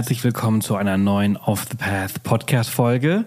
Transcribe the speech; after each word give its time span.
herzlich 0.00 0.24
willkommen 0.24 0.62
zu 0.62 0.76
einer 0.76 0.96
neuen 0.96 1.36
Off 1.36 1.66
the 1.70 1.76
Path 1.76 2.22
Podcast 2.22 2.70
Folge. 2.70 3.26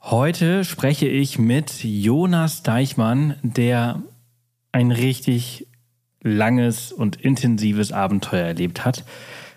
Heute 0.00 0.62
spreche 0.64 1.08
ich 1.08 1.40
mit 1.40 1.82
Jonas 1.82 2.62
Deichmann, 2.62 3.34
der 3.42 4.00
ein 4.70 4.92
richtig 4.92 5.66
langes 6.22 6.92
und 6.92 7.16
intensives 7.16 7.90
Abenteuer 7.90 8.46
erlebt 8.46 8.84
hat. 8.84 9.04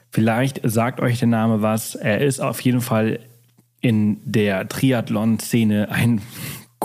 Vielleicht 0.10 0.60
sagt 0.64 1.02
euch 1.02 1.20
der 1.20 1.28
Name 1.28 1.62
was. 1.62 1.94
Er 1.94 2.22
ist 2.22 2.40
auf 2.40 2.60
jeden 2.62 2.82
Fall 2.82 3.20
in 3.80 4.18
der 4.26 4.68
Triathlon-Szene 4.68 5.90
ein 5.92 6.20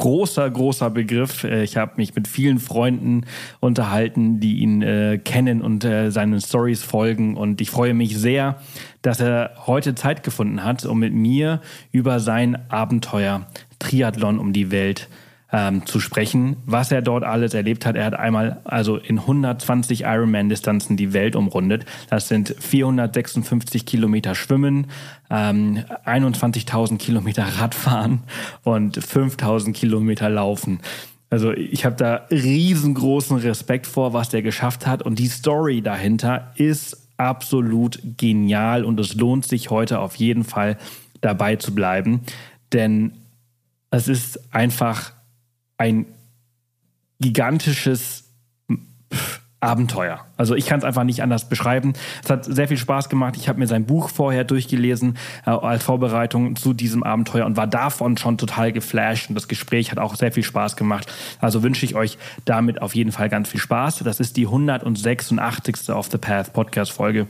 großer, 0.01 0.51
großer 0.51 0.91
Begriff. 0.91 1.45
Äh, 1.45 1.63
ich 1.63 1.77
habe 1.77 1.93
mich 1.97 2.15
mit 2.15 2.27
vielen 2.27 2.59
Freunden 2.59 3.27
unterhalten, 3.61 4.41
die 4.41 4.57
ihn 4.57 4.83
äh, 4.83 5.21
kennen 5.23 5.63
und 5.63 5.85
äh, 5.85 6.11
seinen 6.11 6.41
Stories 6.41 6.83
folgen. 6.83 7.37
Und 7.37 7.61
ich 7.61 7.71
freue 7.71 7.95
mich 7.95 8.17
sehr, 8.17 8.57
dass 9.03 9.21
er 9.21 9.53
heute 9.67 9.95
Zeit 9.95 10.23
gefunden 10.23 10.65
hat, 10.65 10.85
um 10.85 10.99
mit 10.99 11.13
mir 11.13 11.61
über 11.93 12.19
sein 12.19 12.59
Abenteuer 12.71 13.47
Triathlon 13.79 14.39
um 14.39 14.53
die 14.53 14.71
Welt 14.71 15.09
ähm, 15.53 15.87
zu 15.87 16.01
sprechen, 16.01 16.57
was 16.67 16.93
er 16.93 17.03
dort 17.03 17.25
alles 17.25 17.55
erlebt 17.55 17.87
hat. 17.87 17.97
Er 17.97 18.05
hat 18.05 18.15
einmal 18.15 18.61
also 18.65 18.97
in 18.97 19.19
120 19.19 20.03
Ironman-Distanzen 20.03 20.97
die 20.97 21.13
Welt 21.13 21.37
umrundet. 21.37 21.85
Das 22.09 22.29
sind 22.29 22.55
456 22.59 23.87
Kilometer 23.87 24.35
Schwimmen, 24.35 24.87
ähm, 25.31 25.85
21.000 26.05 26.99
Kilometer 26.99 27.45
Radfahren 27.45 28.23
und 28.63 28.99
5.000 28.99 29.73
Kilometer 29.73 30.29
Laufen. 30.29 30.81
Also 31.31 31.53
ich 31.53 31.85
habe 31.85 31.97
da 31.97 32.27
riesengroßen 32.31 33.37
Respekt 33.39 33.87
vor, 33.87 34.13
was 34.13 34.31
der 34.31 34.43
geschafft 34.43 34.87
hat. 34.87 35.03
Und 35.03 35.19
die 35.19 35.29
Story 35.29 35.81
dahinter 35.81 36.53
ist 36.57 37.07
absolut 37.17 38.01
genial 38.17 38.85
und 38.85 38.99
es 38.99 39.15
lohnt 39.15 39.45
sich 39.45 39.71
heute 39.71 40.01
auf 40.01 40.17
jeden 40.17 40.43
Fall 40.43 40.79
dabei 41.21 41.57
zu 41.57 41.75
bleiben, 41.75 42.23
denn 42.73 43.13
es 43.91 44.09
ist 44.09 44.55
einfach 44.55 45.13
ein 45.81 46.05
gigantisches 47.21 48.25
Abenteuer. 49.61 50.25
Also 50.37 50.55
ich 50.55 50.67
kann 50.67 50.79
es 50.79 50.85
einfach 50.85 51.05
nicht 51.05 51.23
anders 51.23 51.49
beschreiben. 51.49 51.95
Es 52.23 52.31
hat 52.31 52.45
sehr 52.45 52.69
viel 52.69 52.77
Spaß 52.77 53.09
gemacht. 53.09 53.37
Ich 53.37 53.49
habe 53.49 53.59
mir 53.59 53.67
sein 53.67 53.85
Buch 53.87 54.09
vorher 54.09 54.45
durchgelesen 54.45 55.17
äh, 55.47 55.51
als 55.51 55.83
Vorbereitung 55.83 56.57
zu 56.57 56.73
diesem 56.75 57.03
Abenteuer 57.03 57.45
und 57.47 57.57
war 57.57 57.67
davon 57.67 58.17
schon 58.17 58.39
total 58.39 58.73
geflasht. 58.73 59.29
Und 59.29 59.35
das 59.35 59.49
Gespräch 59.49 59.91
hat 59.91 59.99
auch 59.99 60.17
sehr 60.17 60.33
viel 60.33 60.45
Spaß 60.45 60.77
gemacht. 60.77 61.13
Also 61.41 61.63
wünsche 61.63 61.85
ich 61.85 61.95
euch 61.95 62.19
damit 62.45 62.81
auf 62.81 62.95
jeden 62.95 63.13
Fall 63.13 63.29
ganz 63.29 63.49
viel 63.49 63.61
Spaß. 63.61 63.99
Das 63.99 64.21
ist 64.21 64.37
die 64.37 64.47
186. 64.47 65.91
Off 65.91 66.09
the 66.11 66.19
Path 66.19 66.53
Podcast 66.53 66.93
Folge. 66.93 67.27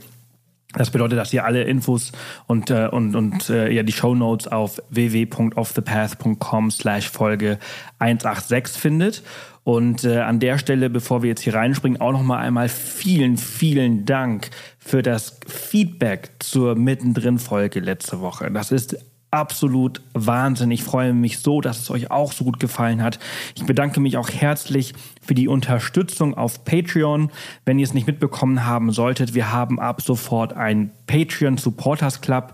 Das 0.73 0.89
bedeutet, 0.89 1.17
dass 1.17 1.33
ihr 1.33 1.43
alle 1.43 1.63
Infos 1.63 2.11
und, 2.47 2.69
äh, 2.69 2.87
und, 2.89 3.15
und 3.15 3.49
äh, 3.49 3.71
ja, 3.71 3.83
die 3.83 3.91
Show 3.91 4.15
Notes 4.15 4.47
auf 4.47 4.81
www.offthepath.com 4.89 6.71
slash 6.71 7.09
Folge 7.09 7.59
186 7.99 8.81
findet. 8.81 9.23
Und 9.63 10.05
äh, 10.05 10.19
an 10.19 10.39
der 10.39 10.57
Stelle, 10.57 10.89
bevor 10.89 11.21
wir 11.21 11.29
jetzt 11.29 11.41
hier 11.41 11.53
reinspringen, 11.53 12.01
auch 12.01 12.13
nochmal 12.13 12.43
einmal 12.43 12.67
vielen, 12.69 13.37
vielen 13.37 14.05
Dank 14.05 14.49
für 14.79 15.03
das 15.03 15.39
Feedback 15.45 16.31
zur 16.39 16.75
Mittendrin-Folge 16.75 17.79
letzte 17.79 18.21
Woche. 18.21 18.49
Das 18.49 18.71
ist 18.71 18.97
absolut 19.31 20.01
Wahnsinn. 20.13 20.71
Ich 20.71 20.83
freue 20.83 21.13
mich 21.13 21.39
so, 21.39 21.61
dass 21.61 21.79
es 21.79 21.89
euch 21.89 22.11
auch 22.11 22.33
so 22.33 22.43
gut 22.43 22.59
gefallen 22.59 23.01
hat. 23.01 23.17
Ich 23.55 23.65
bedanke 23.65 23.99
mich 23.99 24.17
auch 24.17 24.29
herzlich 24.29 24.93
für 25.21 25.33
die 25.33 25.47
Unterstützung 25.47 26.37
auf 26.37 26.65
Patreon. 26.65 27.31
Wenn 27.65 27.79
ihr 27.79 27.85
es 27.85 27.93
nicht 27.93 28.07
mitbekommen 28.07 28.65
haben 28.65 28.91
solltet, 28.91 29.33
wir 29.33 29.51
haben 29.51 29.79
ab 29.79 30.01
sofort 30.01 30.53
ein 30.53 30.91
Patreon 31.07 31.57
Supporters 31.57 32.21
Club, 32.21 32.53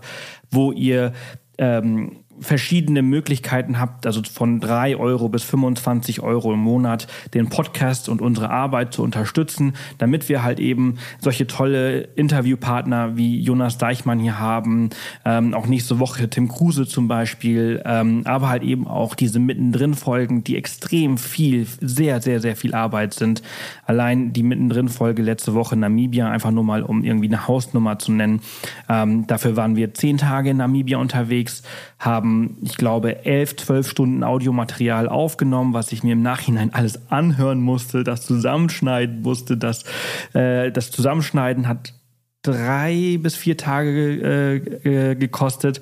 wo 0.50 0.72
ihr 0.72 1.12
ähm, 1.58 2.24
verschiedene 2.40 3.02
Möglichkeiten 3.02 3.78
habt, 3.78 4.06
also 4.06 4.22
von 4.22 4.60
3 4.60 4.96
Euro 4.96 5.28
bis 5.28 5.44
25 5.44 6.20
Euro 6.20 6.52
im 6.52 6.60
Monat, 6.60 7.06
den 7.34 7.48
Podcast 7.48 8.08
und 8.08 8.20
unsere 8.20 8.50
Arbeit 8.50 8.92
zu 8.94 9.02
unterstützen, 9.02 9.74
damit 9.98 10.28
wir 10.28 10.42
halt 10.42 10.60
eben 10.60 10.96
solche 11.20 11.46
tolle 11.46 12.00
Interviewpartner 12.16 13.16
wie 13.16 13.40
Jonas 13.40 13.78
Deichmann 13.78 14.18
hier 14.18 14.38
haben, 14.38 14.90
ähm, 15.24 15.54
auch 15.54 15.66
nächste 15.66 15.98
Woche 15.98 16.28
Tim 16.28 16.48
Kruse 16.48 16.86
zum 16.86 17.08
Beispiel, 17.08 17.82
ähm, 17.84 18.22
aber 18.24 18.48
halt 18.48 18.62
eben 18.62 18.86
auch 18.86 19.14
diese 19.14 19.38
mittendrin 19.38 19.94
Folgen, 19.94 20.44
die 20.44 20.56
extrem 20.56 21.18
viel, 21.18 21.66
sehr, 21.80 22.20
sehr, 22.20 22.40
sehr 22.40 22.56
viel 22.56 22.74
Arbeit 22.74 23.14
sind. 23.14 23.42
Allein 23.86 24.32
die 24.32 24.42
mittendrin 24.42 24.88
Folge 24.88 25.22
letzte 25.22 25.54
Woche 25.54 25.76
Namibia, 25.76 26.30
einfach 26.30 26.50
nur 26.50 26.64
mal, 26.64 26.82
um 26.82 27.04
irgendwie 27.04 27.28
eine 27.28 27.48
Hausnummer 27.48 27.98
zu 27.98 28.12
nennen. 28.12 28.40
Ähm, 28.88 29.26
dafür 29.26 29.56
waren 29.56 29.76
wir 29.76 29.94
zehn 29.94 30.18
Tage 30.18 30.50
in 30.50 30.58
Namibia 30.58 30.98
unterwegs, 30.98 31.62
haben 31.98 32.58
ich 32.62 32.76
glaube, 32.76 33.24
elf, 33.24 33.56
zwölf 33.56 33.88
Stunden 33.88 34.22
Audiomaterial 34.22 35.08
aufgenommen, 35.08 35.74
was 35.74 35.90
ich 35.92 36.04
mir 36.04 36.12
im 36.12 36.22
Nachhinein 36.22 36.72
alles 36.72 37.10
anhören 37.10 37.60
musste, 37.60 38.04
das 38.04 38.24
zusammenschneiden 38.24 39.22
musste. 39.22 39.56
Das, 39.56 39.84
äh, 40.32 40.70
das 40.70 40.90
Zusammenschneiden 40.90 41.66
hat 41.66 41.94
drei 42.42 43.18
bis 43.20 43.34
vier 43.34 43.56
Tage 43.56 44.60
äh, 44.84 45.14
gekostet 45.16 45.80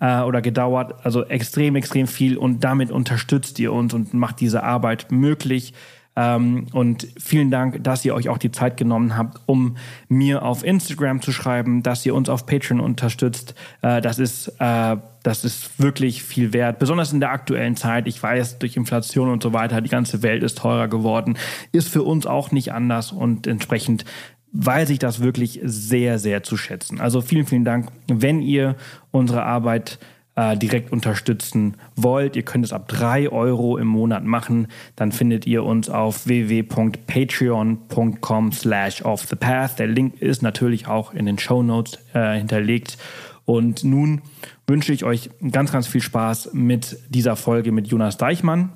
äh, 0.00 0.22
oder 0.22 0.40
gedauert. 0.40 1.04
Also 1.04 1.24
extrem, 1.26 1.76
extrem 1.76 2.06
viel. 2.06 2.38
Und 2.38 2.64
damit 2.64 2.90
unterstützt 2.90 3.58
ihr 3.58 3.72
uns 3.72 3.92
und 3.92 4.14
macht 4.14 4.40
diese 4.40 4.62
Arbeit 4.62 5.12
möglich. 5.12 5.74
Ähm, 6.16 6.66
und 6.72 7.06
vielen 7.18 7.50
Dank, 7.50 7.84
dass 7.84 8.04
ihr 8.04 8.14
euch 8.14 8.28
auch 8.28 8.38
die 8.38 8.50
Zeit 8.50 8.76
genommen 8.76 9.16
habt, 9.16 9.40
um 9.46 9.76
mir 10.08 10.42
auf 10.42 10.64
Instagram 10.64 11.22
zu 11.22 11.32
schreiben, 11.32 11.82
dass 11.82 12.04
ihr 12.04 12.14
uns 12.14 12.28
auf 12.28 12.46
Patreon 12.46 12.80
unterstützt. 12.80 13.54
Äh, 13.82 14.00
das 14.00 14.18
ist, 14.18 14.48
äh, 14.58 14.96
das 15.22 15.44
ist 15.44 15.80
wirklich 15.80 16.22
viel 16.22 16.52
wert. 16.52 16.78
Besonders 16.78 17.12
in 17.12 17.20
der 17.20 17.30
aktuellen 17.30 17.76
Zeit. 17.76 18.08
Ich 18.08 18.22
weiß, 18.22 18.58
durch 18.58 18.76
Inflation 18.76 19.30
und 19.30 19.42
so 19.42 19.52
weiter, 19.52 19.80
die 19.80 19.90
ganze 19.90 20.22
Welt 20.22 20.42
ist 20.42 20.58
teurer 20.58 20.88
geworden. 20.88 21.38
Ist 21.72 21.88
für 21.88 22.02
uns 22.02 22.26
auch 22.26 22.50
nicht 22.50 22.72
anders 22.72 23.12
und 23.12 23.46
entsprechend 23.46 24.04
weiß 24.52 24.90
ich 24.90 24.98
das 24.98 25.20
wirklich 25.20 25.60
sehr, 25.62 26.18
sehr 26.18 26.42
zu 26.42 26.56
schätzen. 26.56 27.00
Also 27.00 27.20
vielen, 27.20 27.46
vielen 27.46 27.64
Dank, 27.64 27.88
wenn 28.08 28.40
ihr 28.42 28.74
unsere 29.12 29.44
Arbeit 29.44 30.00
äh, 30.40 30.56
direkt 30.56 30.90
unterstützen 30.90 31.76
wollt. 31.96 32.34
Ihr 32.34 32.44
könnt 32.44 32.64
es 32.64 32.72
ab 32.72 32.88
3 32.88 33.28
Euro 33.28 33.76
im 33.76 33.88
Monat 33.88 34.24
machen. 34.24 34.68
Dann 34.96 35.12
findet 35.12 35.46
ihr 35.46 35.64
uns 35.64 35.90
auf 35.90 36.26
www.patreon.com 36.26 38.52
slash 38.52 39.04
off 39.04 39.26
the 39.28 39.36
path. 39.36 39.78
Der 39.78 39.88
Link 39.88 40.22
ist 40.22 40.42
natürlich 40.42 40.86
auch 40.86 41.12
in 41.12 41.26
den 41.26 41.38
Show 41.38 41.62
Notes 41.62 41.98
äh, 42.14 42.38
hinterlegt. 42.38 42.96
Und 43.44 43.84
nun 43.84 44.22
wünsche 44.66 44.94
ich 44.94 45.04
euch 45.04 45.28
ganz, 45.50 45.72
ganz 45.72 45.86
viel 45.86 46.00
Spaß 46.00 46.54
mit 46.54 46.96
dieser 47.10 47.36
Folge 47.36 47.70
mit 47.70 47.88
Jonas 47.88 48.16
Deichmann. 48.16 48.70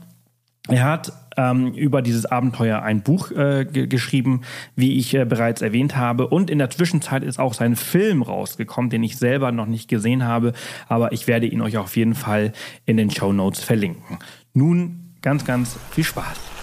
Er 0.69 0.85
hat 0.85 1.13
ähm, 1.37 1.73
über 1.75 2.01
dieses 2.01 2.25
Abenteuer 2.27 2.83
ein 2.83 3.03
Buch 3.03 3.31
äh, 3.33 3.65
geschrieben, 3.65 4.43
wie 4.77 4.97
ich 4.97 5.15
äh, 5.15 5.27
bereits 5.27 5.61
erwähnt 5.61 5.97
habe. 5.97 6.29
Und 6.29 6.49
in 6.49 6.59
der 6.59 6.71
Zwischenzeit 6.71 7.23
ist 7.23 7.39
auch 7.39 7.53
sein 7.53 7.77
Film 7.77 8.23
rausgekommen, 8.23 8.89
den 8.89 9.03
ich 9.03 9.19
selber 9.19 9.53
noch 9.53 9.67
nicht 9.67 9.89
gesehen 9.89 10.25
habe. 10.25 10.55
Aber 10.89 11.13
ich 11.13 11.27
werde 11.27 11.47
ihn 11.47 11.61
euch 11.61 11.77
auf 11.77 11.97
jeden 11.97 12.15
Fall 12.15 12.53
in 12.87 12.97
den 12.97 13.11
Show 13.11 13.33
Notes 13.33 13.63
verlinken. 13.63 14.19
Nun 14.55 15.13
ganz, 15.21 15.45
ganz 15.45 15.79
viel 15.91 16.05
Spaß. 16.05 16.54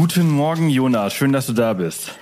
Guten 0.00 0.30
Morgen, 0.30 0.70
Jonas. 0.70 1.12
Schön, 1.12 1.30
dass 1.30 1.46
du 1.46 1.52
da 1.52 1.74
bist. 1.74 2.14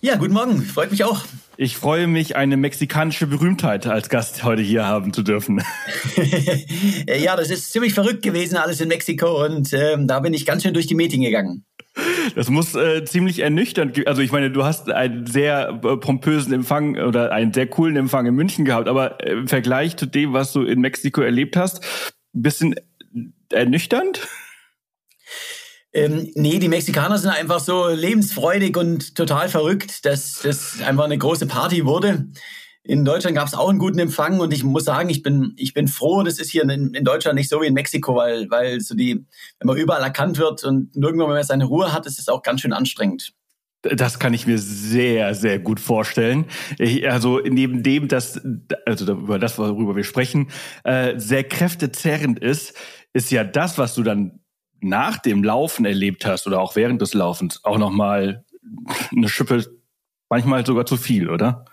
Ja, 0.00 0.16
guten 0.16 0.32
Morgen. 0.32 0.60
Freut 0.60 0.90
mich 0.90 1.04
auch. 1.04 1.24
Ich 1.56 1.76
freue 1.76 2.08
mich, 2.08 2.34
eine 2.34 2.56
mexikanische 2.56 3.28
Berühmtheit 3.28 3.86
als 3.86 4.08
Gast 4.08 4.42
heute 4.42 4.60
hier 4.60 4.88
haben 4.88 5.12
zu 5.12 5.22
dürfen. 5.22 5.62
ja, 7.06 7.36
das 7.36 7.50
ist 7.50 7.70
ziemlich 7.70 7.94
verrückt 7.94 8.22
gewesen, 8.22 8.56
alles 8.56 8.80
in 8.80 8.88
Mexiko. 8.88 9.44
Und 9.44 9.72
ähm, 9.72 10.08
da 10.08 10.18
bin 10.18 10.34
ich 10.34 10.44
ganz 10.44 10.64
schön 10.64 10.74
durch 10.74 10.88
die 10.88 10.96
Meeting 10.96 11.22
gegangen. 11.22 11.64
Das 12.34 12.50
muss 12.50 12.74
äh, 12.74 13.04
ziemlich 13.04 13.38
ernüchternd. 13.38 14.04
Also 14.08 14.20
ich 14.20 14.32
meine, 14.32 14.50
du 14.50 14.64
hast 14.64 14.90
einen 14.90 15.24
sehr 15.28 15.68
äh, 15.68 15.96
pompösen 15.98 16.52
Empfang 16.52 16.96
oder 16.98 17.30
einen 17.30 17.52
sehr 17.52 17.68
coolen 17.68 17.94
Empfang 17.94 18.26
in 18.26 18.34
München 18.34 18.64
gehabt, 18.64 18.88
aber 18.88 19.24
äh, 19.24 19.34
im 19.34 19.46
Vergleich 19.46 19.96
zu 19.96 20.06
dem, 20.06 20.32
was 20.32 20.52
du 20.52 20.64
in 20.64 20.80
Mexiko 20.80 21.20
erlebt 21.20 21.56
hast, 21.56 21.84
ein 22.34 22.42
bisschen 22.42 22.74
ernüchternd? 23.48 24.26
Ähm, 25.94 26.30
nee, 26.34 26.58
die 26.58 26.68
Mexikaner 26.68 27.18
sind 27.18 27.30
einfach 27.30 27.60
so 27.60 27.88
lebensfreudig 27.88 28.76
und 28.76 29.14
total 29.14 29.48
verrückt, 29.48 30.06
dass 30.06 30.40
das 30.42 30.80
einfach 30.80 31.04
eine 31.04 31.18
große 31.18 31.46
Party 31.46 31.84
wurde. 31.84 32.28
In 32.84 33.04
Deutschland 33.04 33.36
gab 33.36 33.46
es 33.46 33.54
auch 33.54 33.68
einen 33.68 33.78
guten 33.78 33.98
Empfang 33.98 34.40
und 34.40 34.52
ich 34.52 34.64
muss 34.64 34.84
sagen, 34.84 35.08
ich 35.08 35.22
bin, 35.22 35.52
ich 35.56 35.72
bin 35.72 35.86
froh, 35.86 36.22
das 36.22 36.40
ist 36.40 36.50
hier 36.50 36.62
in, 36.62 36.94
in, 36.94 37.04
Deutschland 37.04 37.36
nicht 37.36 37.48
so 37.48 37.60
wie 37.60 37.66
in 37.66 37.74
Mexiko, 37.74 38.16
weil, 38.16 38.50
weil 38.50 38.80
so 38.80 38.96
die, 38.96 39.24
wenn 39.60 39.66
man 39.66 39.76
überall 39.76 40.02
erkannt 40.02 40.38
wird 40.38 40.64
und 40.64 40.96
nirgendwo 40.96 41.28
mehr 41.28 41.44
seine 41.44 41.66
Ruhe 41.66 41.92
hat, 41.92 42.06
ist 42.06 42.18
es 42.18 42.28
auch 42.28 42.42
ganz 42.42 42.62
schön 42.62 42.72
anstrengend. 42.72 43.34
Das 43.82 44.18
kann 44.18 44.32
ich 44.34 44.46
mir 44.46 44.58
sehr, 44.58 45.34
sehr 45.34 45.58
gut 45.58 45.78
vorstellen. 45.78 46.46
Ich, 46.78 47.08
also 47.08 47.40
neben 47.40 47.82
dem, 47.82 48.08
dass, 48.08 48.40
also 48.86 49.12
über 49.12 49.38
das, 49.38 49.58
worüber 49.58 49.94
wir 49.94 50.04
sprechen, 50.04 50.50
äh, 50.84 51.18
sehr 51.18 51.44
kräftezerrend 51.44 52.38
ist, 52.38 52.74
ist 53.12 53.30
ja 53.30 53.44
das, 53.44 53.78
was 53.78 53.94
du 53.94 54.02
dann 54.02 54.41
nach 54.82 55.18
dem 55.18 55.44
Laufen 55.44 55.84
erlebt 55.84 56.26
hast 56.26 56.46
oder 56.46 56.60
auch 56.60 56.76
während 56.76 57.00
des 57.00 57.14
Laufens, 57.14 57.64
auch 57.64 57.78
nochmal 57.78 58.44
eine 59.10 59.28
Schippe, 59.28 59.64
manchmal 60.28 60.66
sogar 60.66 60.86
zu 60.86 60.96
viel, 60.96 61.28
oder? 61.28 61.64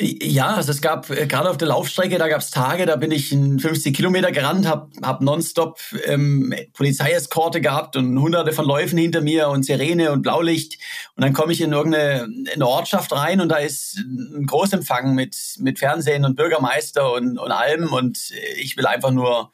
Ja, 0.00 0.54
also 0.54 0.70
es 0.70 0.80
gab 0.80 1.10
äh, 1.10 1.26
gerade 1.26 1.50
auf 1.50 1.56
der 1.56 1.68
Laufstrecke, 1.68 2.18
da 2.18 2.28
gab 2.28 2.40
es 2.40 2.50
Tage, 2.50 2.86
da 2.86 2.94
bin 2.94 3.10
ich 3.10 3.30
50 3.30 3.96
Kilometer 3.96 4.30
gerannt, 4.30 4.64
habe 4.68 4.90
hab 5.02 5.20
nonstop 5.22 5.80
ähm, 6.04 6.54
Polizeieskorte 6.74 7.60
gehabt 7.60 7.96
und 7.96 8.16
hunderte 8.16 8.52
von 8.52 8.64
Läufen 8.64 8.96
hinter 8.96 9.22
mir 9.22 9.48
und 9.48 9.64
Sirene 9.64 10.12
und 10.12 10.22
Blaulicht. 10.22 10.78
Und 11.16 11.24
dann 11.24 11.32
komme 11.32 11.52
ich 11.52 11.60
in 11.60 11.72
irgendeine 11.72 12.26
in 12.26 12.48
eine 12.54 12.68
Ortschaft 12.68 13.10
rein 13.10 13.40
und 13.40 13.48
da 13.48 13.56
ist 13.56 13.98
ein 13.98 14.46
Großempfang 14.46 15.16
mit, 15.16 15.36
mit 15.58 15.80
Fernsehen 15.80 16.24
und 16.24 16.36
Bürgermeister 16.36 17.12
und, 17.14 17.36
und 17.36 17.50
allem 17.50 17.92
und 17.92 18.30
ich 18.56 18.76
will 18.76 18.86
einfach 18.86 19.10
nur, 19.10 19.50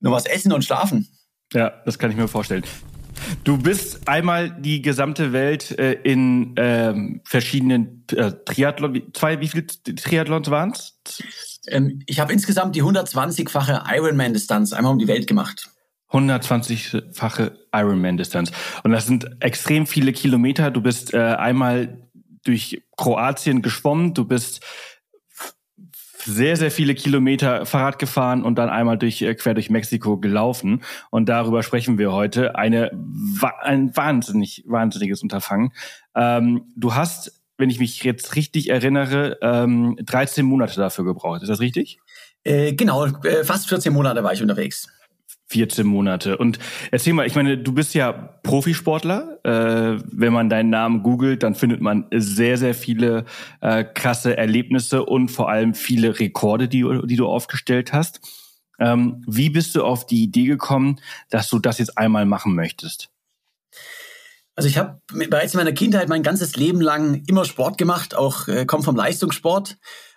nur 0.00 0.12
was 0.12 0.26
essen 0.26 0.52
und 0.52 0.62
schlafen. 0.62 1.08
Ja, 1.56 1.72
das 1.86 1.98
kann 1.98 2.10
ich 2.10 2.18
mir 2.18 2.28
vorstellen. 2.28 2.64
Du 3.44 3.56
bist 3.56 4.06
einmal 4.06 4.50
die 4.50 4.82
gesamte 4.82 5.32
Welt 5.32 5.70
äh, 5.78 5.92
in 5.92 6.52
ähm, 6.58 7.22
verschiedenen 7.24 8.04
äh, 8.12 8.32
Triathlon, 8.44 9.02
zwei, 9.14 9.40
wie 9.40 9.48
viele 9.48 9.66
Triathlons 9.66 10.50
waren 10.50 10.72
es? 10.72 10.98
Ähm, 11.68 12.02
ich 12.04 12.20
habe 12.20 12.34
insgesamt 12.34 12.76
die 12.76 12.82
120-fache 12.82 13.84
Ironman-Distanz 13.90 14.74
einmal 14.74 14.92
um 14.92 14.98
die 14.98 15.08
Welt 15.08 15.26
gemacht. 15.26 15.70
120-fache 16.10 17.52
Ironman-Distanz. 17.72 18.52
Und 18.84 18.92
das 18.92 19.06
sind 19.06 19.26
extrem 19.40 19.86
viele 19.86 20.12
Kilometer. 20.12 20.70
Du 20.70 20.82
bist 20.82 21.14
äh, 21.14 21.16
einmal 21.16 22.06
durch 22.44 22.82
Kroatien 22.98 23.62
geschwommen, 23.62 24.12
du 24.12 24.26
bist 24.26 24.60
sehr, 26.26 26.56
sehr 26.56 26.70
viele 26.70 26.94
Kilometer 26.94 27.64
Fahrrad 27.66 27.98
gefahren 27.98 28.42
und 28.42 28.56
dann 28.56 28.68
einmal 28.68 28.98
durch, 28.98 29.22
äh, 29.22 29.34
quer 29.34 29.54
durch 29.54 29.70
Mexiko 29.70 30.18
gelaufen. 30.18 30.82
Und 31.10 31.28
darüber 31.28 31.62
sprechen 31.62 31.98
wir 31.98 32.12
heute. 32.12 32.56
Eine, 32.56 32.90
ein 33.62 33.96
wahnsinnig, 33.96 34.64
wahnsinniges 34.66 35.22
Unterfangen. 35.22 35.72
Ähm, 36.14 36.64
du 36.76 36.94
hast, 36.94 37.40
wenn 37.58 37.70
ich 37.70 37.78
mich 37.78 38.02
jetzt 38.02 38.36
richtig 38.36 38.70
erinnere, 38.70 39.38
ähm, 39.40 39.96
13 40.04 40.44
Monate 40.44 40.76
dafür 40.76 41.04
gebraucht. 41.04 41.42
Ist 41.42 41.48
das 41.48 41.60
richtig? 41.60 41.98
Äh, 42.44 42.74
genau, 42.74 43.06
äh, 43.06 43.44
fast 43.44 43.68
14 43.68 43.92
Monate 43.92 44.22
war 44.22 44.32
ich 44.32 44.42
unterwegs. 44.42 44.88
14 45.48 45.86
Monate. 45.86 46.38
Und 46.38 46.58
erzähl 46.90 47.12
mal, 47.12 47.26
ich 47.26 47.34
meine, 47.34 47.56
du 47.58 47.72
bist 47.72 47.94
ja 47.94 48.12
Profisportler. 48.12 49.38
Äh, 49.44 50.02
wenn 50.10 50.32
man 50.32 50.48
deinen 50.48 50.70
Namen 50.70 51.02
googelt, 51.02 51.42
dann 51.42 51.54
findet 51.54 51.80
man 51.80 52.06
sehr, 52.12 52.58
sehr 52.58 52.74
viele 52.74 53.24
äh, 53.60 53.84
krasse 53.84 54.36
Erlebnisse 54.36 55.04
und 55.04 55.28
vor 55.28 55.48
allem 55.48 55.74
viele 55.74 56.18
Rekorde, 56.18 56.68
die, 56.68 56.84
die 57.04 57.16
du 57.16 57.26
aufgestellt 57.26 57.92
hast. 57.92 58.20
Ähm, 58.78 59.22
wie 59.26 59.50
bist 59.50 59.74
du 59.74 59.84
auf 59.84 60.06
die 60.06 60.22
Idee 60.22 60.46
gekommen, 60.46 61.00
dass 61.30 61.48
du 61.48 61.58
das 61.58 61.78
jetzt 61.78 61.96
einmal 61.96 62.26
machen 62.26 62.54
möchtest? 62.54 63.08
Also 64.56 64.68
ich 64.68 64.78
habe 64.78 65.00
bereits 65.12 65.52
in 65.52 65.58
meiner 65.58 65.72
Kindheit 65.72 66.08
mein 66.08 66.22
ganzes 66.22 66.56
Leben 66.56 66.80
lang 66.80 67.22
immer 67.26 67.44
Sport 67.44 67.78
gemacht, 67.78 68.14
auch 68.14 68.48
äh, 68.48 68.64
komme 68.64 68.82
vom 68.82 68.96
Leistungssport 68.96 69.76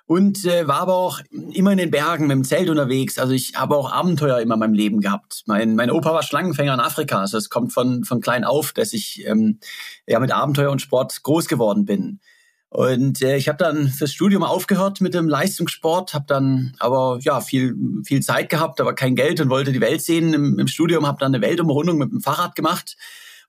und 0.10 0.44
äh, 0.46 0.68
war 0.68 0.80
aber 0.82 0.96
auch 0.96 1.20
immer 1.54 1.72
in 1.72 1.78
den 1.78 1.92
Bergen 1.92 2.26
mit 2.26 2.36
dem 2.36 2.44
Zelt 2.44 2.68
unterwegs. 2.68 3.20
Also 3.20 3.34
ich 3.34 3.54
habe 3.54 3.78
auch 3.78 3.92
Abenteuer 3.92 4.40
immer 4.40 4.56
in 4.56 4.60
meinem 4.60 4.74
Leben 4.74 5.02
gehabt. 5.02 5.44
Mein, 5.46 5.76
mein 5.76 5.92
Opa 5.92 6.12
war 6.12 6.24
Schlangenfänger 6.24 6.74
in 6.74 6.80
Afrika. 6.80 7.20
Also 7.20 7.38
es 7.38 7.52
kommt 7.52 7.74
von, 7.74 8.04
von 8.04 8.20
klein 8.20 8.44
auf, 8.44 8.74
dass 8.74 8.94
ich 8.94 9.24
ähm, 9.28 9.60
ja 10.08 10.20
mit 10.20 10.32
Abenteuer 10.32 10.72
und 10.72 10.82
Sport 10.82 11.22
groß 11.22 11.48
geworden 11.48 11.86
bin. 11.86 12.22
Und 12.70 13.22
äh, 13.22 13.38
ich 13.38 13.48
habe 13.50 13.60
dann 13.60 13.88
fürs 13.88 14.12
Studium 14.12 14.42
aufgehört 14.42 15.00
mit 15.00 15.14
dem 15.14 15.30
Leistungssport, 15.30 16.16
habe 16.16 16.26
dann 16.28 16.74
aber 16.80 17.20
ja 17.22 17.40
viel 17.40 17.76
viel 18.04 18.24
Zeit 18.24 18.50
gehabt, 18.50 18.82
aber 18.82 18.96
kein 18.96 19.16
Geld 19.16 19.40
und 19.42 19.52
wollte 19.52 19.72
die 19.72 19.82
Welt 19.82 20.02
sehen. 20.02 20.34
Im, 20.34 20.58
im 20.58 20.68
Studium 20.68 21.06
habe 21.06 21.20
dann 21.20 21.36
eine 21.36 21.46
Weltumrundung 21.46 22.00
mit 22.00 22.12
dem 22.12 22.22
Fahrrad 22.22 22.56
gemacht 22.56 22.98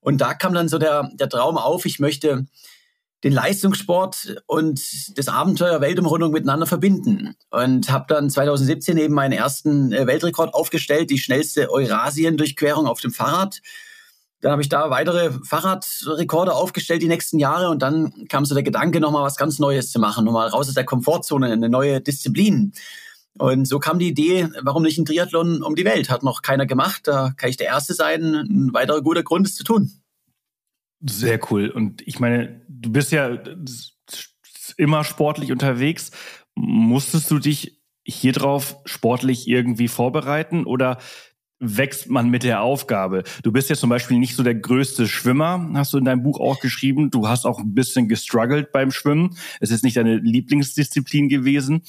und 0.01 0.21
da 0.21 0.35
kam 0.35 0.53
dann 0.53 0.69
so 0.69 0.77
der 0.77 1.09
der 1.15 1.31
Traum 1.31 1.57
auf, 1.57 1.87
ich 1.87 2.01
möchte 2.01 2.45
den 3.25 3.33
Leistungssport 3.33 4.43
und 4.47 4.81
das 5.19 5.29
Abenteuer 5.29 5.81
Weltumrundung 5.81 6.33
miteinander 6.33 6.67
verbinden. 6.67 7.35
Und 7.51 7.91
habe 7.91 8.07
dann 8.09 8.31
2017 8.31 8.97
eben 8.97 9.15
meinen 9.15 9.33
ersten 9.33 9.93
äh, 9.93 10.07
Weltrekord 10.07 10.55
aufgestellt, 10.55 11.11
die 11.11 11.19
schnellste 11.19 11.71
Eurasien-Durchquerung 11.71 12.87
auf 12.87 13.01
dem 13.01 13.11
Fahrrad. 13.13 13.61
Dann 14.41 14.53
habe 14.53 14.63
ich 14.63 14.71
da 14.71 14.89
weitere 14.89 15.33
Fahrradrekorde 15.45 16.55
aufgestellt 16.55 17.03
die 17.03 17.09
nächsten 17.09 17.39
Jahre 17.39 17.69
und 17.69 17.83
dann 17.83 18.27
kam 18.29 18.47
so 18.47 18.55
der 18.55 18.65
Gedanke, 18.65 18.99
nochmal 19.01 19.23
was 19.23 19.37
ganz 19.37 19.59
Neues 19.59 19.93
zu 19.93 19.99
machen, 19.99 20.25
nochmal 20.25 20.49
raus 20.49 20.69
aus 20.69 20.75
der 20.75 20.87
Komfortzone, 20.87 21.53
eine 21.53 21.69
neue 21.69 22.01
Disziplin. 22.01 22.73
Und 23.39 23.69
so 23.69 23.79
kam 23.79 23.99
die 23.99 24.09
Idee, 24.09 24.49
warum 24.63 24.83
nicht 24.83 24.99
ein 24.99 25.05
Triathlon 25.05 25.63
um 25.63 25.75
die 25.75 25.85
Welt? 25.85 26.09
Hat 26.09 26.23
noch 26.23 26.41
keiner 26.41 26.65
gemacht, 26.65 27.03
da 27.05 27.33
kann 27.37 27.51
ich 27.51 27.59
der 27.59 27.67
Erste 27.67 27.93
sein. 27.93 28.35
Ein 28.35 28.71
weiterer 28.73 29.03
guter 29.03 29.23
Grund, 29.23 29.47
es 29.47 29.57
zu 29.57 29.65
tun. 29.65 29.93
Sehr 31.03 31.41
cool. 31.51 31.71
Und 31.71 32.07
ich 32.07 32.21
meine, 32.21 32.63
du 32.69 32.91
bist 32.93 33.11
ja 33.13 33.39
immer 34.77 35.05
sportlich 35.05 35.53
unterwegs. 35.53 36.11
Musstest 36.55 37.31
du 37.31 37.39
dich 37.39 37.81
hier 38.05 38.33
drauf 38.33 38.77
sportlich 38.85 39.49
irgendwie 39.49 39.89
vorbereiten 39.89 40.65
oder 40.65 40.99
wächst 41.59 42.09
man 42.09 42.31
mit 42.31 42.43
der 42.43 42.63
Aufgabe? 42.63 43.23
Du 43.43 43.53
bist 43.53 43.71
ja 43.71 43.77
zum 43.77 43.91
Beispiel 43.91 44.19
nicht 44.19 44.37
so 44.37 44.43
der 44.43 44.55
größte 44.55 45.07
Schwimmer, 45.07 45.71
hast 45.75 45.93
du 45.93 45.99
in 45.99 46.05
deinem 46.05 46.23
Buch 46.23 46.41
auch 46.41 46.61
geschrieben. 46.61 47.11
Du 47.11 47.29
hast 47.29 47.47
auch 47.47 47.61
ein 47.61 47.75
bisschen 47.75 48.09
gestruggelt 48.09 48.73
beim 48.73 48.91
Schwimmen. 48.91 49.37
Es 49.61 49.71
ist 49.71 49.85
nicht 49.85 49.97
deine 49.97 50.17
Lieblingsdisziplin 50.17 51.29
gewesen. 51.29 51.83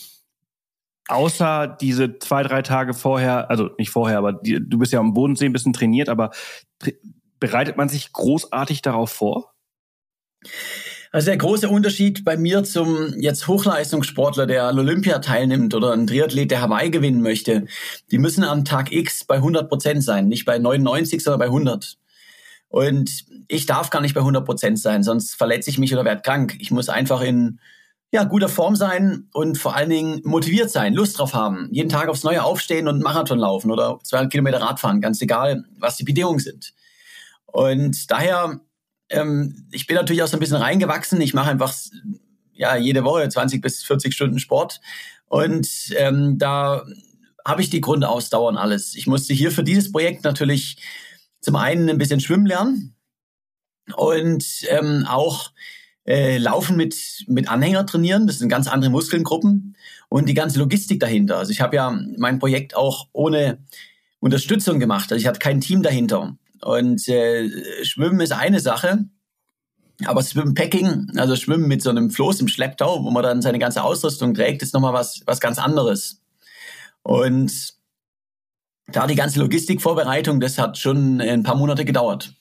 Außer 1.08 1.68
diese 1.68 2.20
zwei, 2.20 2.44
drei 2.44 2.62
Tage 2.62 2.94
vorher, 2.94 3.50
also 3.50 3.72
nicht 3.78 3.90
vorher, 3.90 4.18
aber 4.18 4.34
die, 4.34 4.60
du 4.62 4.78
bist 4.78 4.94
ja 4.94 5.00
am 5.00 5.14
Bodensee 5.14 5.46
ein 5.46 5.54
bisschen 5.54 5.74
trainiert, 5.74 6.08
aber 6.08 6.32
bereitet 7.42 7.76
man 7.76 7.90
sich 7.90 8.14
großartig 8.14 8.82
darauf 8.82 9.12
vor? 9.12 9.52
Also 11.12 11.26
der 11.26 11.38
große 11.38 11.68
Unterschied 11.68 12.24
bei 12.24 12.38
mir 12.38 12.64
zum 12.64 13.20
jetzt 13.20 13.46
Hochleistungssportler, 13.46 14.46
der 14.46 14.64
an 14.64 14.80
Olympia 14.80 15.20
teilnimmt 15.20 15.74
oder 15.74 15.92
ein 15.92 16.08
Triathlet, 16.08 16.52
der 16.52 16.62
Hawaii 16.62 16.90
gewinnen 16.90 17.22
möchte, 17.22 17.66
die 18.12 18.18
müssen 18.18 18.46
am 18.46 18.64
Tag 18.64 18.94
X 18.94 19.26
bei 19.26 19.36
100 19.36 19.68
Prozent 19.68 20.06
sein, 20.06 20.30
nicht 20.30 20.46
bei 20.46 20.58
99, 20.58 21.22
sondern 21.22 21.40
bei 21.40 21.46
100. 21.48 21.98
Und 22.70 23.26
ich 23.50 23.66
darf 23.66 23.90
gar 23.90 24.02
nicht 24.02 24.14
bei 24.14 24.22
100 24.22 24.46
Prozent 24.46 24.80
sein, 24.80 25.04
sonst 25.04 25.36
verletze 25.36 25.70
ich 25.70 25.78
mich 25.78 25.94
oder 25.94 26.06
werde 26.06 26.22
krank. 26.22 26.56
Ich 26.60 26.72
muss 26.72 26.88
einfach 26.88 27.22
in 27.22 27.60
ja, 28.14 28.24
guter 28.24 28.50
Form 28.50 28.78
sein 28.78 29.28
und 29.34 29.58
vor 29.58 29.76
allen 29.76 29.90
Dingen 29.90 30.22
motiviert 30.24 30.70
sein, 30.70 30.94
Lust 30.94 31.20
drauf 31.20 31.34
haben, 31.34 31.68
jeden 31.72 31.90
Tag 31.90 32.08
aufs 32.08 32.24
Neue 32.24 32.44
aufstehen 32.44 32.88
und 32.88 33.02
Marathon 33.02 33.40
laufen 33.40 33.72
oder 33.72 34.00
200 34.04 34.32
Kilometer 34.32 34.62
Radfahren, 34.62 35.02
ganz 35.02 35.22
egal, 35.22 35.66
was 35.78 35.98
die 35.98 36.04
Bedingungen 36.06 36.40
sind. 36.40 36.74
Und 37.52 38.10
daher, 38.10 38.62
ähm, 39.10 39.68
ich 39.72 39.88
bin 39.88 39.96
natürlich 39.96 40.24
auch 40.24 40.28
so 40.28 40.38
ein 40.38 40.40
bisschen 40.40 40.58
reingewachsen. 40.58 41.22
Ich 41.22 41.34
mache 41.34 41.50
einfach 41.50 41.74
ja 42.54 42.76
jede 42.76 43.04
Woche 43.04 43.28
20 43.28 43.62
bis 43.62 43.84
40 43.84 44.14
Stunden 44.14 44.40
Sport. 44.40 44.80
Und 45.28 45.68
ähm, 45.98 46.38
da 46.38 46.86
habe 47.46 47.62
ich 47.62 47.70
die 47.70 47.82
Grundausdauer 47.82 48.50
und 48.50 48.58
alles. 48.58 48.96
Ich 48.96 49.08
musste 49.08 49.34
hier 49.34 49.52
für 49.52 49.64
dieses 49.64 49.92
Projekt 49.92 50.24
natürlich 50.24 50.78
zum 51.42 51.56
einen 51.56 51.90
ein 51.90 51.98
bisschen 51.98 52.20
schwimmen 52.20 52.46
lernen 52.46 52.96
und 53.96 54.46
ähm, 54.70 55.06
auch 55.08 55.52
äh, 56.06 56.38
Laufen 56.38 56.78
mit, 56.78 56.96
mit 57.28 57.50
Anhänger 57.50 57.86
trainieren. 57.86 58.28
Das 58.28 58.40
sind 58.40 58.50
ganz 58.50 58.68
andere 58.68 58.92
Muskelgruppen 58.92 59.76
und 60.10 60.28
die 60.28 60.34
ganze 60.34 60.60
Logistik 60.60 61.00
dahinter. 61.00 61.38
Also 61.38 61.52
ich 61.52 61.62
habe 61.62 61.76
ja 61.76 61.98
mein 62.18 62.40
Projekt 62.40 62.76
auch 62.76 63.08
ohne 63.14 63.60
Unterstützung 64.20 64.80
gemacht. 64.80 65.12
Also 65.12 65.22
ich 65.22 65.28
hatte 65.28 65.40
kein 65.40 65.62
Team 65.62 65.82
dahinter. 65.82 66.38
Und 66.64 67.08
äh, 67.08 67.84
Schwimmen 67.84 68.20
ist 68.22 68.32
eine 68.32 68.60
Sache, 68.60 69.06
aber 70.06 70.24
Schwimmpacking, 70.24 71.14
also 71.18 71.36
Schwimmen 71.36 71.68
mit 71.68 71.82
so 71.82 71.90
einem 71.90 72.10
Floß 72.10 72.42
im 72.42 72.48
Schlepptau, 72.48 73.04
wo 73.04 73.12
man 73.12 73.24
dann 73.24 73.42
seine 73.42 73.60
ganze 73.60 73.84
Ausrüstung 73.84 74.34
trägt, 74.34 74.62
ist 74.62 74.74
nochmal 74.74 74.94
was, 74.94 75.22
was 75.26 75.40
ganz 75.40 75.60
anderes. 75.60 76.22
Und 77.04 77.74
da 78.88 79.08
die 79.08 79.16
ganze 79.16 79.40
Logistikvorbereitung, 79.40 80.40
das 80.40 80.58
hat 80.58 80.78
schon 80.78 81.22
ein 81.22 81.44
paar 81.44 81.56
Monate 81.56 81.86
gedauert. 81.86 82.34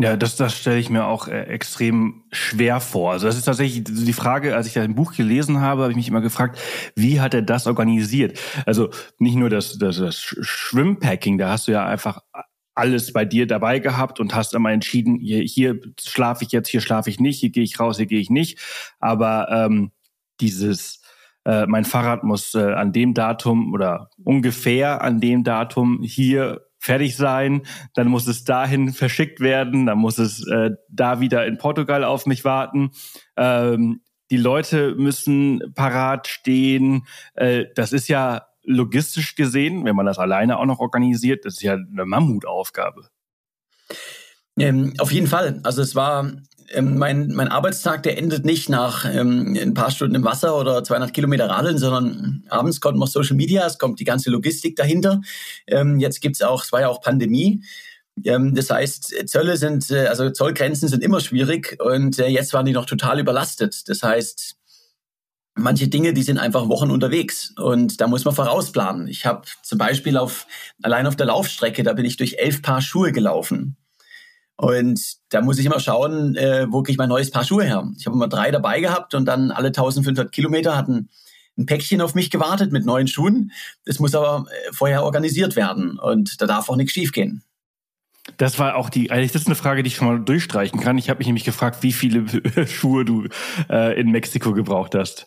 Ja, 0.00 0.16
das, 0.16 0.36
das 0.36 0.56
stelle 0.56 0.78
ich 0.78 0.90
mir 0.90 1.06
auch 1.06 1.26
äh, 1.26 1.42
extrem 1.46 2.22
schwer 2.30 2.80
vor. 2.80 3.10
Also 3.12 3.26
das 3.26 3.36
ist 3.36 3.46
tatsächlich 3.46 3.82
die 3.82 4.12
Frage, 4.12 4.54
als 4.54 4.68
ich 4.68 4.74
das 4.74 4.86
Buch 4.94 5.12
gelesen 5.12 5.60
habe, 5.60 5.82
habe 5.82 5.90
ich 5.90 5.96
mich 5.96 6.06
immer 6.06 6.20
gefragt, 6.20 6.56
wie 6.94 7.20
hat 7.20 7.34
er 7.34 7.42
das 7.42 7.66
organisiert? 7.66 8.38
Also 8.64 8.90
nicht 9.18 9.34
nur 9.34 9.50
das, 9.50 9.76
das, 9.76 9.98
das 9.98 10.20
Schwimmpacking, 10.20 11.36
da 11.36 11.50
hast 11.50 11.66
du 11.66 11.72
ja 11.72 11.84
einfach 11.84 12.20
alles 12.78 13.12
bei 13.12 13.24
dir 13.24 13.46
dabei 13.46 13.80
gehabt 13.80 14.20
und 14.20 14.34
hast 14.34 14.54
immer 14.54 14.70
entschieden, 14.70 15.16
hier, 15.16 15.42
hier 15.42 15.80
schlafe 16.00 16.44
ich 16.44 16.52
jetzt, 16.52 16.68
hier 16.68 16.80
schlafe 16.80 17.10
ich 17.10 17.20
nicht, 17.20 17.40
hier 17.40 17.50
gehe 17.50 17.64
ich 17.64 17.78
raus, 17.80 17.96
hier 17.96 18.06
gehe 18.06 18.20
ich 18.20 18.30
nicht. 18.30 18.58
Aber 19.00 19.48
ähm, 19.50 19.90
dieses, 20.40 21.02
äh, 21.44 21.66
mein 21.66 21.84
Fahrrad 21.84 22.22
muss 22.24 22.54
äh, 22.54 22.72
an 22.72 22.92
dem 22.92 23.14
Datum 23.14 23.72
oder 23.72 24.10
ungefähr 24.22 25.02
an 25.02 25.20
dem 25.20 25.44
Datum 25.44 26.02
hier 26.02 26.62
fertig 26.78 27.16
sein, 27.16 27.62
dann 27.94 28.08
muss 28.08 28.28
es 28.28 28.44
dahin 28.44 28.92
verschickt 28.92 29.40
werden, 29.40 29.86
dann 29.86 29.98
muss 29.98 30.18
es 30.18 30.46
äh, 30.46 30.70
da 30.88 31.20
wieder 31.20 31.46
in 31.46 31.58
Portugal 31.58 32.04
auf 32.04 32.26
mich 32.26 32.44
warten. 32.44 32.92
Ähm, 33.36 34.02
die 34.30 34.36
Leute 34.36 34.94
müssen 34.94 35.72
parat 35.74 36.28
stehen. 36.28 37.06
Äh, 37.34 37.64
das 37.74 37.92
ist 37.92 38.08
ja 38.08 38.46
logistisch 38.68 39.34
gesehen, 39.34 39.84
wenn 39.84 39.96
man 39.96 40.06
das 40.06 40.18
alleine 40.18 40.58
auch 40.58 40.66
noch 40.66 40.78
organisiert, 40.78 41.44
das 41.44 41.54
ist 41.54 41.62
ja 41.62 41.74
eine 41.74 42.04
Mammutaufgabe. 42.04 43.08
Ähm, 44.58 44.92
auf 44.98 45.10
jeden 45.10 45.26
Fall. 45.26 45.60
Also 45.62 45.82
es 45.82 45.94
war 45.94 46.30
ähm, 46.70 46.98
mein, 46.98 47.28
mein 47.28 47.48
Arbeitstag, 47.48 48.02
der 48.02 48.18
endet 48.18 48.44
nicht 48.44 48.68
nach 48.68 49.04
ähm, 49.04 49.56
ein 49.58 49.74
paar 49.74 49.90
Stunden 49.90 50.16
im 50.16 50.24
Wasser 50.24 50.58
oder 50.58 50.84
200 50.84 51.14
Kilometer 51.14 51.48
Radeln, 51.48 51.78
sondern 51.78 52.44
abends 52.50 52.80
kommt 52.80 52.98
noch 52.98 53.06
Social 53.06 53.36
Media, 53.36 53.66
es 53.66 53.78
kommt 53.78 54.00
die 54.00 54.04
ganze 54.04 54.30
Logistik 54.30 54.76
dahinter. 54.76 55.20
Ähm, 55.66 55.98
jetzt 55.98 56.20
gibt's 56.20 56.42
auch, 56.42 56.64
es 56.64 56.72
war 56.72 56.80
ja 56.80 56.88
auch 56.88 57.00
Pandemie. 57.00 57.62
Ähm, 58.24 58.54
das 58.54 58.68
heißt, 58.68 59.28
Zölle 59.28 59.56
sind, 59.56 59.90
äh, 59.90 60.06
also 60.06 60.28
Zollgrenzen 60.30 60.88
sind 60.88 61.02
immer 61.02 61.20
schwierig 61.20 61.78
und 61.80 62.18
äh, 62.18 62.26
jetzt 62.26 62.52
waren 62.52 62.66
die 62.66 62.72
noch 62.72 62.86
total 62.86 63.20
überlastet. 63.20 63.88
Das 63.88 64.02
heißt, 64.02 64.57
manche 65.58 65.88
Dinge, 65.88 66.12
die 66.12 66.22
sind 66.22 66.38
einfach 66.38 66.68
Wochen 66.68 66.90
unterwegs 66.90 67.52
und 67.56 68.00
da 68.00 68.06
muss 68.06 68.24
man 68.24 68.34
vorausplanen. 68.34 69.08
Ich 69.08 69.26
habe 69.26 69.42
zum 69.62 69.78
Beispiel 69.78 70.16
auf 70.16 70.46
allein 70.82 71.06
auf 71.06 71.16
der 71.16 71.26
Laufstrecke, 71.26 71.82
da 71.82 71.92
bin 71.92 72.04
ich 72.04 72.16
durch 72.16 72.36
elf 72.38 72.62
Paar 72.62 72.80
Schuhe 72.80 73.12
gelaufen. 73.12 73.76
Und 74.56 75.00
da 75.28 75.40
muss 75.40 75.58
ich 75.58 75.66
immer 75.66 75.78
schauen, 75.78 76.34
äh, 76.34 76.66
wo 76.68 76.82
kriege 76.82 76.92
ich 76.92 76.98
mein 76.98 77.08
neues 77.08 77.30
Paar 77.30 77.44
Schuhe 77.44 77.64
her. 77.64 77.88
Ich 77.96 78.06
habe 78.06 78.16
immer 78.16 78.28
drei 78.28 78.50
dabei 78.50 78.80
gehabt 78.80 79.14
und 79.14 79.24
dann 79.26 79.52
alle 79.52 79.68
1500 79.68 80.32
Kilometer 80.32 80.76
hatten 80.76 81.08
ein 81.56 81.66
Päckchen 81.66 82.00
auf 82.00 82.14
mich 82.14 82.30
gewartet 82.30 82.72
mit 82.72 82.84
neuen 82.84 83.08
Schuhen. 83.08 83.52
Das 83.84 83.98
muss 83.98 84.14
aber 84.14 84.46
äh, 84.48 84.72
vorher 84.72 85.04
organisiert 85.04 85.56
werden 85.56 85.98
und 85.98 86.40
da 86.40 86.46
darf 86.46 86.68
auch 86.68 86.76
nichts 86.76 86.92
schiefgehen. 86.92 87.42
Das 88.36 88.58
war 88.58 88.76
auch 88.76 88.90
die, 88.90 89.10
eigentlich 89.10 89.32
das 89.32 89.42
ist 89.42 89.48
eine 89.48 89.54
Frage, 89.54 89.82
die 89.82 89.88
ich 89.88 89.96
schon 89.96 90.08
mal 90.08 90.20
durchstreichen 90.20 90.80
kann. 90.80 90.98
Ich 90.98 91.08
habe 91.08 91.18
mich 91.18 91.26
nämlich 91.26 91.44
gefragt, 91.44 91.82
wie 91.82 91.92
viele 91.92 92.26
Schuhe 92.66 93.04
du 93.04 93.26
äh, 93.70 93.98
in 93.98 94.10
Mexiko 94.10 94.52
gebraucht 94.52 94.94
hast. 94.94 95.26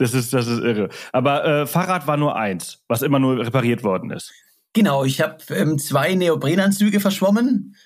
Das 0.00 0.14
ist, 0.14 0.32
das 0.32 0.46
ist 0.46 0.60
irre. 0.60 0.88
Aber 1.12 1.44
äh, 1.44 1.66
Fahrrad 1.66 2.06
war 2.06 2.16
nur 2.16 2.34
eins, 2.34 2.82
was 2.88 3.02
immer 3.02 3.18
nur 3.18 3.38
repariert 3.38 3.84
worden 3.84 4.10
ist. 4.10 4.32
Genau, 4.72 5.04
ich 5.04 5.20
habe 5.20 5.36
ähm, 5.50 5.78
zwei 5.78 6.14
Neoprenanzüge 6.14 7.00
verschwommen 7.00 7.76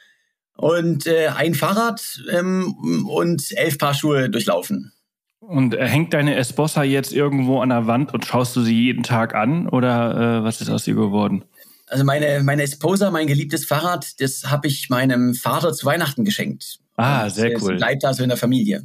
und 0.57 1.09
äh, 1.09 1.27
ein 1.35 1.55
Fahrrad 1.55 2.23
ähm, 2.31 3.07
und 3.09 3.51
elf 3.57 3.79
Paar 3.79 3.95
Schuhe 3.95 4.31
durchlaufen. 4.31 4.93
Und 5.41 5.75
äh, 5.75 5.89
hängt 5.89 6.15
deine 6.15 6.37
Esposa 6.37 6.85
jetzt 6.85 7.13
irgendwo 7.13 7.61
an 7.61 7.71
der 7.71 7.89
Wand 7.89 8.15
und 8.15 8.25
schaust 8.25 8.55
du 8.55 8.63
sie 8.63 8.81
jeden 8.81 9.03
Tag 9.03 9.35
an 9.35 9.69
oder 9.69 10.39
äh, 10.39 10.45
was 10.45 10.61
ist 10.61 10.71
aus 10.71 10.87
ihr 10.87 10.95
geworden? 10.95 11.45
Also 11.89 12.05
meine, 12.05 12.45
meine 12.45 12.63
Esposa, 12.63 13.11
mein 13.11 13.27
geliebtes 13.27 13.65
Fahrrad, 13.65 14.21
das 14.21 14.45
habe 14.53 14.69
ich 14.69 14.89
meinem 14.89 15.35
Vater 15.35 15.73
zu 15.73 15.85
Weihnachten 15.85 16.25
geschenkt. 16.25 16.79
Ah, 16.95 17.29
sehr 17.29 17.57
und, 17.57 17.63
cool. 17.63 17.77
Bleibt 17.77 18.05
also 18.05 18.23
in 18.23 18.29
der 18.29 18.39
Familie. 18.39 18.85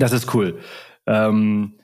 Das 0.00 0.10
ist 0.10 0.34
cool. 0.34 0.58
Ähm, 1.06 1.74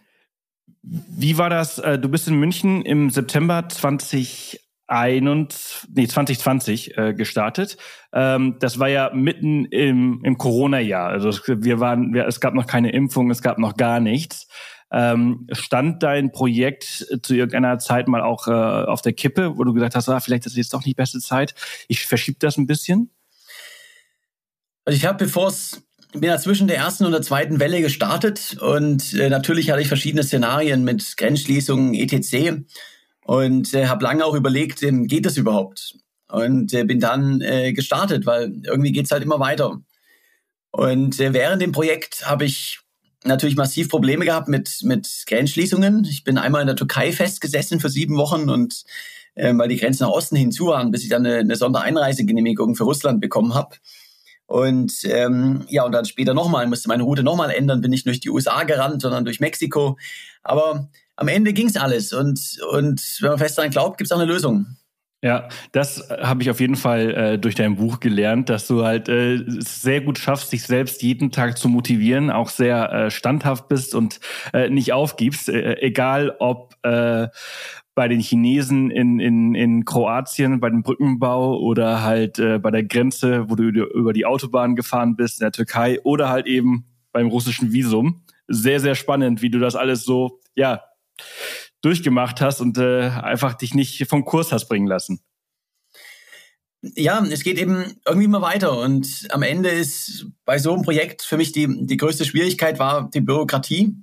wie 0.83 1.39
war 1.39 1.51
das? 1.51 1.79
Äh, 1.79 1.99
du 1.99 2.09
bist 2.09 2.29
in 2.29 2.37
München 2.37 2.83
im 2.83 3.11
September 3.11 3.69
20 3.69 4.61
nee, 4.91 6.07
2020 6.07 6.97
äh, 6.97 7.15
gestartet. 7.15 7.77
Ähm, 8.13 8.57
das 8.61 8.79
war 8.79 8.89
ja 8.89 9.11
mitten 9.13 9.67
im, 9.67 10.23
im 10.25 10.39
Corona-Jahr. 10.39 11.11
Also 11.11 11.31
wir 11.47 11.81
waren, 11.81 12.15
wir, 12.15 12.27
es 12.27 12.41
gab 12.41 12.55
noch 12.55 12.67
keine 12.67 12.91
Impfung, 12.93 13.31
es 13.31 13.43
gab 13.43 13.59
noch 13.59 13.77
gar 13.77 14.01
nichts. 14.01 14.49
Ähm, 14.91 15.47
stand 15.53 16.03
dein 16.03 16.33
Projekt 16.33 17.07
zu 17.23 17.35
irgendeiner 17.35 17.79
Zeit 17.79 18.09
mal 18.09 18.23
auch 18.23 18.49
äh, 18.49 18.51
auf 18.51 19.03
der 19.03 19.13
Kippe, 19.13 19.59
wo 19.59 19.65
du 19.65 19.75
gesagt 19.75 19.95
hast, 19.95 20.09
ah, 20.09 20.21
vielleicht 20.21 20.47
ist 20.47 20.57
jetzt 20.57 20.73
doch 20.73 20.79
nicht 20.79 20.89
die 20.89 20.95
beste 20.95 21.21
Zeit. 21.21 21.55
Ich 21.89 22.07
verschiebe 22.07 22.39
das 22.41 22.57
ein 22.57 22.67
bisschen. 22.67 23.11
Also 24.87 24.97
ich 24.97 25.05
habe, 25.05 25.19
bevor 25.19 25.49
es 25.49 25.87
bin 26.21 26.31
ja 26.31 26.39
zwischen 26.39 26.69
der 26.69 26.77
ersten 26.77 27.05
und 27.05 27.13
der 27.13 27.23
zweiten 27.23 27.61
Welle 27.61 27.81
gestartet 27.81 28.57
und 28.61 29.15
äh, 29.15 29.29
natürlich 29.29 29.71
hatte 29.71 29.81
ich 29.81 29.89
verschiedene 29.89 30.23
Szenarien 30.23 30.85
mit 30.85 31.17
Grenzschließungen, 31.17 31.95
etc. 31.95 32.63
Und 33.25 33.75
äh, 33.75 33.87
habe 33.87 34.05
lange 34.05 34.25
auch 34.25 34.35
überlegt, 34.35 34.83
ähm, 34.83 35.07
geht 35.07 35.27
das 35.27 35.37
überhaupt? 35.37 35.97
Und 36.29 36.73
äh, 36.75 36.85
bin 36.85 37.01
dann 37.01 37.41
äh, 37.41 37.73
gestartet, 37.73 38.27
weil 38.27 38.53
irgendwie 38.65 38.93
geht's 38.93 39.11
halt 39.11 39.23
immer 39.23 39.41
weiter. 39.41 39.81
Und 40.71 41.19
äh, 41.21 41.33
während 41.33 41.63
dem 41.63 41.73
Projekt 41.73 42.27
habe 42.27 42.45
ich 42.45 42.81
natürlich 43.25 43.57
massiv 43.57 43.89
Probleme 43.89 44.25
gehabt 44.25 44.49
mit, 44.49 44.79
mit 44.83 45.25
Grenzschließungen. 45.27 46.05
Ich 46.05 46.25
bin 46.25 46.39
einmal 46.39 46.61
in 46.61 46.67
der 46.67 46.77
Türkei 46.77 47.13
festgesessen 47.13 47.81
für 47.81 47.91
sieben 47.91 48.17
Wochen 48.17 48.49
und 48.49 48.85
äh, 49.35 49.53
weil 49.57 49.69
die 49.69 49.77
Grenzen 49.77 50.05
nach 50.05 50.13
Osten 50.13 50.37
hinzu 50.37 50.67
waren, 50.67 50.91
bis 50.91 51.03
ich 51.03 51.09
dann 51.09 51.27
eine, 51.27 51.39
eine 51.39 51.57
Sondereinreisegenehmigung 51.57 52.77
für 52.77 52.85
Russland 52.85 53.21
bekommen 53.21 53.55
habe. 53.55 53.77
Und 54.49 55.05
ähm, 55.05 55.67
ja, 55.69 55.85
und 55.85 55.93
dann 55.93 56.07
später 56.07 56.33
nochmal, 56.33 56.67
musste 56.67 56.89
meine 56.89 57.03
Route 57.03 57.23
nochmal 57.23 57.51
ändern, 57.51 57.83
bin 57.83 57.91
nicht 57.91 58.07
durch 58.07 58.19
die 58.19 58.31
USA 58.31 58.65
gerannt, 58.65 59.03
sondern 59.03 59.27
durch 59.27 59.41
Mexiko. 59.41 59.99
Aber 60.43 60.89
am 61.17 61.29
Ende 61.29 61.53
ging's 61.53 61.77
alles. 61.77 62.15
Und, 62.15 62.59
und 62.73 63.19
wenn 63.21 63.29
man 63.29 63.39
fest 63.39 63.59
daran 63.59 63.71
glaubt, 63.71 63.99
gibt's 63.99 64.11
auch 64.11 64.19
eine 64.19 64.31
Lösung. 64.31 64.79
Ja, 65.23 65.49
das 65.73 66.09
habe 66.11 66.43
ich 66.43 66.51
auf 66.51 66.61
jeden 66.61 66.77
Fall 66.77 67.11
äh, 67.11 67.39
durch 67.39 67.57
dein 67.57 67.77
Buch 67.77 68.01
gelernt, 68.01 68.49
dass 68.49 68.69
du 68.69 68.85
halt 68.85 69.09
äh, 69.09 69.45
sehr 69.47 70.01
gut 70.01 70.17
schaffst, 70.17 70.53
dich 70.53 70.63
selbst 70.63 71.03
jeden 71.03 71.31
Tag 71.31 71.59
zu 71.59 71.69
motivieren, 71.69 72.31
auch 72.31 72.49
sehr 72.49 72.91
äh, 72.91 73.11
standhaft 73.11 73.69
bist 73.69 73.95
und 73.95 74.21
äh, 74.55 74.71
nicht 74.71 74.93
aufgibst, 74.93 75.49
äh, 75.51 75.75
egal 75.81 76.37
ob 76.39 76.77
äh, 76.85 77.27
bei 77.99 78.07
den 78.07 78.21
Chinesen 78.21 78.93
in, 78.93 79.19
in, 79.19 79.57
in 79.57 79.85
Kroatien, 79.85 80.61
bei 80.61 80.71
dem 80.71 80.85
Brückenbau 80.85 81.59
oder 81.59 82.05
halt 82.05 82.39
äh, 82.39 82.61
bei 82.61 82.71
der 82.71 82.85
Grenze, 82.85 83.51
wo 83.51 83.57
du 83.57 83.71
über 83.71 84.13
die 84.13 84.25
Autobahn 84.25 84.77
gefahren 84.77 85.17
bist 85.17 85.41
in 85.41 85.47
der 85.47 85.51
Türkei 85.51 86.01
oder 86.05 86.29
halt 86.29 86.47
eben 86.47 86.85
beim 87.11 87.27
russischen 87.27 87.73
Visum. 87.73 88.23
Sehr, 88.47 88.79
sehr 88.79 88.95
spannend, 88.95 89.43
wie 89.43 89.51
du 89.51 89.59
das 89.59 89.75
alles 89.75 90.05
so, 90.05 90.39
ja, 90.55 90.85
durchgemacht 91.83 92.41
hast 92.41 92.61
und 92.61 92.79
äh, 92.79 93.09
einfach 93.09 93.55
dich 93.55 93.75
nicht 93.75 94.07
vom 94.09 94.25
Kurs 94.25 94.53
hast 94.53 94.69
bringen 94.69 94.87
lassen. 94.87 95.19
Ja, 96.83 97.21
es 97.25 97.43
geht 97.43 97.59
eben 97.59 97.97
irgendwie 98.07 98.27
immer 98.27 98.43
weiter 98.43 98.79
und 98.79 99.27
am 99.31 99.43
Ende 99.43 99.71
ist 99.71 100.29
bei 100.45 100.59
so 100.59 100.73
einem 100.73 100.83
Projekt 100.85 101.23
für 101.23 101.37
mich 101.37 101.51
die, 101.51 101.67
die 101.85 101.97
größte 101.97 102.25
Schwierigkeit 102.25 102.79
war 102.79 103.11
die 103.11 103.23
Bürokratie. 103.23 103.97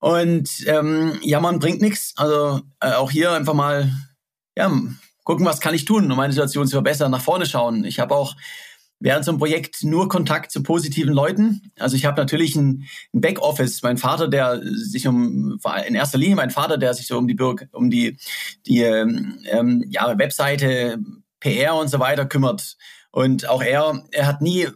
Und 0.00 0.64
ähm, 0.66 1.18
ja, 1.22 1.40
man 1.40 1.58
bringt 1.58 1.80
nichts. 1.80 2.14
Also 2.16 2.62
äh, 2.80 2.92
auch 2.92 3.10
hier 3.10 3.32
einfach 3.32 3.54
mal 3.54 3.90
ja, 4.56 4.72
gucken, 5.24 5.46
was 5.46 5.60
kann 5.60 5.74
ich 5.74 5.84
tun, 5.84 6.10
um 6.10 6.16
meine 6.16 6.32
Situation 6.32 6.66
zu 6.66 6.72
verbessern, 6.72 7.10
nach 7.10 7.20
vorne 7.20 7.46
schauen. 7.46 7.84
Ich 7.84 8.00
habe 8.00 8.14
auch 8.14 8.34
während 8.98 9.24
so 9.24 9.30
einem 9.30 9.38
Projekt 9.38 9.82
nur 9.82 10.08
Kontakt 10.08 10.50
zu 10.50 10.62
positiven 10.62 11.12
Leuten. 11.12 11.72
Also 11.78 11.96
ich 11.96 12.04
habe 12.04 12.20
natürlich 12.20 12.54
ein, 12.56 12.86
ein 13.14 13.20
Backoffice, 13.20 13.82
mein 13.82 13.96
Vater, 13.96 14.28
der 14.28 14.60
sich 14.62 15.06
um 15.06 15.58
in 15.86 15.94
erster 15.94 16.18
Linie 16.18 16.36
mein 16.36 16.50
Vater, 16.50 16.78
der 16.78 16.94
sich 16.94 17.06
so 17.06 17.16
um 17.18 17.26
die 17.26 17.34
Bürger, 17.34 17.66
um 17.72 17.90
die 17.90 18.18
die 18.66 18.82
ähm, 18.82 19.84
ja 19.88 20.18
Webseite, 20.18 20.98
PR 21.40 21.74
und 21.74 21.88
so 21.88 21.98
weiter 21.98 22.26
kümmert. 22.26 22.76
Und 23.10 23.48
auch 23.48 23.62
er, 23.62 24.04
er 24.12 24.26
hat 24.26 24.40
nie 24.40 24.68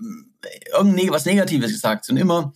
irgendwas 0.72 1.26
Negatives 1.26 1.72
gesagt, 1.72 2.04
sondern 2.04 2.22
immer, 2.22 2.52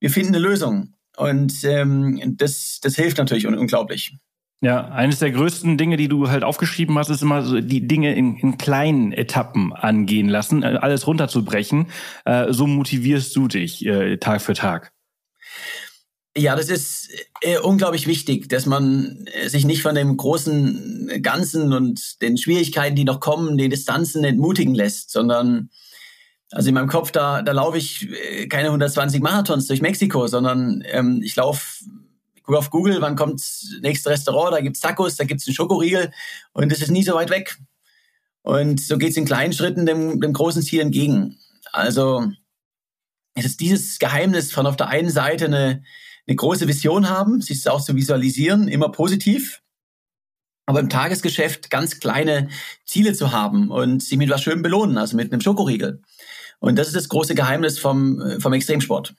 wir 0.00 0.10
finden 0.10 0.34
eine 0.34 0.44
Lösung. 0.44 0.94
Und 1.20 1.64
ähm, 1.64 2.36
das, 2.38 2.80
das 2.82 2.96
hilft 2.96 3.18
natürlich 3.18 3.46
unglaublich. 3.46 4.16
Ja, 4.62 4.88
eines 4.88 5.18
der 5.18 5.30
größten 5.30 5.76
Dinge, 5.76 5.96
die 5.96 6.08
du 6.08 6.28
halt 6.28 6.44
aufgeschrieben 6.44 6.98
hast, 6.98 7.10
ist 7.10 7.22
immer 7.22 7.42
so 7.42 7.60
die 7.60 7.86
Dinge 7.86 8.14
in, 8.14 8.36
in 8.36 8.58
kleinen 8.58 9.12
Etappen 9.12 9.72
angehen 9.72 10.28
lassen, 10.28 10.62
äh, 10.62 10.78
alles 10.80 11.06
runterzubrechen. 11.06 11.86
Äh, 12.24 12.52
so 12.52 12.66
motivierst 12.66 13.36
du 13.36 13.48
dich 13.48 13.84
äh, 13.84 14.16
Tag 14.16 14.40
für 14.40 14.54
Tag. 14.54 14.92
Ja, 16.36 16.56
das 16.56 16.70
ist 16.70 17.10
äh, 17.42 17.58
unglaublich 17.58 18.06
wichtig, 18.06 18.48
dass 18.48 18.64
man 18.64 19.26
äh, 19.26 19.48
sich 19.48 19.66
nicht 19.66 19.82
von 19.82 19.94
dem 19.94 20.16
großen 20.16 21.20
Ganzen 21.22 21.72
und 21.72 22.22
den 22.22 22.38
Schwierigkeiten, 22.38 22.96
die 22.96 23.04
noch 23.04 23.20
kommen, 23.20 23.58
den 23.58 23.70
Distanzen 23.70 24.24
entmutigen 24.24 24.74
lässt, 24.74 25.10
sondern 25.10 25.70
also 26.52 26.68
in 26.68 26.74
meinem 26.74 26.88
Kopf, 26.88 27.12
da, 27.12 27.42
da 27.42 27.52
laufe 27.52 27.78
ich 27.78 28.08
keine 28.48 28.68
120 28.68 29.22
Marathons 29.22 29.66
durch 29.66 29.82
Mexiko, 29.82 30.26
sondern 30.26 30.82
ähm, 30.86 31.20
ich 31.22 31.36
laufe 31.36 31.84
gucke 32.50 32.58
auf 32.58 32.70
Google, 32.70 33.00
wann 33.00 33.14
kommt 33.14 33.40
das 33.40 33.76
nächste 33.80 34.10
Restaurant, 34.10 34.52
da 34.52 34.60
gibt's 34.60 34.80
Tacos, 34.80 35.14
da 35.14 35.24
gibt's 35.24 35.46
einen 35.46 35.54
Schokoriegel 35.54 36.12
und 36.52 36.72
das 36.72 36.82
ist 36.82 36.90
nie 36.90 37.04
so 37.04 37.14
weit 37.14 37.30
weg. 37.30 37.56
Und 38.42 38.80
so 38.80 38.98
geht 38.98 39.10
es 39.10 39.16
in 39.16 39.24
kleinen 39.24 39.52
Schritten 39.52 39.86
dem, 39.86 40.20
dem 40.20 40.32
großen 40.32 40.62
Ziel 40.62 40.80
entgegen. 40.80 41.38
Also 41.72 42.26
es 43.34 43.44
ist 43.44 43.60
dieses 43.60 43.98
Geheimnis 44.00 44.50
von 44.50 44.66
auf 44.66 44.76
der 44.76 44.88
einen 44.88 45.10
Seite 45.10 45.44
eine, 45.44 45.84
eine 46.26 46.36
große 46.36 46.66
Vision 46.66 47.08
haben, 47.08 47.40
sich 47.40 47.68
auch 47.68 47.80
zu 47.80 47.94
visualisieren, 47.94 48.66
immer 48.66 48.90
positiv, 48.90 49.62
aber 50.66 50.80
im 50.80 50.88
Tagesgeschäft 50.88 51.70
ganz 51.70 52.00
kleine 52.00 52.48
Ziele 52.84 53.12
zu 53.12 53.30
haben 53.30 53.70
und 53.70 54.02
sich 54.02 54.18
mit 54.18 54.30
was 54.30 54.42
schön 54.42 54.62
belohnen, 54.62 54.98
also 54.98 55.16
mit 55.16 55.32
einem 55.32 55.40
Schokoriegel. 55.40 56.02
Und 56.60 56.78
das 56.78 56.86
ist 56.86 56.96
das 56.96 57.08
große 57.08 57.34
Geheimnis 57.34 57.78
vom, 57.78 58.22
vom 58.38 58.52
Extremsport. 58.52 59.14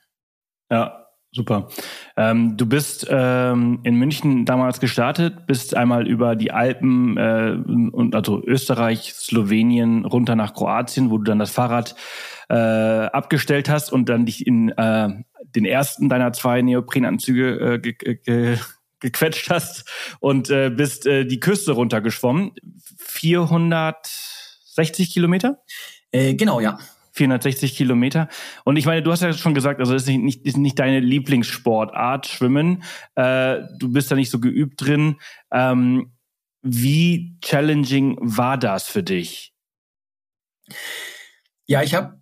Ja, 0.71 1.07
super. 1.31 1.67
Ähm, 2.15 2.55
du 2.55 2.65
bist 2.65 3.05
ähm, 3.09 3.79
in 3.83 3.95
München 3.95 4.45
damals 4.45 4.79
gestartet, 4.79 5.47
bist 5.47 5.75
einmal 5.75 6.07
über 6.07 6.35
die 6.35 6.51
Alpen 6.51 7.17
äh, 7.17 7.57
und 7.91 8.15
also 8.15 8.41
Österreich, 8.45 9.13
Slowenien 9.13 10.05
runter 10.05 10.35
nach 10.35 10.53
Kroatien, 10.53 11.09
wo 11.09 11.17
du 11.17 11.23
dann 11.23 11.39
das 11.39 11.51
Fahrrad 11.51 11.95
äh, 12.49 12.53
abgestellt 12.53 13.69
hast 13.69 13.91
und 13.91 14.07
dann 14.07 14.25
dich 14.25 14.45
in 14.45 14.69
äh, 14.69 15.09
den 15.43 15.65
ersten 15.65 16.09
deiner 16.09 16.31
zwei 16.33 16.61
Neoprenanzüge 16.61 17.73
äh, 17.73 17.79
ge 17.79 17.93
ge 17.93 18.57
gequetscht 19.01 19.49
hast 19.49 19.83
und 20.19 20.49
äh, 20.49 20.69
bist 20.69 21.07
äh, 21.07 21.25
die 21.25 21.39
Küste 21.39 21.71
runtergeschwommen. 21.73 22.51
460 22.99 25.11
Kilometer? 25.11 25.61
Äh, 26.11 26.35
genau, 26.35 26.59
ja. 26.59 26.77
460 27.11 27.75
Kilometer. 27.75 28.27
Und 28.63 28.77
ich 28.77 28.85
meine, 28.85 29.03
du 29.03 29.11
hast 29.11 29.21
ja 29.21 29.33
schon 29.33 29.53
gesagt, 29.53 29.79
also 29.79 29.93
das 29.93 30.03
ist 30.03 30.09
nicht, 30.09 30.45
ist 30.45 30.57
nicht 30.57 30.79
deine 30.79 30.99
Lieblingssportart, 30.99 32.27
Schwimmen. 32.27 32.83
Äh, 33.15 33.59
du 33.77 33.91
bist 33.91 34.11
da 34.11 34.15
nicht 34.15 34.31
so 34.31 34.39
geübt 34.39 34.81
drin. 34.81 35.17
Ähm, 35.51 36.11
wie 36.61 37.37
challenging 37.41 38.17
war 38.21 38.57
das 38.57 38.87
für 38.87 39.03
dich? 39.03 39.53
Ja, 41.65 41.81
ich 41.81 41.95
habe 41.95 42.21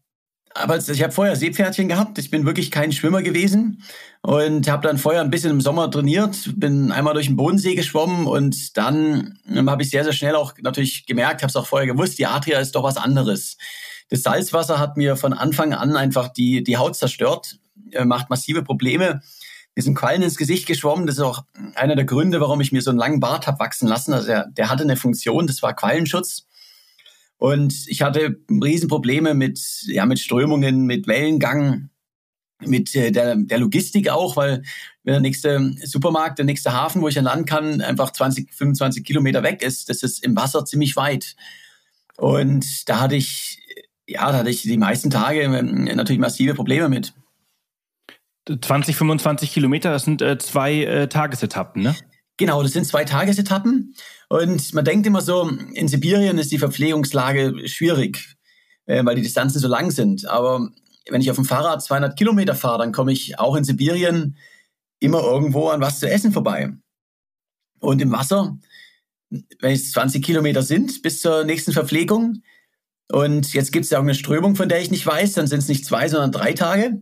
aber 0.56 0.78
ich 0.78 1.04
habe 1.04 1.14
vorher 1.14 1.36
Seepferdchen 1.36 1.88
gehabt. 1.88 2.18
Ich 2.18 2.32
bin 2.32 2.46
wirklich 2.46 2.72
kein 2.72 2.92
Schwimmer 2.92 3.22
gewesen 3.22 3.84
und 4.22 4.68
habe 4.68 4.88
dann 4.88 4.98
vorher 4.98 5.22
ein 5.22 5.30
bisschen 5.30 5.52
im 5.52 5.62
Sommer 5.62 5.92
trainiert, 5.92 6.36
bin 6.56 6.92
einmal 6.92 7.14
durch 7.14 7.28
den 7.28 7.36
Bodensee 7.36 7.76
geschwommen 7.76 8.26
und 8.26 8.76
dann 8.76 9.40
ähm, 9.48 9.70
habe 9.70 9.84
ich 9.84 9.90
sehr 9.90 10.04
sehr 10.04 10.14
schnell 10.14 10.36
auch 10.36 10.54
natürlich 10.62 11.06
gemerkt, 11.06 11.44
habe 11.44 11.50
es 11.50 11.56
auch 11.56 11.68
vorher 11.68 11.88
gewusst, 11.88 12.18
die 12.18 12.26
Adria 12.26 12.60
ist 12.60 12.76
doch 12.76 12.84
was 12.84 12.98
anderes. 12.98 13.58
Das 14.10 14.24
Salzwasser 14.24 14.80
hat 14.80 14.98
mir 14.98 15.16
von 15.16 15.34
Anfang 15.34 15.74
an 15.74 15.96
einfach 15.96 16.30
die, 16.30 16.64
die 16.64 16.78
Haut 16.78 16.96
zerstört, 16.96 17.60
äh, 17.92 18.06
macht 18.06 18.30
massive 18.30 18.64
Probleme. 18.64 19.22
Wir 19.76 19.84
sind 19.84 19.96
Quallen 19.96 20.24
ins 20.24 20.36
Gesicht 20.36 20.66
geschwommen. 20.66 21.06
Das 21.08 21.16
ist 21.16 21.22
auch 21.22 21.44
einer 21.76 21.96
der 21.96 22.06
Gründe, 22.06 22.42
warum 22.42 22.60
ich 22.60 22.72
mir 22.72 22.82
so 22.82 22.90
einen 22.90 23.00
langen 23.00 23.20
Bart 23.20 23.48
habe 23.48 23.60
wachsen 23.60 23.88
lassen. 23.88 24.14
Also 24.14 24.28
der, 24.28 24.48
der 24.48 24.70
hatte 24.70 24.84
eine 24.84 24.98
Funktion, 24.98 25.48
das 25.48 25.62
war 25.62 25.76
Quallenschutz. 25.76 26.48
Und 27.38 27.88
ich 27.88 28.02
hatte 28.02 28.38
Riesenprobleme 28.50 29.34
mit, 29.34 29.62
ja, 29.86 30.06
mit 30.06 30.20
Strömungen, 30.20 30.86
mit 30.86 31.08
Wellengang, 31.08 31.90
mit 32.60 32.94
äh, 32.96 33.12
der, 33.12 33.36
der 33.38 33.60
Logistik 33.60 34.10
auch, 34.10 34.36
weil 34.36 34.64
wenn 35.04 35.14
der 35.14 35.22
nächste 35.22 35.74
Supermarkt, 35.86 36.40
der 36.40 36.46
nächste 36.46 36.74
Hafen, 36.74 37.02
wo 37.02 37.08
ich 37.08 37.18
an 37.18 37.24
Land 37.24 37.48
kann, 37.48 37.80
einfach 37.80 38.12
20, 38.12 38.54
25 38.54 39.06
Kilometer 39.06 39.44
weg 39.44 39.62
ist, 39.62 39.88
das 39.88 40.04
ist 40.04 40.24
im 40.24 40.36
Wasser 40.36 40.66
ziemlich 40.66 40.98
weit. 40.98 41.36
Und 42.18 42.90
da 42.90 43.00
hatte 43.00 43.16
ich 43.16 43.59
ja, 44.10 44.32
da 44.32 44.40
hatte 44.40 44.50
ich 44.50 44.64
die 44.64 44.78
meisten 44.78 45.10
Tage 45.10 45.42
ähm, 45.42 45.84
natürlich 45.84 46.20
massive 46.20 46.56
Probleme 46.56 46.90
mit. 46.90 47.14
20, 48.50 48.96
25 48.96 49.54
Kilometer, 49.54 49.92
das 49.92 50.06
sind 50.06 50.22
äh, 50.22 50.38
zwei 50.40 50.84
äh, 50.84 51.08
Tagesetappen, 51.08 51.84
ne? 51.84 51.96
Genau, 52.38 52.64
das 52.64 52.72
sind 52.72 52.86
zwei 52.86 53.04
Tagesetappen. 53.06 53.94
Und 54.30 54.74
man 54.74 54.86
denkt 54.86 55.06
immer 55.06 55.22
so, 55.22 55.52
in 55.74 55.88
Sibirien 55.88 56.38
ist 56.38 56.52
die 56.52 56.58
Verpflegungslage 56.58 57.68
schwierig, 57.68 58.38
äh, 58.86 59.06
weil 59.06 59.16
die 59.16 59.22
Distanzen 59.22 59.60
so 59.60 59.68
lang 59.68 59.92
sind. 59.92 60.26
Aber 60.26 60.70
wenn 61.10 61.22
ich 61.22 61.30
auf 61.30 61.36
dem 61.36 61.46
Fahrrad 61.46 61.84
200 61.84 62.18
Kilometer 62.18 62.56
fahre, 62.56 62.80
dann 62.80 62.92
komme 62.92 63.12
ich 63.12 63.38
auch 63.38 63.56
in 63.56 63.64
Sibirien 63.64 64.38
immer 65.00 65.22
irgendwo 65.22 65.70
an 65.70 65.82
was 65.82 66.00
zu 66.00 66.10
essen 66.10 66.32
vorbei. 66.32 66.72
Und 67.80 68.02
im 68.02 68.12
Wasser, 68.12 68.58
wenn 69.30 69.74
es 69.74 69.92
20 69.92 70.24
Kilometer 70.24 70.64
sind 70.64 71.02
bis 71.04 71.22
zur 71.22 71.44
nächsten 71.44 71.72
Verpflegung, 71.72 72.42
und 73.12 73.54
jetzt 73.54 73.72
gibt 73.72 73.86
es 73.86 73.92
ja 73.92 73.98
auch 73.98 74.04
eine 74.04 74.16
Strömung, 74.16 74.56
von 74.56 74.70
der 74.70 74.82
ich 74.82 74.92
nicht 74.92 75.06
weiß, 75.06 75.34
dann 75.34 75.48
sind 75.48 75.60
es 75.60 75.68
nicht 75.68 75.86
zwei, 75.86 76.08
sondern 76.08 76.32
drei 76.32 76.54
Tage. 76.54 77.02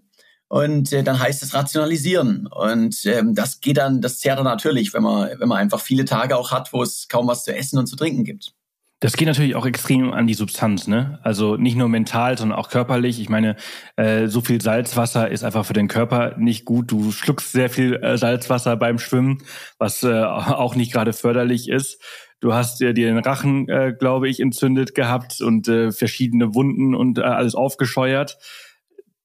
Und 0.50 0.94
äh, 0.94 1.04
dann 1.04 1.20
heißt 1.20 1.44
es 1.44 1.54
rationalisieren. 1.54 2.48
Und 2.48 3.06
ähm, 3.06 3.36
das 3.36 3.60
geht 3.60 3.78
dann, 3.78 4.00
das 4.00 4.20
zehrt 4.20 4.38
dann 4.38 4.46
natürlich, 4.46 4.94
wenn 4.94 5.04
man, 5.04 5.30
wenn 5.40 5.50
man 5.50 5.58
einfach 5.58 5.82
viele 5.82 6.06
Tage 6.06 6.38
auch 6.38 6.52
hat, 6.52 6.72
wo 6.72 6.82
es 6.82 7.10
kaum 7.10 7.28
was 7.28 7.44
zu 7.44 7.54
essen 7.54 7.78
und 7.78 7.88
zu 7.88 7.98
trinken 7.98 8.24
gibt. 8.24 8.54
Das 9.00 9.14
geht 9.14 9.28
natürlich 9.28 9.56
auch 9.56 9.66
extrem 9.68 10.12
an 10.12 10.26
die 10.26 10.34
Substanz, 10.34 10.88
ne? 10.88 11.20
Also 11.22 11.56
nicht 11.56 11.76
nur 11.76 11.88
mental, 11.88 12.36
sondern 12.36 12.58
auch 12.58 12.70
körperlich. 12.70 13.20
Ich 13.20 13.30
meine, 13.30 13.56
äh, 13.96 14.28
so 14.28 14.42
viel 14.42 14.60
Salzwasser 14.60 15.30
ist 15.30 15.44
einfach 15.44 15.68
für 15.68 15.74
den 15.74 15.88
Körper 15.88 16.36
nicht 16.38 16.66
gut. 16.66 16.90
Du 16.90 17.12
schluckst 17.12 17.52
sehr 17.52 17.70
viel 17.70 17.98
äh, 17.98 18.18
Salzwasser 18.18 18.76
beim 18.76 18.98
Schwimmen, 18.98 19.44
was 19.78 20.02
äh, 20.02 20.24
auch 20.24 20.74
nicht 20.74 20.92
gerade 20.94 21.14
förderlich 21.14 21.70
ist. 21.70 22.02
Du 22.40 22.54
hast 22.54 22.80
dir 22.80 22.94
den 22.94 23.18
Rachen, 23.18 23.68
äh, 23.68 23.94
glaube 23.98 24.30
ich, 24.30 24.40
entzündet 24.40 24.94
gehabt 24.94 25.42
und 25.42 25.68
äh, 25.68 25.92
verschiedene 25.92 26.54
Wunden 26.54 26.94
und 26.94 27.18
äh, 27.18 27.22
alles 27.22 27.56
aufgescheuert. 27.56 28.38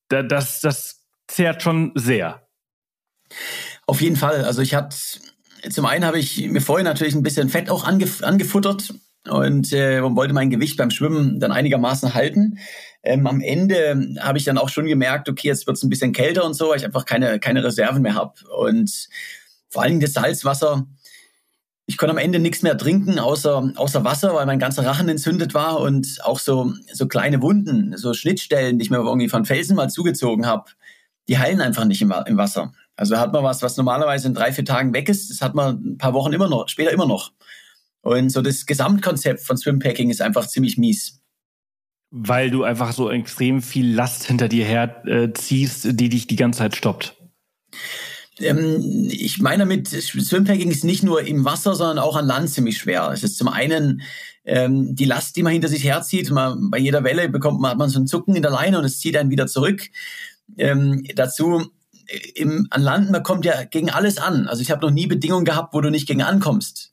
Da, 0.08 0.22
das, 0.22 0.60
das 0.60 1.04
zehrt 1.28 1.62
schon 1.62 1.92
sehr. 1.94 2.46
Auf 3.86 4.00
jeden 4.00 4.16
Fall. 4.16 4.44
Also 4.44 4.62
ich 4.62 4.74
hatte, 4.74 4.96
zum 5.70 5.86
einen 5.86 6.06
habe 6.06 6.18
ich 6.18 6.48
mir 6.48 6.60
vorher 6.60 6.84
natürlich 6.84 7.14
ein 7.14 7.22
bisschen 7.22 7.48
Fett 7.48 7.68
auch 7.68 7.84
angef 7.84 8.22
angefuttert 8.22 8.94
und 9.28 9.72
äh, 9.72 10.02
wollte 10.02 10.34
mein 10.34 10.50
Gewicht 10.50 10.76
beim 10.76 10.90
Schwimmen 10.90 11.38
dann 11.38 11.52
einigermaßen 11.52 12.14
halten. 12.14 12.58
Ähm, 13.02 13.26
am 13.26 13.40
Ende 13.40 14.16
habe 14.20 14.38
ich 14.38 14.44
dann 14.44 14.58
auch 14.58 14.68
schon 14.68 14.86
gemerkt, 14.86 15.28
okay, 15.28 15.48
jetzt 15.48 15.66
wird 15.66 15.76
es 15.76 15.82
ein 15.82 15.90
bisschen 15.90 16.12
kälter 16.12 16.44
und 16.44 16.54
so, 16.54 16.70
weil 16.70 16.78
ich 16.78 16.84
einfach 16.84 17.04
keine, 17.04 17.38
keine 17.40 17.62
Reserven 17.62 18.02
mehr 18.02 18.14
habe. 18.14 18.34
Und 18.56 19.08
vor 19.68 19.82
allen 19.82 19.92
Dingen 19.92 20.00
das 20.00 20.12
Salzwasser 20.12 20.86
ich 21.86 21.96
konnte 21.96 22.12
am 22.12 22.18
Ende 22.18 22.38
nichts 22.38 22.62
mehr 22.62 22.78
trinken 22.78 23.18
außer, 23.18 23.72
außer 23.76 24.04
Wasser, 24.04 24.34
weil 24.34 24.46
mein 24.46 24.58
ganzer 24.58 24.86
Rachen 24.86 25.08
entzündet 25.08 25.52
war 25.54 25.80
und 25.80 26.18
auch 26.22 26.38
so, 26.38 26.72
so 26.92 27.08
kleine 27.08 27.42
Wunden, 27.42 27.96
so 27.96 28.14
Schnittstellen, 28.14 28.78
die 28.78 28.84
ich 28.84 28.90
mir 28.90 28.98
irgendwie 28.98 29.28
von 29.28 29.44
Felsen 29.44 29.76
mal 29.76 29.90
zugezogen 29.90 30.46
habe, 30.46 30.70
die 31.28 31.38
heilen 31.38 31.60
einfach 31.60 31.84
nicht 31.84 32.02
im, 32.02 32.14
im 32.26 32.36
Wasser. 32.36 32.72
Also 32.96 33.18
hat 33.18 33.32
man 33.32 33.42
was, 33.42 33.62
was 33.62 33.76
normalerweise 33.76 34.28
in 34.28 34.34
drei, 34.34 34.52
vier 34.52 34.64
Tagen 34.64 34.94
weg 34.94 35.08
ist, 35.08 35.30
das 35.30 35.40
hat 35.40 35.54
man 35.54 35.82
ein 35.84 35.98
paar 35.98 36.14
Wochen 36.14 36.32
immer 36.32 36.48
noch, 36.48 36.68
später 36.68 36.92
immer 36.92 37.06
noch. 37.06 37.32
Und 38.02 38.30
so 38.30 38.42
das 38.42 38.66
Gesamtkonzept 38.66 39.40
von 39.40 39.56
Swimpacking 39.56 40.10
ist 40.10 40.22
einfach 40.22 40.46
ziemlich 40.46 40.76
mies. 40.76 41.20
Weil 42.10 42.50
du 42.50 42.62
einfach 42.64 42.92
so 42.92 43.10
extrem 43.10 43.62
viel 43.62 43.94
Last 43.94 44.24
hinter 44.24 44.48
dir 44.48 44.66
herziehst, 44.66 45.86
äh, 45.86 45.94
die 45.94 46.10
dich 46.10 46.26
die 46.26 46.36
ganze 46.36 46.58
Zeit 46.58 46.76
stoppt. 46.76 47.16
Ähm, 48.38 49.08
ich 49.10 49.40
meine 49.40 49.64
damit, 49.64 49.88
Swimpacking 49.88 50.70
ist 50.70 50.84
nicht 50.84 51.02
nur 51.02 51.22
im 51.22 51.44
Wasser, 51.44 51.74
sondern 51.74 51.98
auch 51.98 52.16
an 52.16 52.26
Land 52.26 52.50
ziemlich 52.50 52.78
schwer. 52.78 53.10
Es 53.12 53.22
ist 53.22 53.36
zum 53.36 53.48
einen 53.48 54.02
ähm, 54.44 54.94
die 54.94 55.04
Last, 55.04 55.36
die 55.36 55.42
man 55.42 55.52
hinter 55.52 55.68
sich 55.68 55.84
herzieht. 55.84 56.30
Man, 56.30 56.70
bei 56.70 56.78
jeder 56.78 57.04
Welle 57.04 57.28
bekommt 57.28 57.60
man, 57.60 57.72
hat 57.72 57.78
man 57.78 57.90
so 57.90 57.98
einen 57.98 58.06
Zucken 58.06 58.34
in 58.34 58.42
der 58.42 58.50
Leine 58.50 58.78
und 58.78 58.84
es 58.84 58.98
zieht 58.98 59.16
einen 59.16 59.30
wieder 59.30 59.46
zurück. 59.46 59.82
Ähm, 60.56 61.04
dazu 61.14 61.70
äh, 62.06 62.18
im, 62.34 62.66
an 62.70 62.82
Land, 62.82 63.10
man 63.10 63.22
kommt 63.22 63.44
ja 63.44 63.64
gegen 63.64 63.90
alles 63.90 64.18
an. 64.18 64.48
Also 64.48 64.62
ich 64.62 64.70
habe 64.70 64.84
noch 64.84 64.92
nie 64.92 65.06
Bedingungen 65.06 65.44
gehabt, 65.44 65.74
wo 65.74 65.80
du 65.80 65.90
nicht 65.90 66.08
gegen 66.08 66.22
ankommst. 66.22 66.92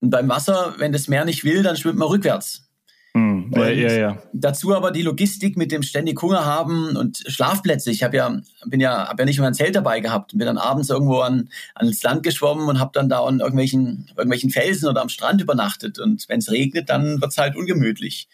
Und 0.00 0.10
beim 0.10 0.28
Wasser, 0.28 0.74
wenn 0.78 0.92
das 0.92 1.08
Meer 1.08 1.24
nicht 1.24 1.44
will, 1.44 1.62
dann 1.62 1.76
schwimmt 1.76 1.98
man 1.98 2.08
rückwärts. 2.08 2.67
Hm, 3.14 3.50
ja, 3.54 3.68
ja, 3.68 3.92
ja. 3.92 4.22
Dazu 4.32 4.74
aber 4.74 4.90
die 4.90 5.02
Logistik 5.02 5.56
mit 5.56 5.72
dem 5.72 5.82
ständig 5.82 6.20
Hunger 6.20 6.44
haben 6.44 6.96
und 6.96 7.24
Schlafplätze. 7.26 7.90
Ich 7.90 8.02
habe 8.02 8.16
ja 8.16 8.40
bin 8.66 8.80
ja 8.80 9.08
hab 9.08 9.18
ja 9.18 9.24
nicht 9.24 9.38
mal 9.38 9.46
ein 9.46 9.54
Zelt 9.54 9.74
dabei 9.74 10.00
gehabt, 10.00 10.32
bin 10.36 10.46
dann 10.46 10.58
abends 10.58 10.90
irgendwo 10.90 11.20
an 11.20 11.48
ans 11.74 12.02
Land 12.02 12.22
geschwommen 12.22 12.68
und 12.68 12.78
habe 12.78 12.90
dann 12.92 13.08
da 13.08 13.24
an 13.24 13.40
irgendwelchen 13.40 14.06
irgendwelchen 14.10 14.50
Felsen 14.50 14.88
oder 14.88 15.00
am 15.00 15.08
Strand 15.08 15.40
übernachtet 15.40 15.98
und 15.98 16.28
wenn 16.28 16.40
es 16.40 16.50
regnet, 16.50 16.90
dann 16.90 17.20
wird's 17.20 17.38
halt 17.38 17.56
ungemütlich. 17.56 18.28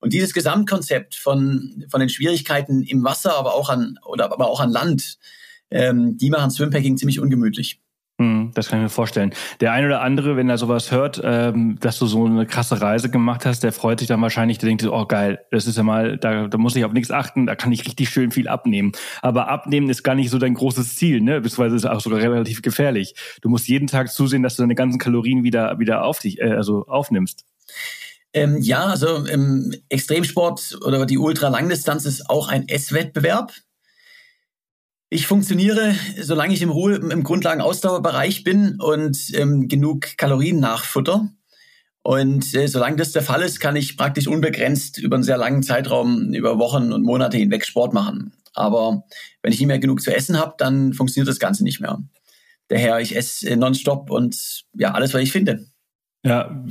Und 0.00 0.12
dieses 0.12 0.34
Gesamtkonzept 0.34 1.14
von 1.14 1.84
von 1.88 2.00
den 2.00 2.08
Schwierigkeiten 2.08 2.82
im 2.82 3.04
Wasser, 3.04 3.36
aber 3.36 3.54
auch 3.54 3.68
an 3.68 3.98
oder 4.04 4.32
aber 4.32 4.48
auch 4.48 4.60
an 4.60 4.70
Land, 4.70 5.18
ähm, 5.70 6.16
die 6.16 6.30
machen 6.30 6.50
Swimpacking 6.50 6.96
ziemlich 6.96 7.20
ungemütlich. 7.20 7.80
Hm, 8.20 8.50
das 8.52 8.68
kann 8.68 8.80
ich 8.80 8.82
mir 8.82 8.88
vorstellen. 8.88 9.32
Der 9.60 9.70
eine 9.70 9.86
oder 9.86 10.00
andere, 10.00 10.36
wenn 10.36 10.50
er 10.50 10.58
sowas 10.58 10.90
hört, 10.90 11.20
ähm, 11.22 11.78
dass 11.78 12.00
du 12.00 12.06
so 12.06 12.24
eine 12.26 12.46
krasse 12.46 12.80
Reise 12.80 13.10
gemacht 13.10 13.46
hast, 13.46 13.62
der 13.62 13.70
freut 13.70 14.00
sich 14.00 14.08
dann 14.08 14.20
wahrscheinlich, 14.20 14.58
der 14.58 14.68
denkt, 14.68 14.84
oh 14.84 15.06
geil, 15.06 15.38
das 15.52 15.68
ist 15.68 15.76
ja 15.76 15.84
mal, 15.84 16.18
da, 16.18 16.48
da 16.48 16.58
muss 16.58 16.74
ich 16.74 16.84
auf 16.84 16.92
nichts 16.92 17.12
achten, 17.12 17.46
da 17.46 17.54
kann 17.54 17.70
ich 17.70 17.86
richtig 17.86 18.08
schön 18.08 18.32
viel 18.32 18.48
abnehmen. 18.48 18.90
Aber 19.22 19.48
abnehmen 19.48 19.88
ist 19.88 20.02
gar 20.02 20.16
nicht 20.16 20.30
so 20.30 20.38
dein 20.38 20.54
großes 20.54 20.96
Ziel, 20.96 21.20
ne? 21.20 21.40
Beziehungsweise 21.40 21.76
ist 21.76 21.86
auch 21.86 22.00
sogar 22.00 22.20
relativ 22.20 22.60
gefährlich. 22.60 23.14
Du 23.40 23.48
musst 23.48 23.68
jeden 23.68 23.86
Tag 23.86 24.10
zusehen, 24.10 24.42
dass 24.42 24.56
du 24.56 24.64
deine 24.64 24.74
ganzen 24.74 24.98
Kalorien 24.98 25.44
wieder, 25.44 25.78
wieder 25.78 26.02
auf 26.02 26.18
dich, 26.18 26.40
äh, 26.40 26.50
also 26.50 26.86
aufnimmst. 26.88 27.44
Ähm, 28.32 28.58
ja, 28.60 28.86
also 28.86 29.26
im 29.26 29.72
Extremsport 29.88 30.78
oder 30.84 31.06
die 31.06 31.18
Ultralangdistanz 31.18 32.04
ist 32.04 32.28
auch 32.28 32.48
ein 32.48 32.68
Esswettbewerb. 32.68 33.52
Ich 35.10 35.26
funktioniere, 35.26 35.94
solange 36.20 36.52
ich 36.52 36.60
im 36.60 36.68
Ruhe 36.68 36.96
im 36.96 37.24
Grundlagenausdauerbereich 37.24 38.44
bin 38.44 38.78
und 38.78 39.18
ähm, 39.34 39.66
genug 39.68 40.18
Kalorien 40.18 40.60
nachfutter. 40.60 41.28
Und 42.02 42.54
äh, 42.54 42.68
solange 42.68 42.96
das 42.96 43.12
der 43.12 43.22
Fall 43.22 43.42
ist, 43.42 43.58
kann 43.58 43.74
ich 43.76 43.96
praktisch 43.96 44.26
unbegrenzt 44.26 44.98
über 44.98 45.16
einen 45.16 45.24
sehr 45.24 45.38
langen 45.38 45.62
Zeitraum, 45.62 46.34
über 46.34 46.58
Wochen 46.58 46.92
und 46.92 47.04
Monate 47.04 47.38
hinweg 47.38 47.64
Sport 47.64 47.94
machen. 47.94 48.32
Aber 48.54 49.04
wenn 49.42 49.52
ich 49.52 49.60
nicht 49.60 49.68
mehr 49.68 49.78
genug 49.78 50.02
zu 50.02 50.14
essen 50.14 50.38
habe, 50.38 50.54
dann 50.58 50.92
funktioniert 50.92 51.28
das 51.28 51.38
Ganze 51.38 51.64
nicht 51.64 51.80
mehr. 51.80 51.98
Daher, 52.68 53.00
ich 53.00 53.16
esse 53.16 53.56
nonstop 53.56 54.10
und 54.10 54.64
ja, 54.74 54.92
alles, 54.92 55.14
was 55.14 55.22
ich 55.22 55.32
finde. 55.32 55.66
Ja, 56.24 56.64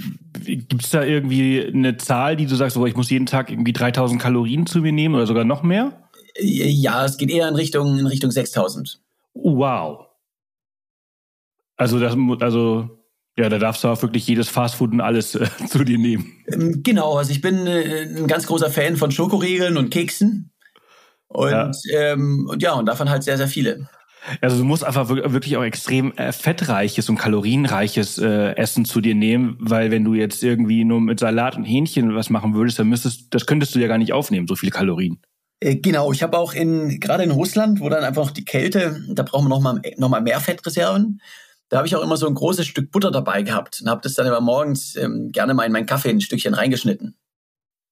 gibt 0.43 0.83
es 0.83 0.91
da 0.91 1.03
irgendwie 1.03 1.65
eine 1.65 1.97
Zahl, 1.97 2.35
die 2.35 2.45
du 2.45 2.55
sagst, 2.55 2.77
oh, 2.77 2.85
ich 2.85 2.95
muss 2.95 3.09
jeden 3.09 3.25
Tag 3.25 3.49
irgendwie 3.49 3.73
3000 3.73 4.21
Kalorien 4.21 4.67
zu 4.67 4.79
mir 4.79 4.91
nehmen 4.91 5.15
oder 5.15 5.25
sogar 5.25 5.45
noch 5.45 5.63
mehr? 5.63 6.06
Ja, 6.39 7.05
es 7.05 7.17
geht 7.17 7.29
eher 7.29 7.47
in 7.47 7.55
Richtung, 7.55 7.97
in 7.97 8.07
Richtung 8.07 8.31
6000. 8.31 8.99
Wow. 9.33 10.07
Also, 11.75 11.99
das, 11.99 12.15
also, 12.41 12.89
ja, 13.37 13.49
da 13.49 13.59
darfst 13.59 13.83
du 13.83 13.87
auch 13.87 14.01
wirklich 14.01 14.27
jedes 14.27 14.49
Fastfood 14.49 14.91
und 14.91 15.01
alles 15.01 15.35
äh, 15.35 15.47
zu 15.69 15.83
dir 15.83 15.97
nehmen. 15.97 16.33
Ähm, 16.47 16.81
genau, 16.83 17.17
also 17.17 17.31
ich 17.31 17.41
bin 17.41 17.67
äh, 17.67 18.03
ein 18.03 18.27
ganz 18.27 18.47
großer 18.47 18.71
Fan 18.71 18.97
von 18.97 19.11
Schokoriegeln 19.11 19.77
und 19.77 19.91
Keksen. 19.91 20.51
Und 21.27 21.51
ja. 21.51 21.71
Ähm, 21.93 22.47
und 22.49 22.63
ja, 22.63 22.73
und 22.73 22.85
davon 22.85 23.09
halt 23.09 23.23
sehr, 23.23 23.37
sehr 23.37 23.47
viele. 23.47 23.87
Also 24.41 24.57
du 24.57 24.65
musst 24.65 24.83
einfach 24.83 25.09
wirklich 25.09 25.55
auch 25.55 25.63
extrem 25.63 26.11
äh, 26.17 26.31
fettreiches 26.31 27.09
und 27.09 27.17
kalorienreiches 27.17 28.17
äh, 28.17 28.55
Essen 28.55 28.83
zu 28.83 28.99
dir 28.99 29.15
nehmen, 29.15 29.55
weil 29.59 29.91
wenn 29.91 30.03
du 30.03 30.15
jetzt 30.15 30.43
irgendwie 30.43 30.83
nur 30.83 30.99
mit 30.99 31.19
Salat 31.19 31.55
und 31.55 31.63
Hähnchen 31.63 32.13
was 32.15 32.29
machen 32.29 32.53
würdest, 32.53 32.79
dann 32.79 32.89
müsstest, 32.89 33.33
das 33.33 33.45
könntest 33.45 33.75
du 33.75 33.79
ja 33.79 33.87
gar 33.87 33.97
nicht 33.97 34.13
aufnehmen, 34.13 34.47
so 34.47 34.55
viele 34.55 34.71
Kalorien. 34.71 35.19
Äh, 35.59 35.77
genau, 35.77 36.11
ich 36.11 36.23
habe 36.23 36.37
auch 36.37 36.53
in 36.53 36.99
gerade 36.99 37.23
in 37.23 37.31
Russland, 37.31 37.79
wo 37.79 37.89
dann 37.89 38.03
einfach 38.03 38.25
noch 38.25 38.31
die 38.31 38.45
Kälte, 38.45 39.01
da 39.09 39.23
brauchen 39.23 39.45
wir 39.45 39.49
noch 39.49 39.61
mal, 39.61 39.81
noch 39.97 40.09
mal 40.09 40.21
mehr 40.21 40.39
Fettreserven. 40.39 41.21
Da 41.69 41.77
habe 41.77 41.87
ich 41.87 41.95
auch 41.95 42.03
immer 42.03 42.17
so 42.17 42.27
ein 42.27 42.35
großes 42.35 42.65
Stück 42.65 42.91
Butter 42.91 43.11
dabei 43.11 43.41
gehabt 43.41 43.81
und 43.81 43.89
habe 43.89 44.01
das 44.01 44.13
dann 44.13 44.27
immer 44.27 44.39
morgens 44.39 44.95
ähm, 44.95 45.31
gerne 45.31 45.53
mal 45.53 45.65
in 45.65 45.71
meinen 45.71 45.85
Kaffee 45.85 46.09
ein 46.09 46.21
Stückchen 46.21 46.53
reingeschnitten. 46.53 47.15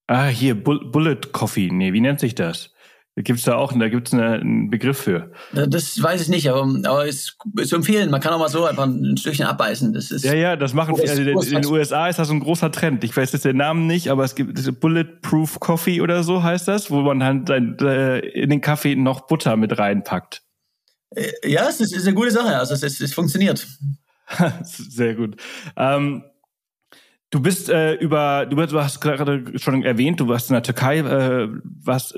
Ah, 0.07 0.27
hier 0.27 0.55
Bullet 0.63 1.21
Coffee. 1.31 1.69
Nee, 1.71 1.91
wie 1.91 2.01
nennt 2.01 2.19
sich 2.19 2.35
das? 2.35 2.71
Gibt 3.17 3.39
es 3.39 3.45
da 3.45 3.55
auch, 3.55 3.71
da 3.71 3.87
gibt 3.87 4.09
es 4.09 4.13
einen 4.13 4.69
Begriff 4.69 4.97
für. 4.97 5.31
Das 5.53 6.01
weiß 6.01 6.21
ich 6.21 6.27
nicht, 6.27 6.49
aber, 6.49 6.63
aber 6.83 7.07
es 7.07 7.37
ist 7.55 7.69
zu 7.69 7.77
empfehlen. 7.77 8.11
Man 8.11 8.19
kann 8.19 8.33
auch 8.33 8.39
mal 8.39 8.49
so 8.49 8.65
einfach 8.65 8.83
ein 8.83 9.15
Stückchen 9.15 9.45
abbeißen. 9.45 9.93
Das 9.93 10.11
ist 10.11 10.25
ja, 10.25 10.33
ja, 10.33 10.57
das 10.57 10.73
machen 10.73 10.97
viele. 10.97 11.33
Also 11.33 11.55
in 11.55 11.61
den 11.61 11.65
USA 11.65 12.09
ist 12.09 12.19
das 12.19 12.27
so 12.27 12.33
ein 12.33 12.41
großer 12.41 12.73
Trend. 12.73 13.05
Ich 13.05 13.15
weiß 13.15 13.31
jetzt 13.31 13.45
den 13.45 13.55
Namen 13.55 13.87
nicht, 13.87 14.09
aber 14.09 14.25
es 14.25 14.35
gibt 14.35 14.81
Bulletproof 14.81 15.61
Coffee 15.61 16.01
oder 16.01 16.23
so 16.23 16.43
heißt 16.43 16.67
das, 16.67 16.91
wo 16.91 17.01
man 17.01 17.21
dann 17.21 17.45
halt 17.47 17.81
in 18.35 18.49
den 18.49 18.59
Kaffee 18.59 18.97
noch 18.97 19.27
Butter 19.27 19.55
mit 19.55 19.77
reinpackt. 19.77 20.41
Äh, 21.11 21.31
ja, 21.45 21.69
es 21.69 21.79
ist, 21.79 21.95
ist 21.95 22.05
eine 22.05 22.15
gute 22.15 22.31
Sache. 22.31 22.57
Also 22.57 22.73
es, 22.73 22.83
es, 22.83 22.99
es 22.99 23.13
funktioniert. 23.13 23.65
Sehr 24.63 25.15
gut. 25.15 25.37
Ähm, 25.77 26.23
Du 27.31 27.41
bist 27.41 27.69
äh, 27.69 27.95
über, 27.95 28.45
du, 28.45 28.55
du 28.55 28.81
hast 28.81 29.01
gerade 29.01 29.43
schon 29.59 29.83
erwähnt, 29.83 30.21
du 30.21 30.27
warst 30.29 30.49
in 30.49 30.53
der 30.53 30.63
Türkei, 30.63 30.99
äh, 30.99 31.49
warst 31.83 32.17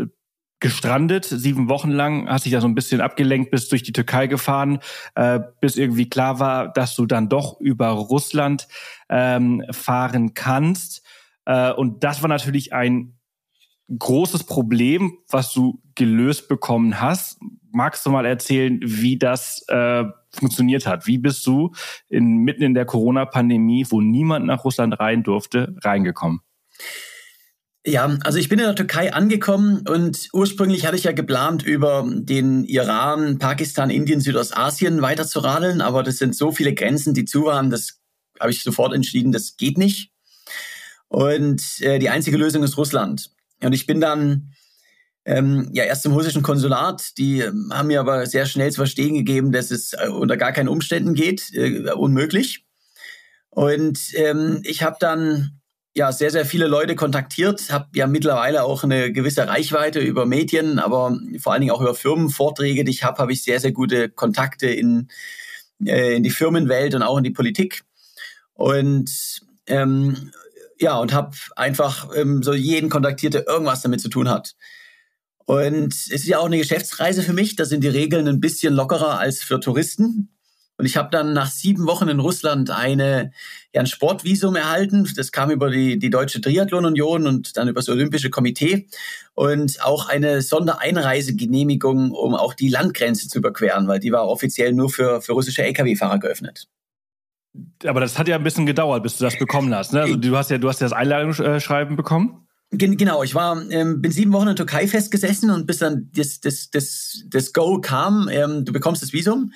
gestrandet, 0.59 1.25
sieben 1.25 1.69
Wochen 1.69 1.91
lang, 1.91 2.27
hast 2.27 2.45
dich 2.45 2.53
da 2.53 2.61
so 2.61 2.67
ein 2.67 2.75
bisschen 2.75 3.01
abgelenkt, 3.01 3.51
bist 3.51 3.71
durch 3.71 3.83
die 3.83 3.93
Türkei 3.93 4.27
gefahren, 4.27 4.79
äh, 5.15 5.39
bis 5.61 5.75
irgendwie 5.75 6.09
klar 6.09 6.39
war, 6.39 6.71
dass 6.71 6.95
du 6.95 7.05
dann 7.05 7.29
doch 7.29 7.59
über 7.59 7.89
Russland 7.89 8.67
ähm, 9.09 9.63
fahren 9.71 10.33
kannst. 10.33 11.05
Äh, 11.45 11.71
und 11.71 12.03
das 12.03 12.21
war 12.21 12.29
natürlich 12.29 12.73
ein 12.73 13.17
großes 13.95 14.43
Problem, 14.43 15.17
was 15.29 15.53
du 15.53 15.81
gelöst 15.95 16.47
bekommen 16.47 16.99
hast. 16.99 17.39
Magst 17.71 18.05
du 18.05 18.09
mal 18.09 18.25
erzählen, 18.25 18.79
wie 18.83 19.17
das 19.17 19.63
äh, 19.69 20.03
funktioniert 20.31 20.85
hat? 20.87 21.07
Wie 21.07 21.17
bist 21.17 21.45
du 21.45 21.71
in, 22.09 22.37
mitten 22.37 22.63
in 22.63 22.73
der 22.73 22.85
Corona-Pandemie, 22.85 23.85
wo 23.89 24.01
niemand 24.01 24.45
nach 24.45 24.63
Russland 24.63 24.99
rein 24.99 25.23
durfte, 25.23 25.75
reingekommen? 25.83 26.41
Ja, 27.87 28.17
also 28.25 28.37
ich 28.37 28.49
bin 28.49 28.59
in 28.59 28.65
der 28.65 28.75
Türkei 28.75 29.13
angekommen 29.13 29.87
und 29.87 30.27
ursprünglich 30.33 30.85
hatte 30.85 30.97
ich 30.97 31.05
ja 31.05 31.13
geplant, 31.13 31.63
über 31.63 32.05
den 32.05 32.65
Iran, 32.65 33.39
Pakistan, 33.39 33.89
Indien, 33.89 34.19
Südostasien 34.19 35.01
weiter 35.01 35.25
zu 35.25 35.39
radeln, 35.39 35.79
aber 35.79 36.03
das 36.03 36.17
sind 36.17 36.35
so 36.35 36.51
viele 36.51 36.73
Grenzen, 36.73 37.13
die 37.13 37.23
zu 37.23 37.45
waren, 37.45 37.69
das 37.69 38.01
habe 38.41 38.51
ich 38.51 38.61
sofort 38.61 38.93
entschieden, 38.93 39.31
das 39.31 39.55
geht 39.55 39.77
nicht. 39.77 40.11
Und 41.07 41.63
äh, 41.79 41.97
die 41.97 42.09
einzige 42.09 42.35
Lösung 42.35 42.61
ist 42.61 42.75
Russland. 42.75 43.29
Und 43.63 43.71
ich 43.71 43.85
bin 43.85 44.01
dann 44.01 44.51
ähm, 45.23 45.69
ja 45.71 45.85
erst 45.85 46.03
zum 46.03 46.11
russischen 46.11 46.43
Konsulat, 46.43 47.17
die 47.17 47.39
ähm, 47.39 47.71
haben 47.71 47.87
mir 47.87 48.01
aber 48.01 48.25
sehr 48.25 48.47
schnell 48.47 48.69
zu 48.69 48.81
verstehen 48.81 49.13
gegeben, 49.13 49.53
dass 49.53 49.71
es 49.71 49.93
äh, 49.93 50.09
unter 50.09 50.35
gar 50.35 50.51
keinen 50.51 50.67
Umständen 50.67 51.13
geht, 51.13 51.53
äh, 51.53 51.93
unmöglich. 51.93 52.65
Und 53.49 53.97
ähm, 54.15 54.59
ich 54.65 54.83
habe 54.83 54.97
dann 54.99 55.56
ja 55.97 56.11
sehr, 56.11 56.29
sehr 56.29 56.45
viele 56.45 56.67
Leute 56.67 56.95
kontaktiert, 56.95 57.71
habe 57.71 57.87
ja 57.95 58.05
mittlerweile 58.05 58.63
auch 58.63 58.83
eine 58.83 59.11
gewisse 59.11 59.47
Reichweite 59.47 59.99
über 59.99 60.27
Medien, 60.27 60.77
aber 60.77 61.17
vor 61.39 61.51
allen 61.51 61.61
Dingen 61.61 61.73
auch 61.73 61.81
über 61.81 61.95
Firmenvorträge, 61.95 62.83
die 62.83 62.91
ich 62.91 63.03
habe, 63.03 63.17
habe 63.17 63.33
ich 63.33 63.43
sehr, 63.43 63.59
sehr 63.59 63.71
gute 63.71 64.07
Kontakte 64.07 64.67
in, 64.67 65.09
äh, 65.83 66.15
in 66.15 66.23
die 66.23 66.29
Firmenwelt 66.29 66.93
und 66.93 67.01
auch 67.01 67.17
in 67.17 67.23
die 67.23 67.31
Politik. 67.31 67.83
Und 68.53 69.41
ähm, 69.65 70.31
ja, 70.79 70.97
und 70.97 71.13
habe 71.13 71.35
einfach 71.55 72.09
ähm, 72.15 72.43
so 72.43 72.53
jeden 72.53 72.91
kontaktiert, 72.91 73.33
der 73.33 73.47
irgendwas 73.47 73.81
damit 73.81 73.99
zu 73.99 74.09
tun 74.09 74.29
hat. 74.29 74.55
Und 75.45 75.93
es 75.93 76.11
ist 76.11 76.27
ja 76.27 76.37
auch 76.37 76.45
eine 76.45 76.59
Geschäftsreise 76.59 77.23
für 77.23 77.33
mich. 77.33 77.55
Da 77.55 77.65
sind 77.65 77.83
die 77.83 77.87
Regeln 77.87 78.27
ein 78.27 78.39
bisschen 78.39 78.75
lockerer 78.75 79.17
als 79.17 79.41
für 79.41 79.59
Touristen. 79.59 80.29
Und 80.77 80.85
ich 80.85 80.95
habe 80.95 81.09
dann 81.11 81.33
nach 81.33 81.49
sieben 81.49 81.87
Wochen 81.87 82.07
in 82.07 82.19
Russland 82.19 82.69
eine, 82.69 83.31
ja, 83.73 83.81
ein 83.81 83.87
Sportvisum 83.87 84.55
erhalten. 84.55 85.09
Das 85.15 85.31
kam 85.31 85.49
über 85.49 85.71
die, 85.71 85.97
die 85.97 86.11
Deutsche 86.11 86.39
Triathlon-Union 86.39 87.25
und 87.25 87.57
dann 87.57 87.67
über 87.67 87.79
das 87.79 87.89
Olympische 87.89 88.29
Komitee. 88.29 88.87
Und 89.33 89.83
auch 89.83 90.07
eine 90.07 90.41
Sondereinreisegenehmigung, 90.41 92.11
um 92.11 92.35
auch 92.35 92.53
die 92.53 92.69
Landgrenze 92.69 93.27
zu 93.27 93.39
überqueren, 93.39 93.87
weil 93.87 93.99
die 93.99 94.11
war 94.11 94.27
offiziell 94.27 94.71
nur 94.71 94.89
für, 94.89 95.21
für 95.21 95.33
russische 95.33 95.63
Lkw-Fahrer 95.63 96.19
geöffnet. 96.19 96.67
Aber 97.83 97.99
das 97.99 98.19
hat 98.19 98.27
ja 98.27 98.35
ein 98.35 98.43
bisschen 98.43 98.67
gedauert, 98.67 99.01
bis 99.01 99.17
du 99.17 99.23
das 99.23 99.37
bekommen 99.37 99.73
hast. 99.73 99.93
Ne? 99.93 100.01
Also 100.01 100.15
du 100.15 100.37
hast 100.37 100.51
ja, 100.51 100.59
du 100.59 100.69
hast 100.69 100.79
ja 100.79 100.85
das 100.85 100.93
Einladungsschreiben 100.93 101.95
bekommen. 101.95 102.47
Genau, 102.69 103.23
ich 103.23 103.33
war, 103.33 103.61
ähm, 103.71 104.01
bin 104.01 104.11
sieben 104.11 104.33
Wochen 104.33 104.43
in 104.43 104.55
der 104.55 104.55
Türkei 104.57 104.87
festgesessen 104.87 105.49
und 105.51 105.65
bis 105.65 105.77
dann 105.77 106.09
das, 106.13 106.41
das, 106.41 106.69
das, 106.69 107.23
das 107.27 107.53
Go 107.53 107.79
kam, 107.79 108.27
ähm, 108.29 108.65
du 108.65 108.73
bekommst 108.73 109.01
das 109.01 109.13
Visum, 109.13 109.53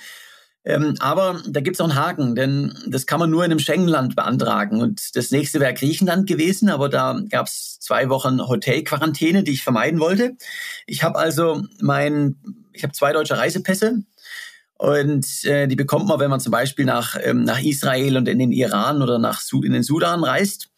ähm, 0.64 0.96
aber 1.00 1.42
da 1.48 1.60
gibt 1.60 1.76
es 1.76 1.82
auch 1.82 1.90
einen 1.90 1.96
Haken, 1.96 2.36
denn 2.36 2.74
das 2.88 3.08
kann 3.08 3.20
man 3.20 3.30
nur 3.30 3.44
in 3.44 3.52
einem 3.52 3.60
Schengen-Land 3.60 4.16
beantragen. 4.16 4.82
Und 4.82 5.16
das 5.16 5.32
nächste 5.32 5.60
wäre 5.60 5.74
Griechenland 5.74 6.28
gewesen, 6.28 6.70
aber 6.70 6.88
da 6.88 7.20
gab 7.30 7.48
es 7.48 7.80
zwei 7.80 8.10
Wochen 8.10 8.40
Hotelquarantäne, 8.48 9.44
die 9.44 9.54
ich 9.54 9.64
vermeiden 9.64 10.00
wollte. 10.00 10.36
Ich 10.86 11.04
habe 11.04 11.18
also 11.18 11.64
mein, 11.80 12.36
ich 12.74 12.84
habe 12.84 12.94
zwei 12.94 13.12
deutsche 13.12 13.38
Reisepässe. 13.38 14.04
Und 14.78 15.46
äh, 15.46 15.68
die 15.68 15.76
bekommt 15.76 16.08
man, 16.08 16.20
wenn 16.20 16.32
man 16.32 16.40
zum 16.40 16.52
Beispiel 16.52 16.86
nach, 16.86 17.16
ähm, 17.22 17.44
nach 17.44 17.62
Israel 17.62 18.18
und 18.18 18.28
in 18.28 18.40
den 18.40 18.52
Iran 18.52 19.04
oder 19.04 19.20
nach 19.20 19.40
in 19.52 19.74
den 19.74 19.84
Sudan 19.84 20.24
reist. 20.24 20.71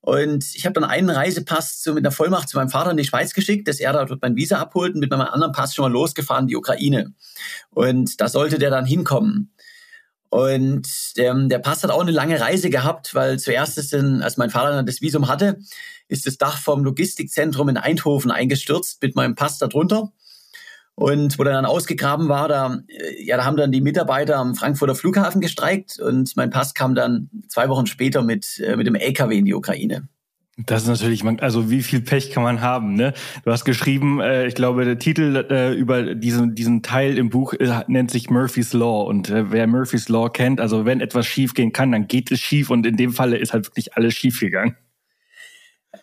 Und 0.00 0.54
ich 0.54 0.64
habe 0.64 0.74
dann 0.74 0.88
einen 0.88 1.10
Reisepass 1.10 1.80
zu, 1.80 1.92
mit 1.92 2.04
einer 2.04 2.12
Vollmacht 2.12 2.48
zu 2.48 2.56
meinem 2.56 2.70
Vater 2.70 2.92
in 2.92 2.96
die 2.96 3.04
Schweiz 3.04 3.34
geschickt, 3.34 3.68
dass 3.68 3.80
er 3.80 3.92
dort 3.92 4.22
mein 4.22 4.36
Visa 4.36 4.58
abholt 4.58 4.94
und 4.94 5.00
mit 5.00 5.10
meinem 5.10 5.22
anderen 5.22 5.52
Pass 5.52 5.74
schon 5.74 5.84
mal 5.84 5.92
losgefahren 5.92 6.44
in 6.44 6.48
die 6.48 6.56
Ukraine. 6.56 7.12
Und 7.70 8.20
da 8.20 8.28
sollte 8.28 8.58
der 8.58 8.70
dann 8.70 8.86
hinkommen. 8.86 9.52
Und 10.30 10.88
ähm, 11.16 11.48
der 11.48 11.58
Pass 11.58 11.82
hat 11.82 11.90
auch 11.90 12.02
eine 12.02 12.10
lange 12.10 12.40
Reise 12.40 12.70
gehabt, 12.70 13.14
weil 13.14 13.38
zuerst 13.38 13.78
ist 13.78 13.92
dann, 13.92 14.22
als 14.22 14.36
mein 14.36 14.50
Vater 14.50 14.72
dann 14.72 14.86
das 14.86 15.00
Visum 15.00 15.26
hatte, 15.26 15.58
ist 16.08 16.26
das 16.26 16.36
Dach 16.36 16.58
vom 16.58 16.84
Logistikzentrum 16.84 17.68
in 17.70 17.76
Eindhoven 17.76 18.30
eingestürzt 18.30 19.02
mit 19.02 19.16
meinem 19.16 19.34
Pass 19.34 19.58
darunter. 19.58 20.12
Und 20.98 21.38
wo 21.38 21.44
der 21.44 21.52
dann 21.52 21.64
ausgegraben 21.64 22.28
war, 22.28 22.48
da, 22.48 22.80
äh, 22.88 23.24
ja, 23.24 23.36
da 23.36 23.44
haben 23.44 23.56
dann 23.56 23.70
die 23.70 23.80
Mitarbeiter 23.80 24.36
am 24.36 24.56
Frankfurter 24.56 24.96
Flughafen 24.96 25.40
gestreikt 25.40 26.00
und 26.00 26.36
mein 26.36 26.50
Pass 26.50 26.74
kam 26.74 26.96
dann 26.96 27.30
zwei 27.46 27.68
Wochen 27.68 27.86
später 27.86 28.24
mit, 28.24 28.58
äh, 28.58 28.74
mit 28.74 28.88
dem 28.88 28.96
LKW 28.96 29.38
in 29.38 29.44
die 29.44 29.54
Ukraine. 29.54 30.08
Das 30.56 30.82
ist 30.82 30.88
natürlich, 30.88 31.24
also 31.40 31.70
wie 31.70 31.84
viel 31.84 32.00
Pech 32.00 32.32
kann 32.32 32.42
man 32.42 32.62
haben, 32.62 32.94
ne? 32.94 33.14
Du 33.44 33.52
hast 33.52 33.64
geschrieben, 33.64 34.20
äh, 34.20 34.48
ich 34.48 34.56
glaube, 34.56 34.84
der 34.84 34.98
Titel 34.98 35.46
äh, 35.48 35.72
über 35.72 36.16
diesen, 36.16 36.56
diesen 36.56 36.82
Teil 36.82 37.16
im 37.16 37.30
Buch 37.30 37.52
äh, 37.52 37.84
nennt 37.86 38.10
sich 38.10 38.28
Murphy's 38.28 38.72
Law. 38.72 39.04
Und 39.04 39.30
äh, 39.30 39.52
wer 39.52 39.68
Murphy's 39.68 40.08
Law 40.08 40.28
kennt, 40.28 40.60
also 40.60 40.84
wenn 40.84 41.00
etwas 41.00 41.26
schief 41.26 41.54
gehen 41.54 41.70
kann, 41.70 41.92
dann 41.92 42.08
geht 42.08 42.32
es 42.32 42.40
schief 42.40 42.70
und 42.70 42.84
in 42.84 42.96
dem 42.96 43.12
Falle 43.12 43.36
ist 43.36 43.52
halt 43.52 43.66
wirklich 43.66 43.94
alles 43.94 44.14
schief 44.14 44.40
gegangen. 44.40 44.76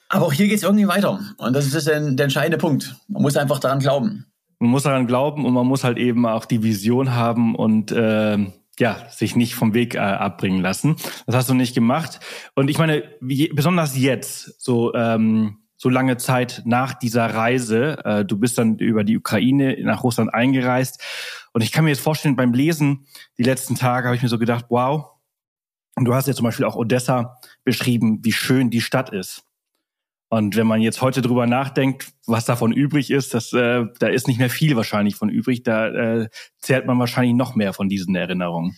Aber 0.07 0.27
auch 0.27 0.33
hier 0.33 0.47
geht 0.47 0.55
es 0.55 0.63
irgendwie 0.63 0.87
weiter. 0.87 1.19
Und 1.35 1.51
das 1.51 1.65
ist 1.65 1.85
der, 1.85 1.99
der 1.99 2.23
entscheidende 2.23 2.57
Punkt. 2.57 2.95
Man 3.09 3.23
muss 3.23 3.35
einfach 3.35 3.59
daran 3.59 3.79
glauben 3.79 4.25
man 4.59 4.69
muss 4.69 4.83
daran 4.83 5.07
glauben 5.07 5.45
und 5.45 5.53
man 5.53 5.67
muss 5.67 5.83
halt 5.83 5.97
eben 5.97 6.25
auch 6.25 6.45
die 6.45 6.63
Vision 6.63 7.13
haben 7.13 7.55
und 7.55 7.91
äh, 7.91 8.37
ja, 8.79 9.09
sich 9.09 9.35
nicht 9.35 9.55
vom 9.55 9.73
Weg 9.73 9.95
äh, 9.95 9.99
abbringen 9.99 10.61
lassen. 10.61 10.95
Das 11.25 11.35
hast 11.35 11.49
du 11.49 11.53
nicht 11.53 11.75
gemacht. 11.75 12.19
Und 12.55 12.69
ich 12.69 12.77
meine, 12.77 13.03
wie, 13.21 13.49
besonders 13.49 13.97
jetzt, 13.97 14.61
so 14.61 14.93
ähm, 14.93 15.57
so 15.77 15.89
lange 15.89 16.17
Zeit 16.17 16.63
nach 16.65 16.93
dieser 16.93 17.25
Reise, 17.25 18.03
äh, 18.05 18.25
du 18.25 18.37
bist 18.37 18.57
dann 18.57 18.77
über 18.79 19.03
die 19.03 19.17
Ukraine 19.17 19.77
nach 19.83 20.03
Russland 20.03 20.33
eingereist. 20.33 21.01
Und 21.53 21.61
ich 21.61 21.71
kann 21.71 21.83
mir 21.83 21.91
jetzt 21.91 22.01
vorstellen, 22.01 22.35
beim 22.35 22.53
Lesen 22.53 23.05
die 23.37 23.43
letzten 23.43 23.75
Tage 23.75 24.07
habe 24.07 24.15
ich 24.15 24.23
mir 24.23 24.29
so 24.29 24.39
gedacht, 24.39 24.65
wow, 24.69 25.11
du 25.95 26.13
hast 26.13 26.27
ja 26.27 26.33
zum 26.33 26.45
Beispiel 26.45 26.65
auch 26.65 26.75
Odessa 26.75 27.37
beschrieben, 27.63 28.19
wie 28.23 28.31
schön 28.31 28.69
die 28.69 28.81
Stadt 28.81 29.11
ist. 29.11 29.43
Und 30.35 30.57
wenn 30.57 30.67
man 30.67 30.81
jetzt 30.81 31.01
heute 31.01 31.21
drüber 31.21 31.47
nachdenkt, 31.47 32.11
was 32.27 32.43
davon 32.43 32.73
übrig 32.73 33.09
ist, 33.09 33.33
das, 33.33 33.53
äh, 33.53 33.85
da 33.99 34.07
ist 34.07 34.27
nicht 34.27 34.37
mehr 34.37 34.49
viel 34.49 34.75
wahrscheinlich 34.75 35.15
von 35.15 35.29
übrig. 35.29 35.63
Da 35.63 35.87
äh, 35.87 36.27
zehrt 36.59 36.85
man 36.85 36.99
wahrscheinlich 36.99 37.35
noch 37.35 37.55
mehr 37.55 37.71
von 37.71 37.87
diesen 37.87 38.15
Erinnerungen. 38.15 38.77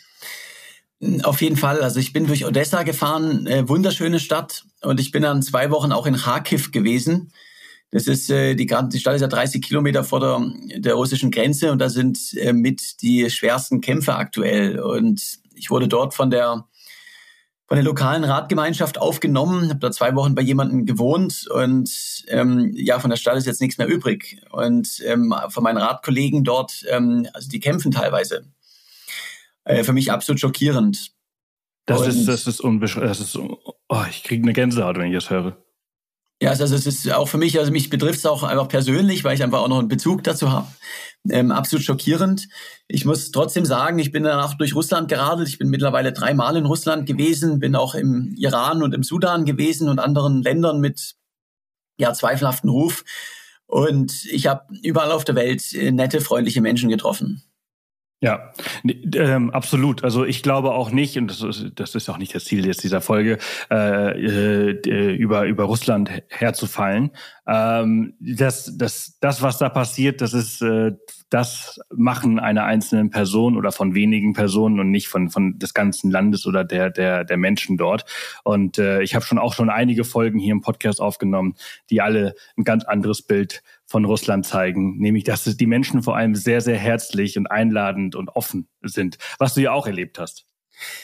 Auf 1.23 1.41
jeden 1.41 1.57
Fall. 1.57 1.81
Also 1.81 1.99
ich 1.99 2.13
bin 2.13 2.27
durch 2.27 2.45
Odessa 2.45 2.83
gefahren, 2.83 3.47
äh, 3.47 3.67
wunderschöne 3.67 4.19
Stadt. 4.19 4.65
Und 4.83 4.99
ich 4.99 5.09
bin 5.09 5.23
dann 5.23 5.41
zwei 5.41 5.71
Wochen 5.71 5.91
auch 5.91 6.05
in 6.05 6.15
Kharkiv 6.15 6.71
gewesen. 6.71 7.31
Das 7.89 8.05
ist 8.05 8.29
äh, 8.29 8.53
die, 8.53 8.67
die 8.67 8.99
Stadt 8.99 9.15
ist 9.15 9.21
ja 9.21 9.27
30 9.27 9.59
Kilometer 9.63 10.03
vor 10.03 10.19
der, 10.19 10.79
der 10.79 10.93
russischen 10.93 11.31
Grenze 11.31 11.71
und 11.71 11.79
da 11.79 11.89
sind 11.89 12.35
äh, 12.35 12.53
mit 12.53 13.01
die 13.01 13.31
schwersten 13.31 13.81
Kämpfe 13.81 14.13
aktuell. 14.13 14.79
Und 14.79 15.39
ich 15.55 15.71
wurde 15.71 15.87
dort 15.87 16.13
von 16.13 16.29
der 16.29 16.65
von 17.67 17.75
der 17.75 17.83
lokalen 17.83 18.23
Ratgemeinschaft 18.23 18.97
aufgenommen, 18.97 19.69
habe 19.69 19.79
da 19.79 19.91
zwei 19.91 20.15
Wochen 20.15 20.35
bei 20.35 20.41
jemandem 20.41 20.85
gewohnt 20.85 21.47
und 21.47 22.23
ähm, 22.29 22.71
ja, 22.73 22.99
von 22.99 23.09
der 23.09 23.17
Stadt 23.17 23.37
ist 23.37 23.45
jetzt 23.45 23.59
nichts 23.59 23.77
mehr 23.77 23.87
übrig. 23.87 24.41
Und 24.51 25.01
ähm, 25.05 25.35
von 25.49 25.63
meinen 25.63 25.77
Ratkollegen 25.77 26.45
dort, 26.45 26.85
ähm, 26.89 27.27
also 27.33 27.49
die 27.49 27.59
kämpfen 27.59 27.91
teilweise. 27.91 28.45
Äh, 29.65 29.83
für 29.83 29.91
mich 29.91 30.11
absolut 30.13 30.39
schockierend. 30.39 31.11
Das 31.85 32.01
und, 32.01 32.07
ist, 32.07 32.25
das 32.25 32.47
ist 32.47 32.61
unbeschreiblich. 32.61 33.17
Das 33.17 33.19
ist, 33.19 33.35
oh, 33.35 34.05
ich 34.09 34.23
kriege 34.23 34.43
eine 34.43 34.53
Gänsehaut, 34.53 34.97
wenn 34.97 35.07
ich 35.07 35.15
das 35.15 35.29
höre. 35.29 35.57
Ja, 36.41 36.51
also 36.51 36.63
es 36.63 36.85
ist 36.85 37.11
auch 37.11 37.27
für 37.27 37.37
mich, 37.37 37.59
also 37.59 37.71
mich 37.71 37.89
betrifft 37.89 38.19
es 38.19 38.25
auch 38.25 38.43
einfach 38.43 38.67
persönlich, 38.67 39.23
weil 39.23 39.35
ich 39.35 39.43
einfach 39.43 39.59
auch 39.59 39.67
noch 39.67 39.79
einen 39.79 39.87
Bezug 39.87 40.23
dazu 40.23 40.51
habe. 40.51 40.67
Ähm, 41.29 41.51
absolut 41.51 41.83
schockierend. 41.83 42.47
Ich 42.87 43.05
muss 43.05 43.31
trotzdem 43.31 43.65
sagen, 43.65 43.99
ich 43.99 44.11
bin 44.11 44.23
danach 44.23 44.55
durch 44.55 44.75
Russland 44.75 45.09
geradelt. 45.09 45.49
Ich 45.49 45.57
bin 45.57 45.69
mittlerweile 45.69 46.13
dreimal 46.13 46.55
in 46.57 46.65
Russland 46.65 47.05
gewesen, 47.05 47.59
bin 47.59 47.75
auch 47.75 47.95
im 47.95 48.33
Iran 48.37 48.83
und 48.83 48.93
im 48.93 49.03
Sudan 49.03 49.45
gewesen 49.45 49.89
und 49.89 49.99
anderen 49.99 50.41
Ländern 50.41 50.79
mit 50.79 51.15
ja 51.97 52.13
zweifelhaften 52.13 52.69
Ruf. 52.69 53.03
Und 53.65 54.25
ich 54.25 54.47
habe 54.47 54.73
überall 54.81 55.11
auf 55.11 55.25
der 55.25 55.35
Welt 55.35 55.73
äh, 55.73 55.91
nette, 55.91 56.21
freundliche 56.21 56.61
Menschen 56.61 56.89
getroffen. 56.89 57.43
Ja, 58.19 58.51
ähm, 59.13 59.51
absolut. 59.51 60.03
Also 60.03 60.25
ich 60.25 60.41
glaube 60.41 60.71
auch 60.71 60.89
nicht, 60.89 61.17
und 61.19 61.27
das 61.27 61.43
ist, 61.43 61.73
das 61.75 61.93
ist 61.93 62.09
auch 62.09 62.17
nicht 62.17 62.33
das 62.33 62.45
Ziel 62.45 62.65
jetzt 62.65 62.83
dieser 62.83 62.99
Folge, 62.99 63.37
äh, 63.69 64.71
äh, 64.79 65.15
über, 65.15 65.45
über 65.45 65.65
Russland 65.65 66.09
herzufallen. 66.29 67.11
Ähm, 67.47 68.15
das, 68.19 68.75
das, 68.75 69.19
das, 69.21 69.43
was 69.43 69.59
da 69.59 69.69
passiert, 69.69 70.21
das 70.21 70.33
ist 70.33 70.63
äh, 70.63 70.93
das 71.29 71.79
Machen 71.93 72.39
einer 72.39 72.63
einzelnen 72.63 73.11
Person 73.11 73.55
oder 73.55 73.71
von 73.71 73.93
wenigen 73.93 74.33
Personen 74.33 74.79
und 74.79 74.89
nicht 74.89 75.09
von, 75.09 75.29
von 75.29 75.59
des 75.59 75.75
ganzen 75.75 76.09
Landes 76.09 76.47
oder 76.47 76.63
der, 76.63 76.89
der, 76.89 77.23
der 77.23 77.37
Menschen 77.37 77.77
dort. 77.77 78.05
Und 78.43 78.79
äh, 78.79 79.03
ich 79.03 79.13
habe 79.13 79.25
schon 79.25 79.37
auch 79.37 79.53
schon 79.53 79.69
einige 79.69 80.05
Folgen 80.05 80.39
hier 80.39 80.53
im 80.53 80.61
Podcast 80.61 81.01
aufgenommen, 81.01 81.53
die 81.91 82.01
alle 82.01 82.33
ein 82.57 82.63
ganz 82.63 82.83
anderes 82.83 83.21
Bild 83.21 83.61
von 83.87 84.05
Russland 84.05 84.45
zeigen, 84.45 84.97
nämlich 84.97 85.23
dass 85.23 85.43
die 85.45 85.65
Menschen 85.65 86.03
vor 86.03 86.15
allem 86.15 86.35
sehr, 86.35 86.61
sehr 86.61 86.77
herzlich 86.77 87.37
und 87.37 87.47
einladend 87.47 88.15
und 88.15 88.29
offen 88.29 88.67
sind, 88.83 89.17
was 89.39 89.53
du 89.53 89.61
ja 89.61 89.71
auch 89.71 89.87
erlebt 89.87 90.19
hast. 90.19 90.45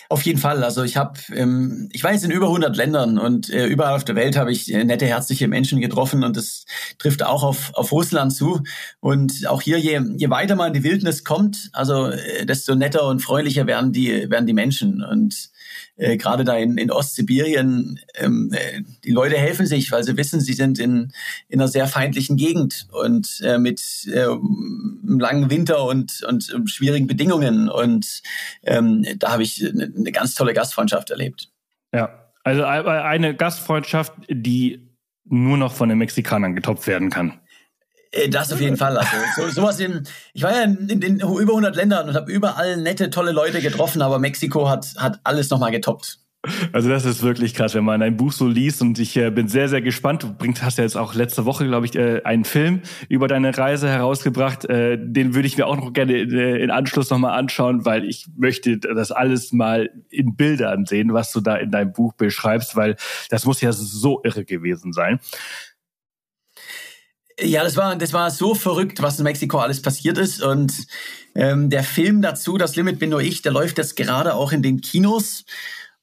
Auf 0.09 0.21
jeden 0.23 0.39
Fall. 0.39 0.63
Also 0.63 0.83
ich 0.83 0.97
habe, 0.97 1.19
ähm, 1.33 1.89
ich 1.91 2.03
jetzt 2.03 2.23
in 2.23 2.31
über 2.31 2.47
100 2.47 2.75
Ländern 2.75 3.17
und 3.17 3.49
äh, 3.49 3.65
überall 3.65 3.95
auf 3.95 4.05
der 4.05 4.15
Welt 4.15 4.37
habe 4.37 4.51
ich 4.51 4.71
äh, 4.71 4.83
nette, 4.83 5.07
herzliche 5.07 5.47
Menschen 5.47 5.81
getroffen 5.81 6.23
und 6.23 6.37
das 6.37 6.65
trifft 6.99 7.23
auch 7.23 7.43
auf, 7.43 7.73
auf 7.73 7.91
Russland 7.91 8.33
zu. 8.33 8.61
Und 8.99 9.47
auch 9.47 9.61
hier, 9.61 9.79
je, 9.79 9.99
je 10.15 10.29
weiter 10.29 10.55
man 10.55 10.67
in 10.67 10.73
die 10.73 10.83
Wildnis 10.83 11.23
kommt, 11.23 11.69
also 11.73 12.07
äh, 12.07 12.45
desto 12.45 12.75
netter 12.75 13.07
und 13.07 13.21
freundlicher 13.21 13.65
werden 13.65 13.93
die, 13.93 14.29
werden 14.29 14.45
die 14.45 14.53
Menschen. 14.53 15.03
Und 15.03 15.49
äh, 15.95 16.17
gerade 16.17 16.43
da 16.43 16.55
in, 16.55 16.77
in 16.77 16.91
Ostsibirien, 16.91 17.99
ähm, 18.15 18.51
äh, 18.53 18.81
die 19.03 19.11
Leute 19.11 19.37
helfen 19.37 19.65
sich, 19.65 19.91
weil 19.91 20.03
sie 20.03 20.17
wissen, 20.17 20.41
sie 20.41 20.53
sind 20.53 20.79
in, 20.79 21.11
in 21.47 21.59
einer 21.59 21.67
sehr 21.67 21.87
feindlichen 21.87 22.35
Gegend 22.35 22.87
und 22.91 23.41
äh, 23.43 23.57
mit 23.57 24.07
äh, 24.11 24.25
langen 25.05 25.49
Winter 25.49 25.83
und, 25.85 26.23
und 26.27 26.49
äh, 26.49 26.67
schwierigen 26.67 27.07
Bedingungen. 27.07 27.69
Und 27.69 28.21
ähm, 28.63 29.05
da 29.17 29.31
habe 29.33 29.43
ich 29.43 29.63
eine, 29.67 29.91
eine 29.95 30.11
ganz 30.11 30.33
tolle 30.35 30.53
Gastfreundschaft 30.53 31.11
erlebt. 31.11 31.49
Ja, 31.93 32.31
also 32.43 32.63
eine 32.65 33.35
Gastfreundschaft, 33.35 34.13
die 34.29 34.89
nur 35.25 35.57
noch 35.57 35.73
von 35.73 35.89
den 35.89 35.97
Mexikanern 35.97 36.55
getoppt 36.55 36.87
werden 36.87 37.09
kann. 37.09 37.39
Äh, 38.13 38.29
das 38.29 38.53
auf 38.53 38.61
jeden 38.61 38.77
Fall. 38.77 38.97
Also 38.97 39.17
so, 39.35 39.49
sowas 39.49 39.79
in, 39.79 40.03
ich 40.33 40.43
war 40.43 40.51
ja 40.51 40.63
in, 40.63 40.87
in 40.89 41.19
über 41.19 41.53
100 41.53 41.75
Ländern 41.75 42.07
und 42.07 42.15
habe 42.15 42.31
überall 42.31 42.77
nette, 42.77 43.09
tolle 43.09 43.31
Leute 43.31 43.61
getroffen, 43.61 44.01
aber 44.01 44.19
Mexiko 44.19 44.69
hat, 44.69 44.93
hat 44.97 45.19
alles 45.23 45.49
nochmal 45.49 45.71
getoppt. 45.71 46.19
Also 46.73 46.89
das 46.89 47.05
ist 47.05 47.23
wirklich 47.23 47.53
krass, 47.53 47.73
wenn 47.73 47.85
man 47.85 48.01
ein 48.01 48.17
Buch 48.17 48.33
so 48.33 48.49
liest 48.49 48.81
und 48.81 48.99
ich 48.99 49.15
äh, 49.15 49.31
bin 49.31 49.47
sehr, 49.47 49.69
sehr 49.69 49.81
gespannt. 49.81 50.23
Du 50.23 50.33
bringst, 50.33 50.61
hast 50.61 50.77
ja 50.77 50.83
jetzt 50.83 50.97
auch 50.97 51.13
letzte 51.13 51.45
Woche, 51.45 51.65
glaube 51.65 51.85
ich, 51.85 51.95
äh, 51.95 52.21
einen 52.25 52.43
Film 52.43 52.81
über 53.07 53.29
deine 53.29 53.57
Reise 53.57 53.87
herausgebracht. 53.87 54.65
Äh, 54.65 54.97
den 54.99 55.35
würde 55.35 55.47
ich 55.47 55.57
mir 55.57 55.67
auch 55.67 55.77
noch 55.77 55.93
gerne 55.93 56.13
äh, 56.13 56.61
in 56.61 56.69
Anschluss 56.69 57.09
nochmal 57.09 57.39
anschauen, 57.39 57.85
weil 57.85 58.03
ich 58.03 58.27
möchte 58.35 58.77
das 58.77 59.13
alles 59.13 59.53
mal 59.53 59.89
in 60.09 60.35
Bildern 60.35 60.85
sehen, 60.85 61.13
was 61.13 61.31
du 61.31 61.39
da 61.39 61.55
in 61.55 61.71
deinem 61.71 61.93
Buch 61.93 62.11
beschreibst, 62.11 62.75
weil 62.75 62.97
das 63.29 63.45
muss 63.45 63.61
ja 63.61 63.71
so 63.71 64.19
irre 64.25 64.43
gewesen 64.43 64.91
sein. 64.91 65.21
Ja, 67.39 67.63
das 67.63 67.75
war, 67.77 67.95
das 67.95 68.13
war 68.13 68.29
so 68.29 68.53
verrückt, 68.53 69.01
was 69.01 69.17
in 69.17 69.23
Mexiko 69.23 69.57
alles 69.59 69.81
passiert 69.81 70.17
ist. 70.17 70.41
Und 70.41 70.73
ähm, 71.35 71.69
der 71.69 71.83
Film 71.83 72.21
dazu, 72.21 72.57
Das 72.57 72.75
Limit 72.75 72.99
bin 72.99 73.09
nur 73.09 73.21
ich, 73.21 73.41
der 73.41 73.51
läuft 73.51 73.77
jetzt 73.77 73.95
gerade 73.95 74.35
auch 74.35 74.51
in 74.51 74.61
den 74.61 74.81
Kinos. 74.81 75.45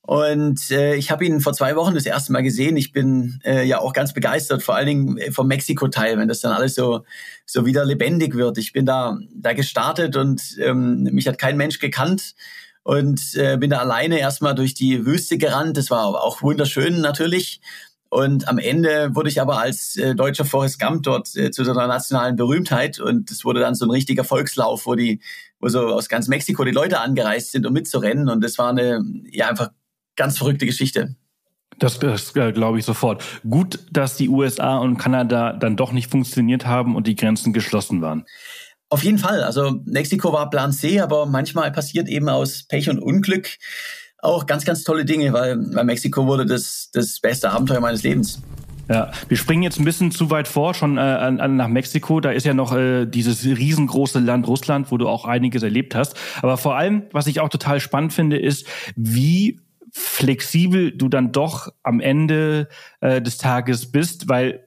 Und 0.02 0.70
äh, 0.70 0.96
ich 0.96 1.10
habe 1.10 1.24
ihn 1.24 1.40
vor 1.40 1.52
zwei 1.52 1.76
Wochen 1.76 1.94
das 1.94 2.06
erste 2.06 2.32
Mal 2.32 2.42
gesehen. 2.42 2.76
Ich 2.76 2.90
bin 2.92 3.40
äh, 3.44 3.64
ja 3.64 3.78
auch 3.78 3.92
ganz 3.92 4.12
begeistert, 4.12 4.62
vor 4.62 4.74
allen 4.74 4.86
Dingen 4.86 5.18
äh, 5.18 5.30
vom 5.30 5.46
Mexiko-Teil, 5.46 6.18
wenn 6.18 6.26
das 6.26 6.40
dann 6.40 6.52
alles 6.52 6.74
so 6.74 7.04
so 7.46 7.64
wieder 7.66 7.84
lebendig 7.84 8.34
wird. 8.34 8.58
Ich 8.58 8.72
bin 8.72 8.86
da 8.86 9.18
da 9.32 9.52
gestartet 9.52 10.16
und 10.16 10.56
ähm, 10.60 11.04
mich 11.04 11.28
hat 11.28 11.38
kein 11.38 11.56
Mensch 11.56 11.78
gekannt 11.78 12.34
und 12.82 13.20
äh, 13.34 13.56
bin 13.58 13.70
da 13.70 13.78
alleine 13.78 14.18
erstmal 14.18 14.54
durch 14.54 14.74
die 14.74 15.04
Wüste 15.06 15.38
gerannt. 15.38 15.76
Das 15.76 15.90
war 15.90 16.06
auch 16.06 16.42
wunderschön 16.42 17.00
natürlich. 17.00 17.60
Und 18.10 18.48
am 18.48 18.58
Ende 18.58 19.14
wurde 19.14 19.28
ich 19.28 19.40
aber 19.40 19.60
als 19.60 19.96
äh, 19.96 20.16
deutscher 20.16 20.44
Forrest 20.44 20.80
Gump 20.80 21.04
dort 21.04 21.34
äh, 21.36 21.52
zu 21.52 21.64
so 21.64 21.70
einer 21.70 21.86
nationalen 21.86 22.34
Berühmtheit 22.34 22.98
und 22.98 23.30
es 23.30 23.44
wurde 23.44 23.60
dann 23.60 23.76
so 23.76 23.86
ein 23.86 23.90
richtiger 23.90 24.24
Volkslauf, 24.24 24.84
wo 24.84 24.96
die, 24.96 25.20
wo 25.60 25.68
so 25.68 25.86
aus 25.86 26.08
ganz 26.08 26.26
Mexiko 26.26 26.64
die 26.64 26.72
Leute 26.72 27.00
angereist 27.00 27.52
sind, 27.52 27.66
um 27.66 27.72
mitzurennen. 27.72 28.28
Und 28.28 28.42
das 28.42 28.58
war 28.58 28.70
eine, 28.70 29.00
ja, 29.30 29.48
einfach 29.48 29.70
ganz 30.16 30.38
verrückte 30.38 30.66
Geschichte. 30.66 31.14
Das, 31.78 32.00
das 32.00 32.34
äh, 32.34 32.50
glaube 32.50 32.80
ich 32.80 32.84
sofort. 32.84 33.24
Gut, 33.48 33.78
dass 33.92 34.16
die 34.16 34.28
USA 34.28 34.78
und 34.78 34.98
Kanada 34.98 35.52
dann 35.52 35.76
doch 35.76 35.92
nicht 35.92 36.10
funktioniert 36.10 36.66
haben 36.66 36.96
und 36.96 37.06
die 37.06 37.14
Grenzen 37.14 37.52
geschlossen 37.52 38.02
waren. 38.02 38.26
Auf 38.88 39.04
jeden 39.04 39.18
Fall. 39.18 39.44
Also 39.44 39.80
Mexiko 39.84 40.32
war 40.32 40.50
Plan 40.50 40.72
C, 40.72 40.98
aber 40.98 41.26
manchmal 41.26 41.70
passiert 41.70 42.08
eben 42.08 42.28
aus 42.28 42.64
Pech 42.64 42.90
und 42.90 42.98
Unglück 42.98 43.56
auch 44.22 44.46
ganz, 44.46 44.64
ganz 44.64 44.84
tolle 44.84 45.04
Dinge, 45.04 45.32
weil, 45.32 45.58
weil 45.74 45.84
Mexiko 45.84 46.26
wurde 46.26 46.46
das, 46.46 46.90
das 46.92 47.20
beste 47.20 47.50
Abenteuer 47.50 47.80
meines 47.80 48.02
Lebens. 48.02 48.40
Ja, 48.90 49.12
wir 49.28 49.36
springen 49.36 49.62
jetzt 49.62 49.78
ein 49.78 49.84
bisschen 49.84 50.10
zu 50.10 50.30
weit 50.30 50.48
vor, 50.48 50.74
schon 50.74 50.98
äh, 50.98 51.00
an, 51.00 51.56
nach 51.56 51.68
Mexiko. 51.68 52.20
Da 52.20 52.32
ist 52.32 52.44
ja 52.44 52.54
noch 52.54 52.74
äh, 52.74 53.06
dieses 53.06 53.44
riesengroße 53.44 54.18
Land 54.18 54.48
Russland, 54.48 54.90
wo 54.90 54.98
du 54.98 55.08
auch 55.08 55.26
einiges 55.26 55.62
erlebt 55.62 55.94
hast. 55.94 56.16
Aber 56.42 56.56
vor 56.56 56.76
allem, 56.76 57.04
was 57.12 57.28
ich 57.28 57.38
auch 57.38 57.48
total 57.48 57.78
spannend 57.78 58.12
finde, 58.12 58.36
ist, 58.36 58.66
wie 58.96 59.60
flexibel 59.92 60.90
du 60.90 61.08
dann 61.08 61.30
doch 61.30 61.68
am 61.84 62.00
Ende 62.00 62.68
äh, 63.00 63.22
des 63.22 63.38
Tages 63.38 63.92
bist, 63.92 64.28
weil 64.28 64.66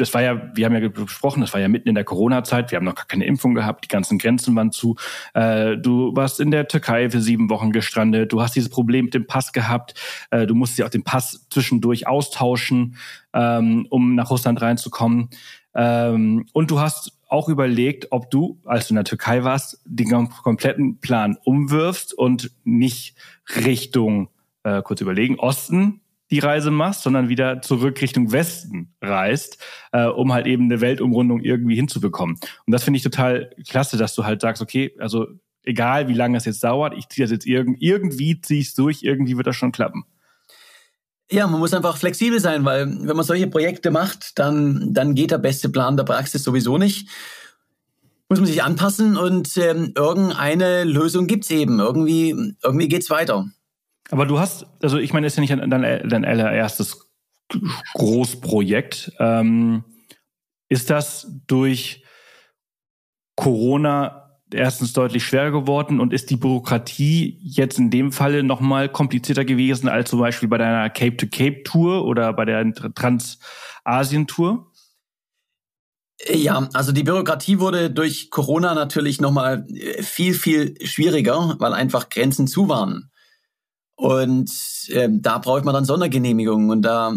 das 0.00 0.14
war 0.14 0.22
ja, 0.22 0.50
wir 0.54 0.64
haben 0.64 0.74
ja 0.74 0.88
gesprochen, 0.88 1.40
das 1.40 1.52
war 1.52 1.60
ja 1.60 1.68
mitten 1.68 1.88
in 1.88 1.94
der 1.94 2.04
Corona-Zeit, 2.04 2.70
wir 2.70 2.76
haben 2.76 2.84
noch 2.84 2.94
gar 2.94 3.06
keine 3.06 3.26
Impfung 3.26 3.54
gehabt, 3.54 3.84
die 3.84 3.88
ganzen 3.88 4.18
Grenzen 4.18 4.54
waren 4.56 4.70
zu. 4.70 4.96
Äh, 5.34 5.76
du 5.76 6.14
warst 6.14 6.40
in 6.40 6.50
der 6.50 6.68
Türkei 6.68 7.10
für 7.10 7.20
sieben 7.20 7.50
Wochen 7.50 7.72
gestrandet, 7.72 8.32
du 8.32 8.40
hast 8.40 8.54
dieses 8.54 8.68
Problem 8.70 9.06
mit 9.06 9.14
dem 9.14 9.26
Pass 9.26 9.52
gehabt, 9.52 9.94
äh, 10.30 10.46
du 10.46 10.54
musst 10.54 10.78
ja 10.78 10.86
auch 10.86 10.90
den 10.90 11.04
Pass 11.04 11.46
zwischendurch 11.50 12.06
austauschen, 12.06 12.96
ähm, 13.34 13.86
um 13.90 14.14
nach 14.14 14.30
Russland 14.30 14.60
reinzukommen. 14.62 15.30
Ähm, 15.74 16.46
und 16.52 16.70
du 16.70 16.80
hast 16.80 17.12
auch 17.28 17.48
überlegt, 17.48 18.08
ob 18.10 18.30
du, 18.30 18.58
als 18.64 18.88
du 18.88 18.92
in 18.92 18.96
der 18.96 19.04
Türkei 19.04 19.44
warst, 19.44 19.80
den 19.84 20.28
kompletten 20.28 20.98
Plan 20.98 21.36
umwirfst 21.44 22.14
und 22.14 22.50
nicht 22.64 23.16
Richtung, 23.54 24.30
äh, 24.62 24.82
kurz 24.82 25.00
überlegen, 25.00 25.38
Osten 25.38 26.00
die 26.30 26.38
Reise 26.38 26.70
machst, 26.70 27.02
sondern 27.02 27.28
wieder 27.28 27.62
zurück 27.62 28.00
Richtung 28.00 28.32
Westen 28.32 28.94
reist, 29.00 29.58
äh, 29.92 30.06
um 30.06 30.32
halt 30.32 30.46
eben 30.46 30.64
eine 30.64 30.80
Weltumrundung 30.80 31.40
irgendwie 31.40 31.76
hinzubekommen. 31.76 32.38
Und 32.66 32.72
das 32.72 32.84
finde 32.84 32.98
ich 32.98 33.02
total 33.02 33.50
klasse, 33.68 33.96
dass 33.96 34.14
du 34.14 34.24
halt 34.24 34.40
sagst, 34.40 34.62
okay, 34.62 34.94
also 34.98 35.26
egal 35.64 36.08
wie 36.08 36.14
lange 36.14 36.36
es 36.36 36.44
jetzt 36.44 36.62
dauert, 36.64 36.94
ich 36.96 37.08
ziehe 37.08 37.24
das 37.24 37.30
jetzt 37.30 37.46
irgend, 37.46 37.80
irgendwie 37.80 38.40
ziehe 38.40 38.60
ich 38.60 38.68
es 38.68 38.74
durch, 38.74 39.02
irgendwie 39.02 39.36
wird 39.36 39.46
das 39.46 39.56
schon 39.56 39.72
klappen. 39.72 40.04
Ja, 41.30 41.46
man 41.46 41.60
muss 41.60 41.74
einfach 41.74 41.98
flexibel 41.98 42.40
sein, 42.40 42.64
weil 42.64 42.86
wenn 42.86 43.16
man 43.16 43.24
solche 43.24 43.48
Projekte 43.48 43.90
macht, 43.90 44.38
dann, 44.38 44.94
dann 44.94 45.14
geht 45.14 45.30
der 45.30 45.38
beste 45.38 45.68
Plan 45.68 45.96
der 45.96 46.04
Praxis 46.04 46.42
sowieso 46.42 46.78
nicht. 46.78 47.08
Muss 48.30 48.38
man 48.38 48.46
sich 48.46 48.62
anpassen 48.62 49.16
und 49.16 49.54
ähm, 49.56 49.92
irgendeine 49.94 50.84
Lösung 50.84 51.26
gibt's 51.26 51.50
eben. 51.50 51.80
Irgendwie, 51.80 52.54
irgendwie 52.62 52.88
geht's 52.88 53.10
weiter. 53.10 53.46
Aber 54.10 54.26
du 54.26 54.38
hast, 54.38 54.66
also 54.82 54.98
ich 54.98 55.12
meine, 55.12 55.26
ist 55.26 55.36
ja 55.36 55.40
nicht 55.40 55.52
dein, 55.52 56.08
dein 56.08 56.24
allererstes 56.24 57.08
Großprojekt. 57.94 59.12
Ähm, 59.18 59.84
ist 60.68 60.90
das 60.90 61.26
durch 61.46 62.04
Corona 63.36 64.28
erstens 64.52 64.92
deutlich 64.92 65.24
schwerer 65.24 65.50
geworden 65.50 66.00
und 66.00 66.12
ist 66.12 66.30
die 66.30 66.36
Bürokratie 66.36 67.38
jetzt 67.42 67.78
in 67.78 67.90
dem 67.90 68.12
Falle 68.12 68.42
nochmal 68.42 68.88
komplizierter 68.88 69.44
gewesen 69.44 69.88
als 69.88 70.10
zum 70.10 70.20
Beispiel 70.20 70.48
bei 70.48 70.58
deiner 70.58 70.88
Cape-to-Cape-Tour 70.90 72.04
oder 72.04 72.32
bei 72.32 72.44
der 72.44 72.72
Trans-Asien-Tour? 72.72 74.70
Ja, 76.26 76.68
also 76.72 76.92
die 76.92 77.04
Bürokratie 77.04 77.60
wurde 77.60 77.90
durch 77.90 78.30
Corona 78.30 78.74
natürlich 78.74 79.20
nochmal 79.20 79.66
viel, 80.00 80.34
viel 80.34 80.74
schwieriger, 80.84 81.56
weil 81.58 81.74
einfach 81.74 82.08
Grenzen 82.08 82.48
zu 82.48 82.68
waren. 82.68 83.10
Und 83.98 84.48
äh, 84.90 85.08
da 85.10 85.38
braucht 85.38 85.64
man 85.64 85.74
dann 85.74 85.84
Sondergenehmigungen. 85.84 86.70
Und 86.70 86.82
da, 86.82 87.12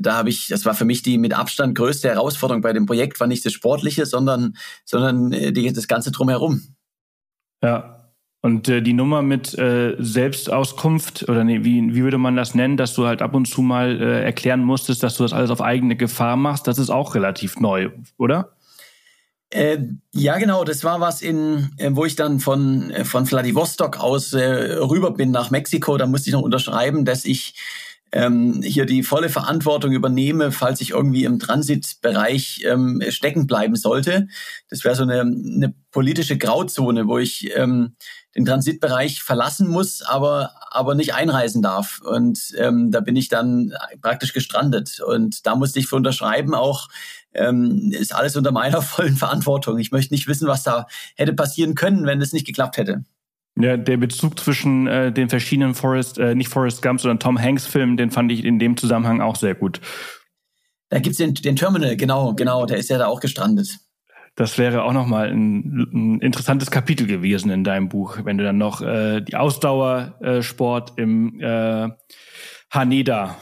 da 0.00 0.16
habe 0.16 0.28
ich, 0.28 0.48
das 0.48 0.64
war 0.64 0.74
für 0.74 0.84
mich 0.84 1.02
die 1.02 1.18
mit 1.18 1.32
Abstand 1.32 1.76
größte 1.76 2.08
Herausforderung 2.08 2.62
bei 2.62 2.72
dem 2.72 2.84
Projekt, 2.84 3.20
war 3.20 3.28
nicht 3.28 3.46
das 3.46 3.52
Sportliche, 3.52 4.06
sondern, 4.06 4.56
sondern 4.84 5.32
äh, 5.32 5.52
die, 5.52 5.72
das 5.72 5.86
Ganze 5.86 6.10
drumherum. 6.10 6.62
Ja. 7.62 8.10
Und 8.42 8.68
äh, 8.68 8.82
die 8.82 8.92
Nummer 8.92 9.22
mit 9.22 9.56
äh, 9.56 9.94
Selbstauskunft, 10.00 11.28
oder 11.28 11.44
nee, 11.44 11.62
wie, 11.62 11.94
wie 11.94 12.02
würde 12.02 12.18
man 12.18 12.34
das 12.34 12.56
nennen, 12.56 12.76
dass 12.76 12.94
du 12.94 13.06
halt 13.06 13.22
ab 13.22 13.32
und 13.32 13.46
zu 13.46 13.62
mal 13.62 14.00
äh, 14.00 14.24
erklären 14.24 14.64
musstest, 14.64 15.04
dass 15.04 15.16
du 15.16 15.22
das 15.22 15.32
alles 15.32 15.50
auf 15.50 15.62
eigene 15.62 15.94
Gefahr 15.94 16.36
machst, 16.36 16.66
das 16.66 16.78
ist 16.78 16.90
auch 16.90 17.14
relativ 17.14 17.60
neu, 17.60 17.90
oder? 18.18 18.55
Äh, 19.50 19.78
ja, 20.12 20.38
genau. 20.38 20.64
Das 20.64 20.82
war 20.82 21.00
was 21.00 21.22
in, 21.22 21.70
äh, 21.78 21.90
wo 21.92 22.04
ich 22.04 22.16
dann 22.16 22.40
von 22.40 22.90
äh, 22.90 23.04
von 23.04 23.26
Vladivostok 23.26 23.98
aus 23.98 24.32
äh, 24.32 24.74
rüber 24.74 25.12
bin 25.12 25.30
nach 25.30 25.50
Mexiko. 25.50 25.96
Da 25.96 26.06
musste 26.06 26.30
ich 26.30 26.34
noch 26.34 26.42
unterschreiben, 26.42 27.04
dass 27.04 27.24
ich 27.24 27.54
ähm, 28.12 28.62
hier 28.62 28.86
die 28.86 29.02
volle 29.02 29.28
Verantwortung 29.28 29.92
übernehme, 29.92 30.52
falls 30.52 30.80
ich 30.80 30.90
irgendwie 30.90 31.24
im 31.24 31.38
Transitbereich 31.38 32.62
ähm, 32.64 33.02
stecken 33.08 33.46
bleiben 33.46 33.76
sollte. 33.76 34.28
Das 34.68 34.84
wäre 34.84 34.94
so 34.94 35.02
eine, 35.02 35.20
eine 35.20 35.74
politische 35.90 36.38
Grauzone, 36.38 37.08
wo 37.08 37.18
ich 37.18 37.50
ähm, 37.54 37.96
den 38.36 38.44
Transitbereich 38.44 39.22
verlassen 39.22 39.68
muss, 39.68 40.02
aber, 40.02 40.52
aber 40.70 40.94
nicht 40.94 41.14
einreisen 41.14 41.62
darf. 41.62 42.00
Und 42.02 42.52
ähm, 42.58 42.90
da 42.90 43.00
bin 43.00 43.16
ich 43.16 43.28
dann 43.28 43.72
praktisch 44.02 44.32
gestrandet. 44.32 45.00
Und 45.00 45.46
da 45.46 45.56
musste 45.56 45.78
ich 45.78 45.86
für 45.86 45.96
unterschreiben 45.96 46.54
auch, 46.54 46.88
ähm, 47.36 47.90
ist 47.92 48.14
alles 48.14 48.36
unter 48.36 48.52
meiner 48.52 48.82
vollen 48.82 49.16
Verantwortung. 49.16 49.78
Ich 49.78 49.92
möchte 49.92 50.14
nicht 50.14 50.28
wissen, 50.28 50.48
was 50.48 50.62
da 50.62 50.86
hätte 51.16 51.32
passieren 51.32 51.74
können, 51.74 52.06
wenn 52.06 52.20
es 52.20 52.32
nicht 52.32 52.46
geklappt 52.46 52.76
hätte. 52.76 53.04
Ja, 53.58 53.76
der 53.78 53.96
Bezug 53.96 54.38
zwischen 54.38 54.86
äh, 54.86 55.12
den 55.12 55.30
verschiedenen 55.30 55.74
Forest, 55.74 56.18
äh, 56.18 56.34
nicht 56.34 56.50
Forrest 56.50 56.82
Gump, 56.82 57.00
sondern 57.00 57.20
Tom 57.20 57.40
Hanks 57.40 57.66
Filmen, 57.66 57.96
den 57.96 58.10
fand 58.10 58.30
ich 58.30 58.44
in 58.44 58.58
dem 58.58 58.76
Zusammenhang 58.76 59.22
auch 59.22 59.36
sehr 59.36 59.54
gut. 59.54 59.80
Da 60.90 60.98
gibt's 60.98 61.18
den, 61.18 61.34
den 61.34 61.56
Terminal, 61.56 61.96
genau, 61.96 62.34
genau, 62.34 62.66
der 62.66 62.76
ist 62.76 62.90
ja 62.90 62.98
da 62.98 63.06
auch 63.06 63.20
gestrandet. 63.20 63.78
Das 64.36 64.58
wäre 64.58 64.84
auch 64.84 64.92
nochmal 64.92 65.30
ein, 65.30 65.88
ein 65.92 66.20
interessantes 66.20 66.70
Kapitel 66.70 67.06
gewesen 67.06 67.50
in 67.50 67.64
deinem 67.64 67.88
Buch, 67.88 68.18
wenn 68.24 68.36
du 68.36 68.44
dann 68.44 68.58
noch 68.58 68.82
äh, 68.82 69.22
die 69.22 69.34
Ausdauersport 69.34 70.92
äh, 70.98 71.02
im 71.02 71.40
äh, 71.40 71.88
Haneda 72.70 73.36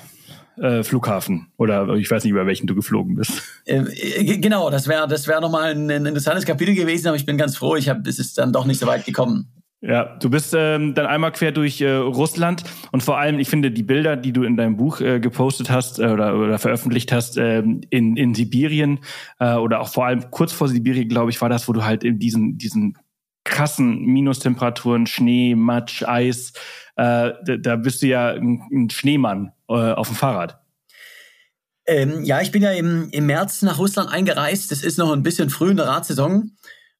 äh, 0.56 0.82
Flughafen 0.82 1.48
oder 1.56 1.88
ich 1.94 2.10
weiß 2.10 2.24
nicht, 2.24 2.32
über 2.32 2.46
welchen 2.46 2.66
du 2.66 2.74
geflogen 2.74 3.16
bist. 3.16 3.42
Äh, 3.66 4.38
genau, 4.38 4.70
das 4.70 4.88
wäre 4.88 5.08
das 5.08 5.26
wäre 5.26 5.40
nochmal 5.40 5.72
ein, 5.72 5.90
ein 5.90 6.06
interessantes 6.06 6.44
Kapitel 6.44 6.74
gewesen, 6.74 7.08
aber 7.08 7.16
ich 7.16 7.26
bin 7.26 7.38
ganz 7.38 7.56
froh, 7.56 7.76
ich 7.76 7.88
habe 7.88 8.08
es 8.08 8.18
ist 8.18 8.38
dann 8.38 8.52
doch 8.52 8.66
nicht 8.66 8.80
so 8.80 8.86
weit 8.86 9.04
gekommen. 9.04 9.48
Ja, 9.86 10.16
du 10.16 10.30
bist 10.30 10.54
ähm, 10.56 10.94
dann 10.94 11.04
einmal 11.04 11.32
quer 11.32 11.52
durch 11.52 11.82
äh, 11.82 11.90
Russland 11.90 12.64
und 12.92 13.02
vor 13.02 13.18
allem, 13.18 13.38
ich 13.38 13.50
finde, 13.50 13.70
die 13.70 13.82
Bilder, 13.82 14.16
die 14.16 14.32
du 14.32 14.42
in 14.42 14.56
deinem 14.56 14.78
Buch 14.78 15.00
äh, 15.00 15.20
gepostet 15.20 15.68
hast 15.68 15.98
äh, 15.98 16.06
oder, 16.06 16.38
oder 16.38 16.58
veröffentlicht 16.58 17.12
hast, 17.12 17.36
äh, 17.36 17.62
in, 17.90 18.16
in 18.16 18.34
Sibirien 18.34 19.00
äh, 19.40 19.56
oder 19.56 19.80
auch 19.80 19.88
vor 19.88 20.06
allem 20.06 20.30
kurz 20.30 20.52
vor 20.52 20.68
Sibirien, 20.68 21.08
glaube 21.08 21.30
ich, 21.30 21.40
war 21.42 21.50
das, 21.50 21.68
wo 21.68 21.74
du 21.74 21.84
halt 21.84 22.02
in 22.02 22.18
diesen, 22.18 22.56
diesen 22.56 22.96
krassen 23.44 24.06
Minustemperaturen, 24.06 25.06
Schnee, 25.06 25.54
Matsch, 25.54 26.02
Eis, 26.02 26.54
äh, 26.96 27.32
da, 27.44 27.56
da 27.58 27.76
bist 27.76 28.00
du 28.00 28.06
ja 28.06 28.30
ein, 28.30 28.62
ein 28.72 28.88
Schneemann 28.88 29.52
äh, 29.68 29.92
auf 29.92 30.08
dem 30.08 30.16
Fahrrad. 30.16 30.60
Ähm, 31.86 32.24
ja, 32.24 32.40
ich 32.40 32.50
bin 32.50 32.62
ja 32.62 32.72
im, 32.72 33.10
im 33.10 33.26
März 33.26 33.62
nach 33.62 33.78
Russland 33.78 34.10
eingereist. 34.10 34.70
Das 34.70 34.82
ist 34.82 34.98
noch 34.98 35.12
ein 35.12 35.22
bisschen 35.22 35.50
früh 35.50 35.70
in 35.70 35.76
der 35.76 35.86
Radsaison. 35.86 36.52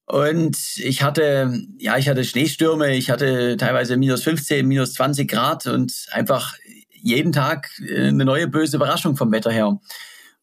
Und 0.07 0.59
ich 0.77 1.03
hatte, 1.03 1.63
ja, 1.79 1.97
ich 1.97 2.09
hatte 2.09 2.25
Schneestürme, 2.25 2.95
ich 2.95 3.09
hatte 3.09 3.57
teilweise 3.57 3.97
minus 3.97 4.23
15, 4.23 4.67
minus 4.67 4.93
20 4.95 5.31
Grad 5.31 5.67
und 5.67 6.07
einfach 6.11 6.55
jeden 6.91 7.33
Tag 7.33 7.71
äh, 7.81 8.09
eine 8.09 8.25
neue 8.25 8.49
böse 8.49 8.77
Überraschung 8.77 9.17
vom 9.17 9.33
Wetter 9.33 9.51
her. 9.51 9.79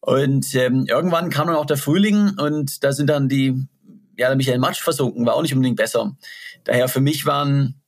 Und 0.00 0.52
ähm, 0.56 0.86
irgendwann 0.88 1.30
kam 1.30 1.46
dann 1.46 1.56
auch 1.56 1.66
der 1.66 1.76
Frühling 1.76 2.32
und 2.36 2.82
da 2.82 2.92
sind 2.92 3.08
dann 3.08 3.28
die, 3.28 3.68
ja, 4.16 4.28
da 4.28 4.30
bin 4.30 4.40
ich 4.40 4.48
in 4.48 4.60
Matsch 4.60 4.80
versunken, 4.80 5.24
war 5.26 5.34
auch 5.34 5.42
nicht 5.42 5.54
unbedingt 5.54 5.76
besser. 5.76 6.16
Daher 6.64 6.88
für 6.88 7.00
mich 7.00 7.24
waren, 7.24 7.80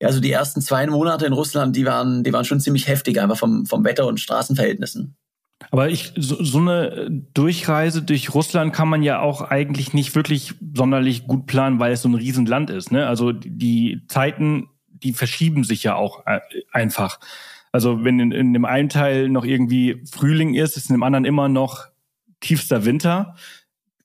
ja, 0.00 0.12
so 0.12 0.20
die 0.20 0.32
ersten 0.32 0.60
zwei 0.60 0.86
Monate 0.86 1.26
in 1.26 1.32
Russland, 1.32 1.74
die 1.74 1.86
waren, 1.86 2.22
die 2.22 2.32
waren 2.32 2.44
schon 2.44 2.60
ziemlich 2.60 2.86
heftig, 2.88 3.20
einfach 3.20 3.38
vom, 3.38 3.66
vom 3.66 3.84
Wetter 3.84 4.06
und 4.06 4.20
Straßenverhältnissen. 4.20 5.16
Aber 5.70 5.88
ich, 5.88 6.12
so, 6.16 6.42
so 6.42 6.58
eine 6.58 7.08
Durchreise 7.32 8.02
durch 8.02 8.34
Russland 8.34 8.74
kann 8.74 8.88
man 8.88 9.02
ja 9.02 9.20
auch 9.20 9.40
eigentlich 9.40 9.94
nicht 9.94 10.14
wirklich 10.14 10.54
sonderlich 10.74 11.26
gut 11.26 11.46
planen, 11.46 11.80
weil 11.80 11.92
es 11.92 12.02
so 12.02 12.08
ein 12.08 12.14
Riesenland 12.14 12.70
ist. 12.70 12.92
Ne? 12.92 13.06
Also 13.06 13.32
die 13.32 14.02
Zeiten, 14.08 14.68
die 14.88 15.12
verschieben 15.12 15.64
sich 15.64 15.82
ja 15.82 15.94
auch 15.94 16.26
äh, 16.26 16.40
einfach. 16.72 17.18
Also 17.72 18.04
wenn 18.04 18.20
in, 18.20 18.32
in 18.32 18.52
dem 18.52 18.64
einen 18.64 18.90
Teil 18.90 19.28
noch 19.28 19.44
irgendwie 19.44 20.02
Frühling 20.10 20.54
ist, 20.54 20.76
ist 20.76 20.90
in 20.90 20.94
dem 20.94 21.02
anderen 21.02 21.24
immer 21.24 21.48
noch 21.48 21.86
tiefster 22.40 22.84
Winter. 22.84 23.34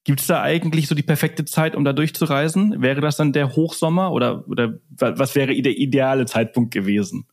Gibt 0.04 0.22
es 0.22 0.28
da 0.28 0.42
eigentlich 0.42 0.88
so 0.88 0.96
die 0.96 1.04
perfekte 1.04 1.46
Zeit, 1.46 1.76
um 1.76 1.86
da 1.86 1.94
durchzureisen? 1.94 2.82
Wäre 2.82 3.02
das 3.02 3.18
dann 3.18 3.34
der 3.34 3.56
Hochsommer 3.56 4.12
oder, 4.12 4.48
oder 4.48 4.80
was 4.98 5.36
wäre 5.36 5.54
der 5.62 5.78
ideale 5.78 6.26
Zeitpunkt 6.26 6.74
gewesen? 6.74 7.28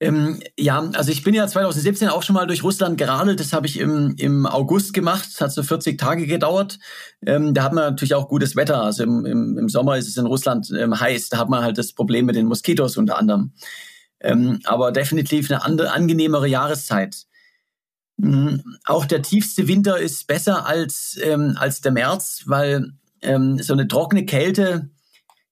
Ähm, 0.00 0.40
ja, 0.56 0.78
also 0.94 1.10
ich 1.10 1.24
bin 1.24 1.34
ja 1.34 1.46
2017 1.46 2.08
auch 2.08 2.22
schon 2.22 2.34
mal 2.34 2.46
durch 2.46 2.62
Russland 2.62 2.98
geradelt. 2.98 3.40
Das 3.40 3.52
habe 3.52 3.66
ich 3.66 3.80
im, 3.80 4.14
im 4.16 4.46
August 4.46 4.94
gemacht. 4.94 5.26
Das 5.26 5.40
hat 5.40 5.52
so 5.52 5.62
40 5.62 5.98
Tage 5.98 6.26
gedauert. 6.26 6.78
Ähm, 7.26 7.52
da 7.52 7.64
hat 7.64 7.72
man 7.72 7.84
natürlich 7.84 8.14
auch 8.14 8.28
gutes 8.28 8.54
Wetter. 8.54 8.82
Also 8.82 9.02
im, 9.02 9.26
im, 9.26 9.58
im 9.58 9.68
Sommer 9.68 9.96
ist 9.96 10.08
es 10.08 10.16
in 10.16 10.26
Russland 10.26 10.70
ähm, 10.78 10.98
heiß. 10.98 11.30
Da 11.30 11.38
hat 11.38 11.48
man 11.48 11.64
halt 11.64 11.78
das 11.78 11.92
Problem 11.92 12.26
mit 12.26 12.36
den 12.36 12.46
Moskitos 12.46 12.96
unter 12.96 13.18
anderem. 13.18 13.52
Ähm, 14.20 14.60
aber 14.64 14.92
definitiv 14.92 15.50
eine 15.50 15.64
andere, 15.64 15.90
angenehmere 15.92 16.46
Jahreszeit. 16.46 17.24
Mhm. 18.18 18.76
Auch 18.84 19.06
der 19.06 19.22
tiefste 19.22 19.68
Winter 19.68 19.98
ist 19.98 20.26
besser 20.26 20.66
als, 20.66 21.18
ähm, 21.22 21.56
als 21.58 21.80
der 21.80 21.92
März, 21.92 22.42
weil 22.46 22.92
ähm, 23.22 23.58
so 23.62 23.72
eine 23.72 23.88
trockene 23.88 24.26
Kälte, 24.26 24.90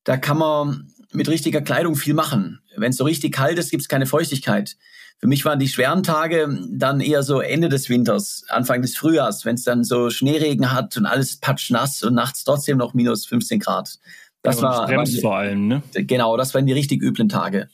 da 0.05 0.16
kann 0.16 0.38
man 0.38 0.92
mit 1.12 1.29
richtiger 1.29 1.62
Kleidung 1.62 1.96
viel 1.96 2.14
machen. 2.14 2.61
Wenn 2.76 2.90
es 2.90 2.96
so 2.96 3.05
richtig 3.05 3.33
kalt 3.33 3.59
ist, 3.59 3.70
gibt 3.70 3.83
es 3.83 3.88
keine 3.88 4.07
Feuchtigkeit. 4.07 4.76
Für 5.18 5.29
mich 5.29 5.44
waren 5.46 5.59
die 5.59 5.68
schweren 5.68 6.02
Tage 6.02 6.59
dann 6.70 7.00
eher 7.00 7.22
so 7.22 7.40
Ende 7.40 7.70
des 7.70 7.88
Winters, 7.88 8.44
Anfang 8.48 8.83
des 8.83 8.96
Frühjahrs, 8.96 9.46
wenn 9.46 9.55
es 9.55 9.64
dann 9.64 9.83
so 9.83 10.11
Schneeregen 10.11 10.72
hat 10.72 10.96
und 10.98 11.07
alles 11.07 11.38
patschnass 11.38 12.02
und 12.02 12.14
nachts 12.14 12.44
trotzdem 12.44 12.76
noch 12.76 12.92
minus 12.92 13.24
15 13.26 13.61
Grad. 13.61 13.98
Das 14.42 14.57
ja, 14.57 14.62
war, 14.62 14.90
war 14.90 15.07
vor 15.07 15.37
allem, 15.37 15.68
ne? 15.68 15.83
Genau, 15.94 16.37
das 16.37 16.52
waren 16.52 16.66
die 16.66 16.74
richtig 16.74 17.02
üblen 17.02 17.31
Tage. 17.31 17.68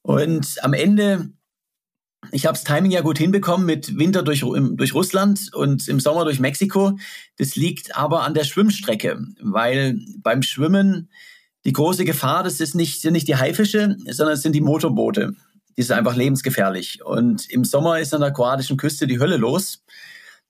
Und 0.00 0.56
am 0.62 0.72
Ende, 0.72 1.28
ich 2.32 2.46
habe 2.46 2.54
das 2.54 2.64
Timing 2.64 2.90
ja 2.90 3.02
gut 3.02 3.18
hinbekommen 3.18 3.66
mit 3.66 3.98
Winter 3.98 4.22
durch, 4.22 4.40
durch 4.40 4.94
Russland 4.94 5.50
und 5.54 5.86
im 5.88 6.00
Sommer 6.00 6.24
durch 6.24 6.40
Mexiko. 6.40 6.98
Das 7.38 7.56
liegt 7.56 7.96
aber 7.96 8.22
an 8.22 8.34
der 8.34 8.44
Schwimmstrecke, 8.44 9.18
weil 9.40 9.98
beim 10.18 10.42
Schwimmen 10.42 11.10
die 11.64 11.72
große 11.72 12.04
Gefahr, 12.04 12.42
das 12.42 12.60
ist 12.60 12.74
nicht, 12.74 13.00
sind 13.00 13.12
nicht 13.12 13.28
die 13.28 13.36
Haifische, 13.36 13.96
sondern 14.10 14.34
es 14.34 14.42
sind 14.42 14.52
die 14.52 14.60
Motorboote. 14.60 15.34
Die 15.76 15.82
sind 15.82 15.96
einfach 15.96 16.16
lebensgefährlich. 16.16 17.04
Und 17.04 17.50
im 17.50 17.64
Sommer 17.64 17.98
ist 17.98 18.14
an 18.14 18.20
der 18.20 18.32
kroatischen 18.32 18.76
Küste 18.76 19.06
die 19.06 19.18
Hölle 19.18 19.36
los. 19.36 19.84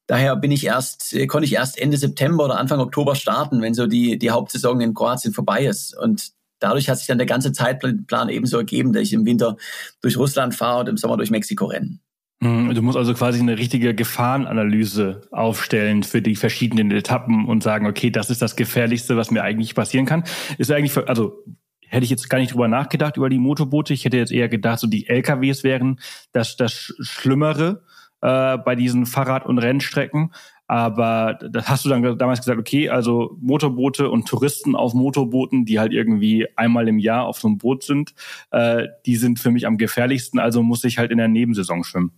Daher 0.06 0.36
bin 0.36 0.52
ich 0.52 0.64
erst, 0.64 1.16
konnte 1.26 1.46
ich 1.46 1.54
erst 1.54 1.78
Ende 1.78 1.96
September 1.96 2.44
oder 2.44 2.58
Anfang 2.58 2.78
Oktober 2.78 3.16
starten, 3.16 3.60
wenn 3.60 3.74
so 3.74 3.86
die, 3.86 4.18
die 4.18 4.30
Hauptsaison 4.30 4.80
in 4.80 4.94
Kroatien 4.94 5.32
vorbei 5.34 5.66
ist. 5.66 5.96
Und 5.96 6.30
dadurch 6.58 6.88
hat 6.88 6.98
sich 6.98 7.06
dann 7.06 7.18
der 7.18 7.26
ganze 7.26 7.52
Zeitplan 7.52 8.28
ebenso 8.28 8.58
ergeben, 8.58 8.92
dass 8.92 9.02
ich 9.02 9.12
im 9.12 9.26
Winter 9.26 9.56
durch 10.00 10.16
Russland 10.16 10.54
fahre 10.54 10.80
und 10.80 10.88
im 10.88 10.96
Sommer 10.96 11.16
durch 11.16 11.30
Mexiko 11.30 11.66
renne. 11.66 11.98
Mhm, 12.40 12.74
du 12.74 12.82
musst 12.82 12.98
also 12.98 13.14
quasi 13.14 13.40
eine 13.40 13.56
richtige 13.56 13.94
Gefahrenanalyse 13.94 15.22
aufstellen 15.30 16.02
für 16.02 16.20
die 16.20 16.36
verschiedenen 16.36 16.90
Etappen 16.90 17.46
und 17.46 17.62
sagen, 17.62 17.86
okay, 17.86 18.10
das 18.10 18.28
ist 18.28 18.42
das 18.42 18.56
Gefährlichste, 18.56 19.16
was 19.16 19.30
mir 19.30 19.42
eigentlich 19.42 19.74
passieren 19.74 20.04
kann. 20.04 20.24
Ist 20.58 20.70
eigentlich, 20.70 20.96
also 21.08 21.42
hätte 21.88 22.04
ich 22.04 22.10
jetzt 22.10 22.28
gar 22.28 22.38
nicht 22.38 22.52
drüber 22.52 22.68
nachgedacht 22.68 23.16
über 23.16 23.30
die 23.30 23.38
Motorboote. 23.38 23.94
Ich 23.94 24.04
hätte 24.04 24.18
jetzt 24.18 24.32
eher 24.32 24.48
gedacht, 24.48 24.80
so 24.80 24.86
die 24.86 25.08
LKWs 25.08 25.64
wären 25.64 26.00
das, 26.32 26.56
das 26.56 26.94
Schlimmere 27.00 27.82
äh, 28.20 28.58
bei 28.58 28.74
diesen 28.74 29.06
Fahrrad- 29.06 29.46
und 29.46 29.58
Rennstrecken. 29.58 30.32
Aber 30.68 31.38
das 31.50 31.68
hast 31.68 31.84
du 31.84 31.88
dann 31.88 32.18
damals 32.18 32.40
gesagt, 32.40 32.58
okay, 32.58 32.88
also 32.88 33.36
Motorboote 33.40 34.10
und 34.10 34.26
Touristen 34.26 34.74
auf 34.74 34.94
Motorbooten, 34.94 35.64
die 35.64 35.78
halt 35.78 35.92
irgendwie 35.92 36.48
einmal 36.56 36.88
im 36.88 36.98
Jahr 36.98 37.26
auf 37.26 37.38
so 37.38 37.48
einem 37.48 37.58
Boot 37.58 37.84
sind, 37.84 38.14
äh, 38.50 38.88
die 39.06 39.16
sind 39.16 39.38
für 39.38 39.50
mich 39.50 39.66
am 39.66 39.78
gefährlichsten, 39.78 40.40
also 40.40 40.62
muss 40.62 40.82
ich 40.84 40.98
halt 40.98 41.12
in 41.12 41.18
der 41.18 41.28
Nebensaison 41.28 41.84
schwimmen. 41.84 42.12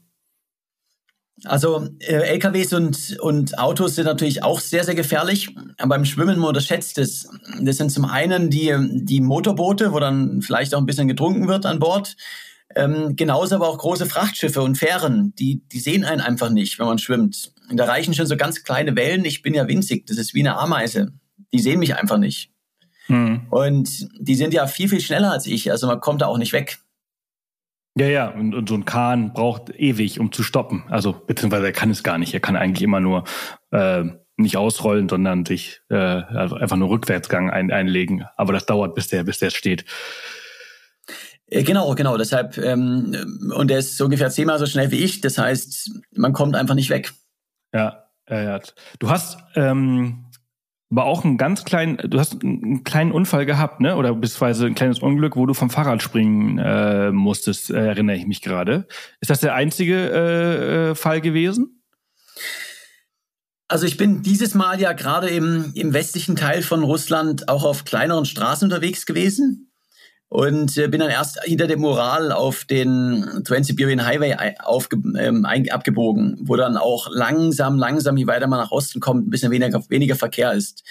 Also 1.44 1.88
äh, 2.00 2.14
LKWs 2.14 2.72
und, 2.72 3.16
und 3.20 3.58
Autos 3.58 3.94
sind 3.94 4.06
natürlich 4.06 4.42
auch 4.42 4.60
sehr, 4.60 4.82
sehr 4.82 4.96
gefährlich. 4.96 5.54
Aber 5.78 5.90
beim 5.90 6.04
Schwimmen 6.04 6.38
man 6.38 6.48
unterschätzt 6.48 6.98
es. 6.98 7.28
Das 7.60 7.76
sind 7.76 7.90
zum 7.90 8.04
einen 8.04 8.50
die, 8.50 8.74
die 9.04 9.20
Motorboote, 9.20 9.92
wo 9.92 10.00
dann 10.00 10.42
vielleicht 10.42 10.74
auch 10.74 10.80
ein 10.80 10.86
bisschen 10.86 11.06
getrunken 11.06 11.46
wird 11.46 11.64
an 11.64 11.78
Bord. 11.78 12.16
Ähm, 12.74 13.14
genauso 13.14 13.54
aber 13.54 13.68
auch 13.68 13.78
große 13.78 14.06
Frachtschiffe 14.06 14.62
und 14.62 14.76
Fähren, 14.76 15.32
die, 15.36 15.62
die 15.72 15.80
sehen 15.80 16.04
einen 16.04 16.20
einfach 16.20 16.50
nicht, 16.50 16.78
wenn 16.78 16.86
man 16.86 16.98
schwimmt. 16.98 17.52
Da 17.72 17.84
reichen 17.84 18.14
schon 18.14 18.26
so 18.26 18.36
ganz 18.36 18.64
kleine 18.64 18.96
Wellen. 18.96 19.24
Ich 19.24 19.42
bin 19.42 19.54
ja 19.54 19.68
winzig, 19.68 20.06
das 20.06 20.16
ist 20.16 20.34
wie 20.34 20.40
eine 20.40 20.58
Ameise. 20.58 21.12
Die 21.52 21.60
sehen 21.60 21.78
mich 21.78 21.96
einfach 21.96 22.18
nicht. 22.18 22.50
Hm. 23.06 23.46
Und 23.50 24.08
die 24.18 24.34
sind 24.34 24.54
ja 24.54 24.66
viel, 24.66 24.88
viel 24.88 25.00
schneller 25.00 25.32
als 25.32 25.46
ich. 25.46 25.70
Also 25.70 25.86
man 25.86 26.00
kommt 26.00 26.22
da 26.22 26.26
auch 26.26 26.38
nicht 26.38 26.52
weg. 26.52 26.78
Ja, 27.98 28.06
ja, 28.06 28.28
und, 28.28 28.54
und 28.54 28.68
so 28.68 28.76
ein 28.76 28.84
Kahn 28.84 29.32
braucht 29.32 29.70
ewig, 29.70 30.20
um 30.20 30.30
zu 30.30 30.44
stoppen. 30.44 30.84
Also, 30.88 31.12
beziehungsweise 31.12 31.66
er 31.66 31.72
kann 31.72 31.90
es 31.90 32.04
gar 32.04 32.16
nicht. 32.16 32.32
Er 32.32 32.38
kann 32.38 32.54
eigentlich 32.54 32.82
immer 32.82 33.00
nur 33.00 33.24
äh, 33.72 34.04
nicht 34.36 34.56
ausrollen, 34.56 35.08
sondern 35.08 35.44
sich 35.44 35.80
äh, 35.90 35.96
also 35.96 36.54
einfach 36.54 36.76
nur 36.76 36.90
Rückwärtsgang 36.90 37.50
ein, 37.50 37.72
einlegen. 37.72 38.24
Aber 38.36 38.52
das 38.52 38.66
dauert, 38.66 38.94
bis 38.94 39.08
der, 39.08 39.24
bis 39.24 39.40
der 39.40 39.50
steht. 39.50 39.84
Äh, 41.46 41.64
genau, 41.64 41.92
genau. 41.96 42.16
Deshalb, 42.16 42.56
ähm, 42.58 43.50
und 43.52 43.70
er 43.70 43.78
ist 43.78 43.96
so 43.96 44.04
ungefähr 44.04 44.30
zehnmal 44.30 44.60
so 44.60 44.66
schnell 44.66 44.92
wie 44.92 45.02
ich. 45.02 45.20
Das 45.20 45.36
heißt, 45.36 45.90
man 46.12 46.32
kommt 46.32 46.54
einfach 46.54 46.76
nicht 46.76 46.90
weg. 46.90 47.12
Ja, 47.72 48.04
ja, 48.28 48.42
ja. 48.42 48.60
Du 48.98 49.10
hast 49.10 49.38
ähm, 49.54 50.26
aber 50.90 51.04
auch 51.04 51.24
einen 51.24 51.36
ganz 51.36 51.64
kleinen, 51.64 51.98
du 51.98 52.18
hast 52.18 52.42
einen 52.42 52.82
kleinen 52.82 53.12
Unfall 53.12 53.44
gehabt, 53.44 53.80
ne? 53.80 53.96
Oder 53.96 54.14
beziehungsweise 54.14 54.66
ein 54.66 54.74
kleines 54.74 55.00
Unglück, 55.00 55.36
wo 55.36 55.44
du 55.44 55.52
vom 55.52 55.70
Fahrrad 55.70 56.02
springen 56.02 56.58
äh, 56.58 57.10
musstest, 57.12 57.70
äh, 57.70 57.88
erinnere 57.88 58.16
ich 58.16 58.26
mich 58.26 58.40
gerade. 58.40 58.86
Ist 59.20 59.30
das 59.30 59.40
der 59.40 59.54
einzige 59.54 59.94
äh, 59.94 60.90
äh, 60.90 60.94
Fall 60.94 61.20
gewesen? 61.20 61.82
Also 63.70 63.84
ich 63.84 63.98
bin 63.98 64.22
dieses 64.22 64.54
Mal 64.54 64.80
ja 64.80 64.94
gerade 64.94 65.28
im, 65.28 65.72
im 65.74 65.92
westlichen 65.92 66.36
Teil 66.36 66.62
von 66.62 66.82
Russland 66.82 67.50
auch 67.50 67.64
auf 67.64 67.84
kleineren 67.84 68.24
Straßen 68.24 68.64
unterwegs 68.64 69.04
gewesen 69.04 69.67
und 70.28 70.76
äh, 70.76 70.88
bin 70.88 71.00
dann 71.00 71.10
erst 71.10 71.42
hinter 71.44 71.66
dem 71.66 71.84
Ural 71.84 72.32
auf 72.32 72.64
den 72.64 73.42
Trans-Siberian 73.44 74.04
Highway 74.04 74.36
aufge, 74.58 74.96
ähm, 75.18 75.46
abgebogen, 75.46 76.36
wo 76.42 76.56
dann 76.56 76.76
auch 76.76 77.08
langsam, 77.10 77.78
langsam, 77.78 78.16
je 78.16 78.26
weiter 78.26 78.46
man 78.46 78.60
nach 78.60 78.70
Osten 78.70 79.00
kommt, 79.00 79.26
ein 79.26 79.30
bisschen 79.30 79.50
weniger, 79.50 79.82
weniger 79.88 80.16
Verkehr 80.16 80.52
ist. 80.52 80.84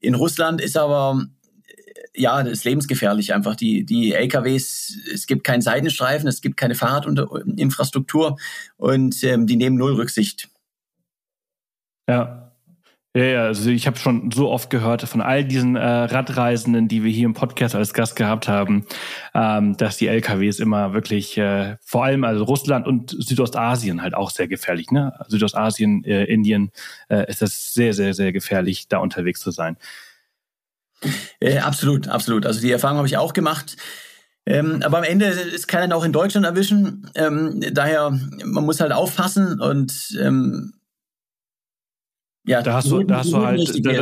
In 0.00 0.14
Russland 0.14 0.60
ist 0.60 0.76
aber 0.76 1.24
äh, 1.66 2.20
ja, 2.20 2.42
das 2.42 2.52
ist 2.52 2.64
lebensgefährlich 2.64 3.32
einfach. 3.32 3.56
Die, 3.56 3.86
die 3.86 4.12
LKWs, 4.12 4.98
es 5.14 5.26
gibt 5.26 5.44
keinen 5.44 5.62
Seitenstreifen, 5.62 6.28
es 6.28 6.42
gibt 6.42 6.58
keine 6.58 6.74
Fahrradinfrastruktur 6.74 8.36
und 8.76 9.24
ähm, 9.24 9.46
die 9.46 9.56
nehmen 9.56 9.76
null 9.76 9.94
Rücksicht. 9.94 10.50
Ja, 12.06 12.47
ja, 13.18 13.24
ja, 13.24 13.44
also 13.46 13.68
ich 13.70 13.88
habe 13.88 13.98
schon 13.98 14.30
so 14.30 14.48
oft 14.48 14.70
gehört 14.70 15.02
von 15.02 15.20
all 15.20 15.44
diesen 15.44 15.74
äh, 15.74 15.80
Radreisenden, 15.82 16.86
die 16.86 17.02
wir 17.02 17.10
hier 17.10 17.24
im 17.24 17.34
Podcast 17.34 17.74
als 17.74 17.92
Gast 17.92 18.14
gehabt 18.14 18.46
haben, 18.46 18.86
ähm, 19.34 19.76
dass 19.76 19.96
die 19.96 20.06
LKWs 20.06 20.60
immer 20.60 20.92
wirklich, 20.94 21.36
äh, 21.36 21.78
vor 21.84 22.04
allem 22.04 22.22
also 22.22 22.44
Russland 22.44 22.86
und 22.86 23.10
Südostasien 23.10 24.02
halt 24.02 24.14
auch 24.14 24.30
sehr 24.30 24.46
gefährlich. 24.46 24.92
Ne? 24.92 25.12
Südostasien, 25.26 26.04
äh, 26.04 26.26
Indien 26.26 26.70
äh, 27.08 27.28
ist 27.28 27.42
das 27.42 27.74
sehr, 27.74 27.92
sehr, 27.92 28.14
sehr 28.14 28.32
gefährlich, 28.32 28.86
da 28.86 28.98
unterwegs 28.98 29.40
zu 29.40 29.50
sein. 29.50 29.78
Äh, 31.40 31.58
absolut, 31.58 32.06
absolut. 32.06 32.46
Also 32.46 32.60
die 32.60 32.70
Erfahrung 32.70 32.98
habe 32.98 33.08
ich 33.08 33.16
auch 33.16 33.32
gemacht. 33.32 33.76
Ähm, 34.46 34.80
aber 34.84 34.98
am 34.98 35.04
Ende 35.04 35.26
ist 35.26 35.66
keiner 35.66 35.96
auch 35.96 36.04
in 36.04 36.12
Deutschland 36.12 36.46
erwischen. 36.46 37.10
Ähm, 37.16 37.64
daher, 37.72 38.16
man 38.44 38.64
muss 38.64 38.78
halt 38.78 38.92
aufpassen 38.92 39.60
und 39.60 40.16
ähm, 40.22 40.74
ja, 42.48 42.62
da 42.62 42.74
hast 42.74 42.90
du, 42.90 43.02
da 43.02 43.18
hast 43.18 43.32
du 43.32 43.38
halt, 43.38 43.86
da, 43.86 43.92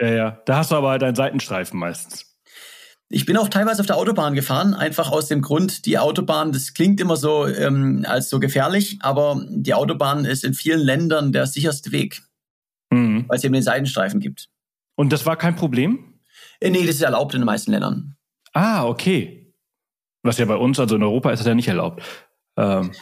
ja, 0.00 0.14
ja, 0.14 0.42
da 0.46 0.56
hast 0.58 0.70
du 0.70 0.76
aber 0.76 0.90
halt 0.90 1.02
einen 1.02 1.16
Seitenstreifen 1.16 1.78
meistens. 1.78 2.36
Ich 3.08 3.24
bin 3.24 3.36
auch 3.36 3.48
teilweise 3.48 3.80
auf 3.80 3.86
der 3.86 3.96
Autobahn 3.96 4.34
gefahren, 4.34 4.74
einfach 4.74 5.12
aus 5.12 5.28
dem 5.28 5.40
Grund, 5.40 5.86
die 5.86 5.96
Autobahn, 5.98 6.50
das 6.52 6.74
klingt 6.74 7.00
immer 7.00 7.16
so 7.16 7.46
ähm, 7.46 8.04
als 8.06 8.28
so 8.28 8.40
gefährlich, 8.40 8.98
aber 9.00 9.40
die 9.48 9.74
Autobahn 9.74 10.24
ist 10.24 10.44
in 10.44 10.54
vielen 10.54 10.80
Ländern 10.80 11.32
der 11.32 11.46
sicherste 11.46 11.92
Weg, 11.92 12.22
mhm. 12.90 13.24
weil 13.28 13.38
es 13.38 13.44
eben 13.44 13.54
den 13.54 13.62
Seitenstreifen 13.62 14.18
gibt. 14.18 14.48
Und 14.96 15.12
das 15.12 15.24
war 15.24 15.36
kein 15.36 15.54
Problem? 15.54 16.20
Äh, 16.60 16.70
nee, 16.70 16.84
das 16.84 16.96
ist 16.96 17.02
erlaubt 17.02 17.34
in 17.34 17.40
den 17.40 17.46
meisten 17.46 17.70
Ländern. 17.70 18.16
Ah, 18.52 18.84
okay. 18.86 19.54
Was 20.22 20.38
ja 20.38 20.44
bei 20.44 20.56
uns, 20.56 20.80
also 20.80 20.96
in 20.96 21.02
Europa, 21.02 21.30
ist 21.30 21.38
das 21.38 21.46
ja 21.46 21.54
nicht 21.54 21.68
erlaubt. 21.68 22.02
Ähm. 22.56 22.92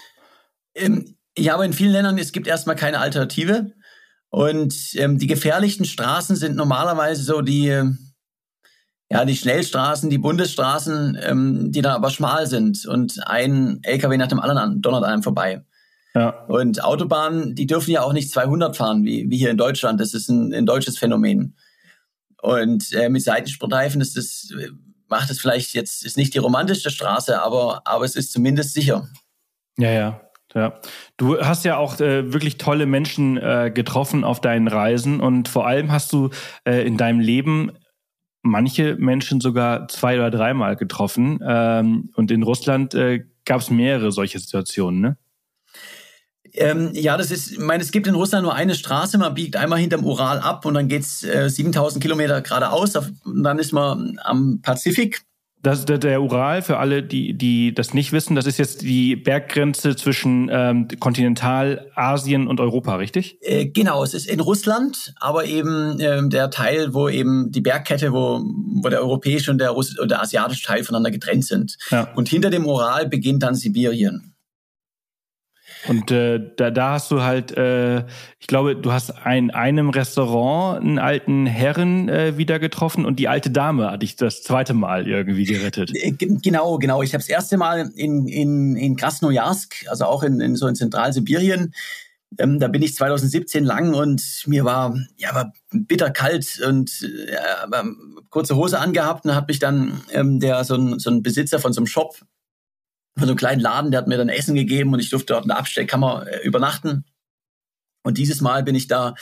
Ähm, 0.74 1.16
ja, 1.38 1.54
aber 1.54 1.64
in 1.64 1.72
vielen 1.72 1.92
Ländern, 1.92 2.18
es 2.18 2.32
gibt 2.32 2.46
erstmal 2.46 2.76
keine 2.76 3.00
Alternative. 3.00 3.72
Und 4.34 4.74
ähm, 4.94 5.16
die 5.16 5.28
gefährlichsten 5.28 5.84
Straßen 5.84 6.34
sind 6.34 6.56
normalerweise 6.56 7.22
so 7.22 7.40
die, 7.40 7.66
ja, 9.08 9.24
die 9.24 9.36
Schnellstraßen, 9.36 10.10
die 10.10 10.18
Bundesstraßen, 10.18 11.16
ähm, 11.22 11.70
die 11.70 11.82
dann 11.82 11.92
aber 11.92 12.10
schmal 12.10 12.48
sind 12.48 12.84
und 12.84 13.24
ein 13.28 13.78
LKW 13.84 14.16
nach 14.16 14.26
dem 14.26 14.40
anderen 14.40 14.82
donnert 14.82 15.04
einem 15.04 15.22
vorbei. 15.22 15.64
Ja. 16.16 16.30
Und 16.46 16.82
Autobahnen, 16.82 17.54
die 17.54 17.68
dürfen 17.68 17.92
ja 17.92 18.02
auch 18.02 18.12
nicht 18.12 18.28
200 18.32 18.76
fahren, 18.76 19.04
wie, 19.04 19.30
wie 19.30 19.36
hier 19.36 19.52
in 19.52 19.56
Deutschland. 19.56 20.00
Das 20.00 20.14
ist 20.14 20.28
ein, 20.28 20.52
ein 20.52 20.66
deutsches 20.66 20.98
Phänomen. 20.98 21.56
Und 22.42 22.92
äh, 22.92 23.08
mit 23.10 23.22
Seitenspurreifen 23.22 24.00
ist 24.00 24.16
das, 24.16 24.48
macht 25.06 25.30
es 25.30 25.40
vielleicht 25.40 25.74
jetzt, 25.74 26.04
ist 26.04 26.16
nicht 26.16 26.34
die 26.34 26.38
romantischste 26.38 26.90
Straße, 26.90 27.40
aber, 27.40 27.82
aber 27.84 28.04
es 28.04 28.16
ist 28.16 28.32
zumindest 28.32 28.74
sicher. 28.74 29.06
Ja, 29.78 29.92
ja. 29.92 30.20
Ja, 30.54 30.78
du 31.16 31.40
hast 31.40 31.64
ja 31.64 31.76
auch 31.78 31.98
äh, 32.00 32.32
wirklich 32.32 32.58
tolle 32.58 32.86
Menschen 32.86 33.36
äh, 33.36 33.72
getroffen 33.74 34.22
auf 34.22 34.40
deinen 34.40 34.68
Reisen 34.68 35.20
und 35.20 35.48
vor 35.48 35.66
allem 35.66 35.90
hast 35.90 36.12
du 36.12 36.30
äh, 36.64 36.86
in 36.86 36.96
deinem 36.96 37.18
Leben 37.18 37.72
manche 38.42 38.94
Menschen 38.96 39.40
sogar 39.40 39.88
zwei 39.88 40.16
oder 40.16 40.30
dreimal 40.30 40.76
getroffen. 40.76 41.40
Ähm, 41.44 42.10
und 42.14 42.30
in 42.30 42.44
Russland 42.44 42.94
äh, 42.94 43.24
gab 43.44 43.62
es 43.62 43.70
mehrere 43.70 44.12
solche 44.12 44.38
Situationen, 44.38 45.00
ne? 45.00 45.16
Ähm, 46.56 46.90
ja, 46.92 47.16
das 47.16 47.32
ist, 47.32 47.50
ich 47.50 47.58
meine, 47.58 47.82
es 47.82 47.90
gibt 47.90 48.06
in 48.06 48.14
Russland 48.14 48.44
nur 48.44 48.54
eine 48.54 48.76
Straße, 48.76 49.18
man 49.18 49.34
biegt 49.34 49.56
einmal 49.56 49.80
hinterm 49.80 50.04
Ural 50.04 50.38
ab 50.38 50.64
und 50.64 50.74
dann 50.74 50.86
geht's 50.86 51.24
äh, 51.24 51.50
7000 51.50 52.00
Kilometer 52.00 52.42
geradeaus, 52.42 52.94
und 52.94 53.42
dann 53.42 53.58
ist 53.58 53.72
man 53.72 54.20
am 54.22 54.60
Pazifik 54.62 55.22
das, 55.64 55.86
der, 55.86 55.98
der 55.98 56.22
Ural, 56.22 56.62
für 56.62 56.78
alle, 56.78 57.02
die, 57.02 57.32
die 57.36 57.74
das 57.74 57.94
nicht 57.94 58.12
wissen, 58.12 58.36
das 58.36 58.46
ist 58.46 58.58
jetzt 58.58 58.82
die 58.82 59.16
Berggrenze 59.16 59.96
zwischen 59.96 60.50
ähm, 60.52 60.88
Kontinentalasien 61.00 62.46
und 62.46 62.60
Europa, 62.60 62.96
richtig? 62.96 63.38
Äh, 63.40 63.66
genau, 63.66 64.04
es 64.04 64.12
ist 64.12 64.26
in 64.26 64.40
Russland, 64.40 65.14
aber 65.18 65.46
eben 65.46 65.98
ähm, 66.00 66.28
der 66.28 66.50
Teil, 66.50 66.92
wo 66.92 67.08
eben 67.08 67.50
die 67.50 67.62
Bergkette, 67.62 68.12
wo, 68.12 68.42
wo 68.82 68.88
der 68.88 69.00
europäische 69.00 69.50
und 69.50 69.58
der, 69.58 69.70
Russ 69.70 69.98
und 69.98 70.10
der 70.10 70.20
asiatische 70.20 70.66
Teil 70.66 70.84
voneinander 70.84 71.10
getrennt 71.10 71.46
sind. 71.46 71.78
Ja. 71.90 72.12
Und 72.14 72.28
hinter 72.28 72.50
dem 72.50 72.66
Ural 72.66 73.08
beginnt 73.08 73.42
dann 73.42 73.54
Sibirien. 73.54 74.33
Und 75.88 76.10
äh, 76.10 76.40
da, 76.56 76.70
da 76.70 76.92
hast 76.92 77.10
du 77.10 77.22
halt, 77.22 77.56
äh, 77.56 78.04
ich 78.38 78.46
glaube, 78.46 78.76
du 78.76 78.92
hast 78.92 79.12
in 79.26 79.50
einem 79.50 79.90
Restaurant 79.90 80.82
einen 80.82 80.98
alten 80.98 81.46
Herren 81.46 82.08
äh, 82.08 82.38
wieder 82.38 82.58
getroffen 82.58 83.04
und 83.04 83.18
die 83.18 83.28
alte 83.28 83.50
Dame 83.50 83.90
hatte 83.90 84.04
ich 84.04 84.16
das 84.16 84.42
zweite 84.42 84.74
Mal 84.74 85.06
irgendwie 85.06 85.44
gerettet. 85.44 85.92
Äh, 85.94 86.12
genau, 86.12 86.78
genau. 86.78 87.02
Ich 87.02 87.12
habe 87.12 87.22
das 87.22 87.28
erste 87.28 87.56
Mal 87.56 87.90
in, 87.96 88.26
in, 88.26 88.76
in 88.76 88.96
Krasnojarsk, 88.96 89.86
also 89.88 90.04
auch 90.04 90.22
in, 90.22 90.40
in 90.40 90.56
so 90.56 90.66
in 90.66 90.74
Zentralsibirien, 90.74 91.72
ähm, 92.38 92.58
da 92.58 92.68
bin 92.68 92.82
ich 92.82 92.94
2017 92.94 93.64
lang 93.64 93.94
und 93.94 94.42
mir 94.46 94.64
war 94.64 94.96
ja 95.16 95.34
war 95.34 95.52
bitter 95.72 96.10
kalt 96.10 96.60
und 96.66 97.02
äh, 97.02 97.82
kurze 98.30 98.56
Hose 98.56 98.78
angehabt 98.78 99.24
und 99.24 99.34
hat 99.34 99.48
mich 99.48 99.58
dann 99.58 100.00
ähm, 100.12 100.40
der 100.40 100.64
so 100.64 100.74
ein, 100.74 100.98
so 100.98 101.10
ein 101.10 101.22
Besitzer 101.22 101.58
von 101.58 101.72
so 101.72 101.80
einem 101.80 101.86
Shop 101.86 102.16
von 103.16 103.26
so 103.26 103.32
einem 103.32 103.36
kleinen 103.36 103.60
Laden, 103.60 103.90
der 103.90 103.98
hat 103.98 104.08
mir 104.08 104.16
dann 104.18 104.28
Essen 104.28 104.54
gegeben 104.54 104.92
und 104.92 105.00
ich 105.00 105.10
durfte 105.10 105.32
dort 105.32 105.44
in 105.44 105.48
der 105.48 105.58
Abstellkammer 105.58 106.26
äh, 106.26 106.46
übernachten. 106.46 107.04
Und 108.02 108.18
dieses 108.18 108.40
Mal 108.40 108.62
bin 108.62 108.74
ich 108.74 108.88
da 108.88 109.14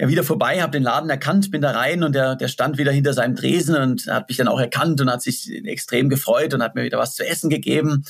ja 0.00 0.08
wieder 0.08 0.24
vorbei, 0.24 0.62
habe 0.62 0.72
den 0.72 0.82
Laden 0.82 1.10
erkannt, 1.10 1.50
bin 1.50 1.62
da 1.62 1.70
rein 1.72 2.02
und 2.02 2.14
der, 2.14 2.36
der 2.36 2.48
stand 2.48 2.78
wieder 2.78 2.92
hinter 2.92 3.12
seinem 3.12 3.36
Tresen 3.36 3.76
und 3.76 4.06
hat 4.06 4.28
mich 4.28 4.38
dann 4.38 4.48
auch 4.48 4.58
erkannt 4.58 5.00
und 5.00 5.10
hat 5.10 5.22
sich 5.22 5.50
extrem 5.66 6.08
gefreut 6.08 6.54
und 6.54 6.62
hat 6.62 6.74
mir 6.74 6.84
wieder 6.84 6.98
was 6.98 7.14
zu 7.14 7.26
essen 7.26 7.50
gegeben. 7.50 8.04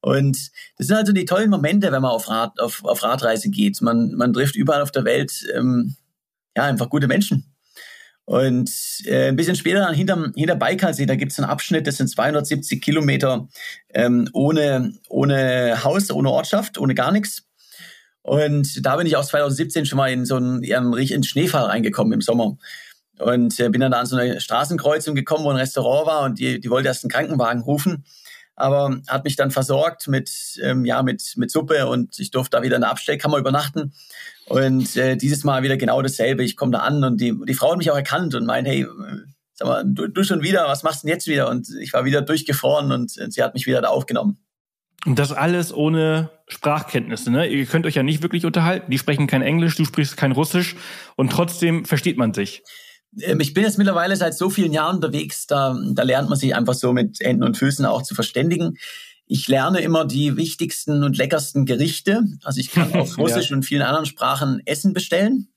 Und 0.00 0.50
das 0.76 0.86
sind 0.86 0.96
also 0.96 1.12
die 1.12 1.24
tollen 1.24 1.50
Momente, 1.50 1.90
wenn 1.90 2.02
man 2.02 2.12
auf, 2.12 2.28
Rad, 2.28 2.60
auf, 2.60 2.84
auf 2.84 3.02
Radreise 3.02 3.50
geht. 3.50 3.80
Man, 3.82 4.12
man 4.12 4.32
trifft 4.32 4.56
überall 4.56 4.82
auf 4.82 4.92
der 4.92 5.04
Welt 5.04 5.46
ähm, 5.54 5.96
ja 6.56 6.64
einfach 6.64 6.88
gute 6.88 7.08
Menschen. 7.08 7.52
Und 8.28 8.70
äh, 9.06 9.28
ein 9.28 9.36
bisschen 9.36 9.56
später 9.56 9.78
dann 9.78 9.94
hinterm, 9.94 10.34
hinter 10.36 10.54
Baikalsee, 10.54 11.06
da 11.06 11.16
gibt 11.16 11.32
es 11.32 11.38
einen 11.38 11.48
Abschnitt, 11.48 11.86
das 11.86 11.96
sind 11.96 12.08
270 12.08 12.82
Kilometer 12.82 13.48
ähm, 13.94 14.28
ohne, 14.34 14.92
ohne 15.08 15.82
Haus, 15.82 16.10
ohne 16.10 16.30
Ortschaft, 16.30 16.76
ohne 16.76 16.94
gar 16.94 17.10
nichts. 17.10 17.44
Und 18.20 18.84
da 18.84 18.96
bin 18.96 19.06
ich 19.06 19.16
auch 19.16 19.24
2017 19.24 19.86
schon 19.86 19.96
mal 19.96 20.12
in 20.12 20.26
so 20.26 20.36
einen, 20.36 20.62
in 20.62 21.22
Schneefall 21.22 21.64
reingekommen 21.64 22.12
im 22.12 22.20
Sommer. 22.20 22.58
Und 23.18 23.58
äh, 23.60 23.70
bin 23.70 23.80
dann 23.80 23.92
da 23.92 24.00
an 24.00 24.06
so 24.06 24.16
eine 24.16 24.42
Straßenkreuzung 24.42 25.14
gekommen, 25.14 25.44
wo 25.44 25.50
ein 25.50 25.56
Restaurant 25.56 26.06
war 26.06 26.22
und 26.24 26.38
die, 26.38 26.60
die 26.60 26.68
wollte 26.68 26.88
erst 26.88 27.04
einen 27.04 27.10
Krankenwagen 27.10 27.62
rufen 27.62 28.04
aber 28.58 29.00
hat 29.06 29.22
mich 29.22 29.36
dann 29.36 29.52
versorgt 29.52 30.08
mit, 30.08 30.58
ähm, 30.60 30.84
ja, 30.84 31.02
mit, 31.04 31.34
mit 31.36 31.50
Suppe 31.50 31.86
und 31.86 32.18
ich 32.18 32.32
durfte 32.32 32.56
da 32.56 32.62
wieder 32.64 32.74
in 32.74 32.82
der 32.82 32.90
Abstellkammer 32.90 33.38
übernachten. 33.38 33.92
Und 34.48 34.96
äh, 34.96 35.16
dieses 35.16 35.44
Mal 35.44 35.62
wieder 35.62 35.76
genau 35.76 36.00
dasselbe. 36.00 36.42
Ich 36.42 36.56
komme 36.56 36.72
da 36.72 36.78
an 36.78 37.04
und 37.04 37.20
die, 37.20 37.34
die 37.46 37.54
Frau 37.54 37.72
hat 37.72 37.78
mich 37.78 37.90
auch 37.90 37.96
erkannt 37.96 38.34
und 38.34 38.46
meint, 38.46 38.66
hey, 38.66 38.86
sag 39.54 39.68
mal, 39.68 39.84
du, 39.86 40.08
du 40.08 40.24
schon 40.24 40.42
wieder, 40.42 40.66
was 40.66 40.82
machst 40.82 41.02
du 41.02 41.06
denn 41.06 41.14
jetzt 41.14 41.26
wieder? 41.26 41.48
Und 41.48 41.68
ich 41.80 41.92
war 41.92 42.04
wieder 42.04 42.22
durchgefroren 42.22 42.92
und 42.92 43.10
sie 43.10 43.42
hat 43.42 43.54
mich 43.54 43.66
wieder 43.66 43.82
da 43.82 43.88
aufgenommen. 43.88 44.38
Und 45.06 45.18
das 45.18 45.32
alles 45.32 45.72
ohne 45.72 46.30
Sprachkenntnisse, 46.48 47.30
ne? 47.30 47.46
Ihr 47.46 47.66
könnt 47.66 47.86
euch 47.86 47.94
ja 47.94 48.02
nicht 48.02 48.22
wirklich 48.22 48.44
unterhalten. 48.44 48.90
Die 48.90 48.98
sprechen 48.98 49.26
kein 49.26 49.42
Englisch, 49.42 49.76
du 49.76 49.84
sprichst 49.84 50.16
kein 50.16 50.32
Russisch 50.32 50.76
und 51.14 51.30
trotzdem 51.30 51.84
versteht 51.84 52.16
man 52.16 52.34
sich. 52.34 52.62
Ähm, 53.20 53.40
ich 53.40 53.54
bin 53.54 53.64
jetzt 53.64 53.78
mittlerweile 53.78 54.16
seit 54.16 54.34
so 54.34 54.50
vielen 54.50 54.72
Jahren 54.72 54.96
unterwegs, 54.96 55.46
da, 55.46 55.78
da 55.92 56.02
lernt 56.02 56.28
man 56.28 56.38
sich 56.38 56.54
einfach 56.54 56.74
so 56.74 56.92
mit 56.92 57.18
Händen 57.20 57.44
und 57.44 57.56
Füßen 57.56 57.84
auch 57.86 58.02
zu 58.02 58.14
verständigen. 58.14 58.76
Ich 59.28 59.46
lerne 59.46 59.80
immer 59.80 60.06
die 60.06 60.36
wichtigsten 60.36 61.04
und 61.04 61.16
leckersten 61.16 61.66
Gerichte. 61.66 62.24
Also 62.42 62.60
ich 62.60 62.70
kann 62.70 62.92
auf 62.94 63.18
Russisch 63.18 63.50
ja. 63.50 63.56
und 63.56 63.62
vielen 63.62 63.82
anderen 63.82 64.06
Sprachen 64.06 64.62
Essen 64.64 64.94
bestellen. 64.94 65.48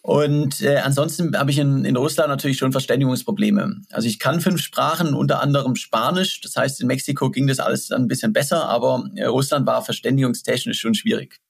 Und 0.00 0.62
äh, 0.62 0.76
ansonsten 0.76 1.36
habe 1.36 1.50
ich 1.50 1.58
in, 1.58 1.84
in 1.84 1.96
Russland 1.96 2.30
natürlich 2.30 2.58
schon 2.58 2.70
Verständigungsprobleme. 2.70 3.82
Also 3.90 4.06
ich 4.06 4.20
kann 4.20 4.40
fünf 4.40 4.60
Sprachen, 4.62 5.14
unter 5.14 5.42
anderem 5.42 5.74
Spanisch. 5.74 6.40
Das 6.40 6.54
heißt, 6.56 6.80
in 6.80 6.86
Mexiko 6.86 7.30
ging 7.30 7.48
das 7.48 7.58
alles 7.58 7.88
dann 7.88 8.02
ein 8.02 8.08
bisschen 8.08 8.32
besser, 8.32 8.68
aber 8.68 9.04
äh, 9.16 9.24
Russland 9.24 9.66
war 9.66 9.82
verständigungstechnisch 9.82 10.78
schon 10.78 10.94
schwierig. 10.94 11.40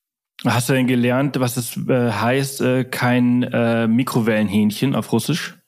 Hast 0.44 0.68
du 0.68 0.72
denn 0.72 0.86
gelernt, 0.86 1.38
was 1.38 1.56
es 1.56 1.76
äh, 1.88 2.10
heißt, 2.10 2.62
äh, 2.62 2.84
kein 2.84 3.42
äh, 3.42 3.86
Mikrowellenhähnchen 3.86 4.94
auf 4.94 5.12
Russisch? 5.12 5.58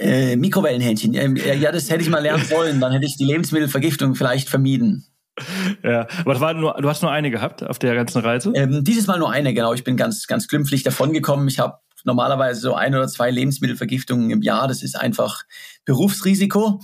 Äh, 0.00 0.36
Mikrowellenhähnchen. 0.36 1.12
Ähm, 1.14 1.36
ja, 1.36 1.70
das 1.70 1.90
hätte 1.90 2.02
ich 2.02 2.08
mal 2.08 2.22
lernen 2.22 2.48
wollen. 2.50 2.80
Dann 2.80 2.92
hätte 2.92 3.04
ich 3.04 3.18
die 3.18 3.24
Lebensmittelvergiftung 3.24 4.14
vielleicht 4.14 4.48
vermieden. 4.48 5.06
Ja, 5.84 6.06
aber 6.20 6.32
das 6.32 6.40
war 6.40 6.54
nur, 6.54 6.74
du 6.80 6.88
hast 6.88 7.02
nur 7.02 7.10
eine 7.10 7.30
gehabt 7.30 7.62
auf 7.62 7.78
der 7.78 7.94
ganzen 7.94 8.20
Reise? 8.20 8.52
Ähm, 8.54 8.82
dieses 8.82 9.06
Mal 9.06 9.18
nur 9.18 9.30
eine, 9.30 9.52
genau. 9.52 9.74
Ich 9.74 9.84
bin 9.84 9.96
ganz, 9.96 10.26
ganz 10.26 10.48
glimpflich 10.48 10.82
davongekommen. 10.82 11.48
Ich 11.48 11.58
habe 11.58 11.78
normalerweise 12.04 12.60
so 12.60 12.74
ein 12.74 12.94
oder 12.94 13.08
zwei 13.08 13.30
Lebensmittelvergiftungen 13.30 14.30
im 14.30 14.42
Jahr. 14.42 14.68
Das 14.68 14.82
ist 14.82 14.98
einfach 14.98 15.42
Berufsrisiko. 15.84 16.80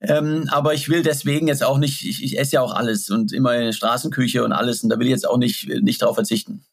Ähm, 0.00 0.48
aber 0.50 0.74
ich 0.74 0.88
will 0.88 1.02
deswegen 1.02 1.46
jetzt 1.46 1.62
auch 1.62 1.78
nicht, 1.78 2.04
ich, 2.04 2.24
ich 2.24 2.38
esse 2.38 2.56
ja 2.56 2.62
auch 2.62 2.74
alles 2.74 3.10
und 3.10 3.32
immer 3.32 3.54
in 3.54 3.66
der 3.66 3.72
Straßenküche 3.72 4.42
und 4.42 4.52
alles 4.52 4.82
und 4.82 4.88
da 4.88 4.98
will 4.98 5.06
ich 5.06 5.12
jetzt 5.12 5.28
auch 5.28 5.36
nicht, 5.36 5.68
nicht 5.68 6.02
drauf 6.02 6.14
verzichten. 6.14 6.64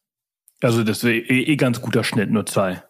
Also 0.61 0.83
das 0.83 1.03
wäre 1.03 1.17
eh, 1.17 1.43
eh 1.43 1.55
ganz 1.55 1.81
guter 1.81 2.03
Schnitt, 2.03 2.31
nur 2.31 2.45
zwei. 2.45 2.83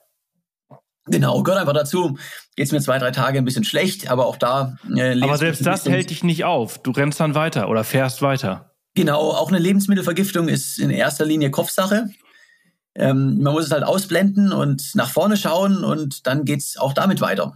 Genau, 1.08 1.42
gehört 1.44 1.62
einfach 1.62 1.74
dazu. 1.74 2.18
Geht's 2.56 2.72
mir 2.72 2.82
zwei, 2.82 2.98
drei 3.00 3.12
Tage 3.12 3.38
ein 3.38 3.46
bisschen 3.46 3.64
schlecht, 3.64 4.10
aber 4.10 4.26
auch 4.26 4.38
da. 4.38 4.78
Äh, 4.96 5.22
aber 5.22 5.38
selbst 5.38 5.66
das 5.66 5.86
hält 5.86 6.10
dich 6.10 6.24
nicht 6.24 6.44
auf. 6.46 6.80
Du 6.80 6.92
rennst 6.92 7.20
dann 7.20 7.36
weiter 7.36 7.70
oder 7.70 7.84
fährst 7.84 8.22
weiter. 8.22 8.72
Genau, 8.96 9.32
auch 9.32 9.50
eine 9.50 9.60
Lebensmittelvergiftung 9.60 10.48
ist 10.48 10.80
in 10.80 10.90
erster 10.90 11.26
Linie 11.26 11.52
Kopfsache. 11.52 12.10
Ähm, 12.96 13.42
man 13.42 13.54
muss 13.54 13.66
es 13.66 13.72
halt 13.72 13.84
ausblenden 13.84 14.52
und 14.52 14.96
nach 14.96 15.12
vorne 15.12 15.38
schauen 15.38 15.84
und 15.84 16.26
dann 16.26 16.46
geht's 16.46 16.78
auch 16.78 16.94
damit 16.94 17.22
weiter. 17.22 17.54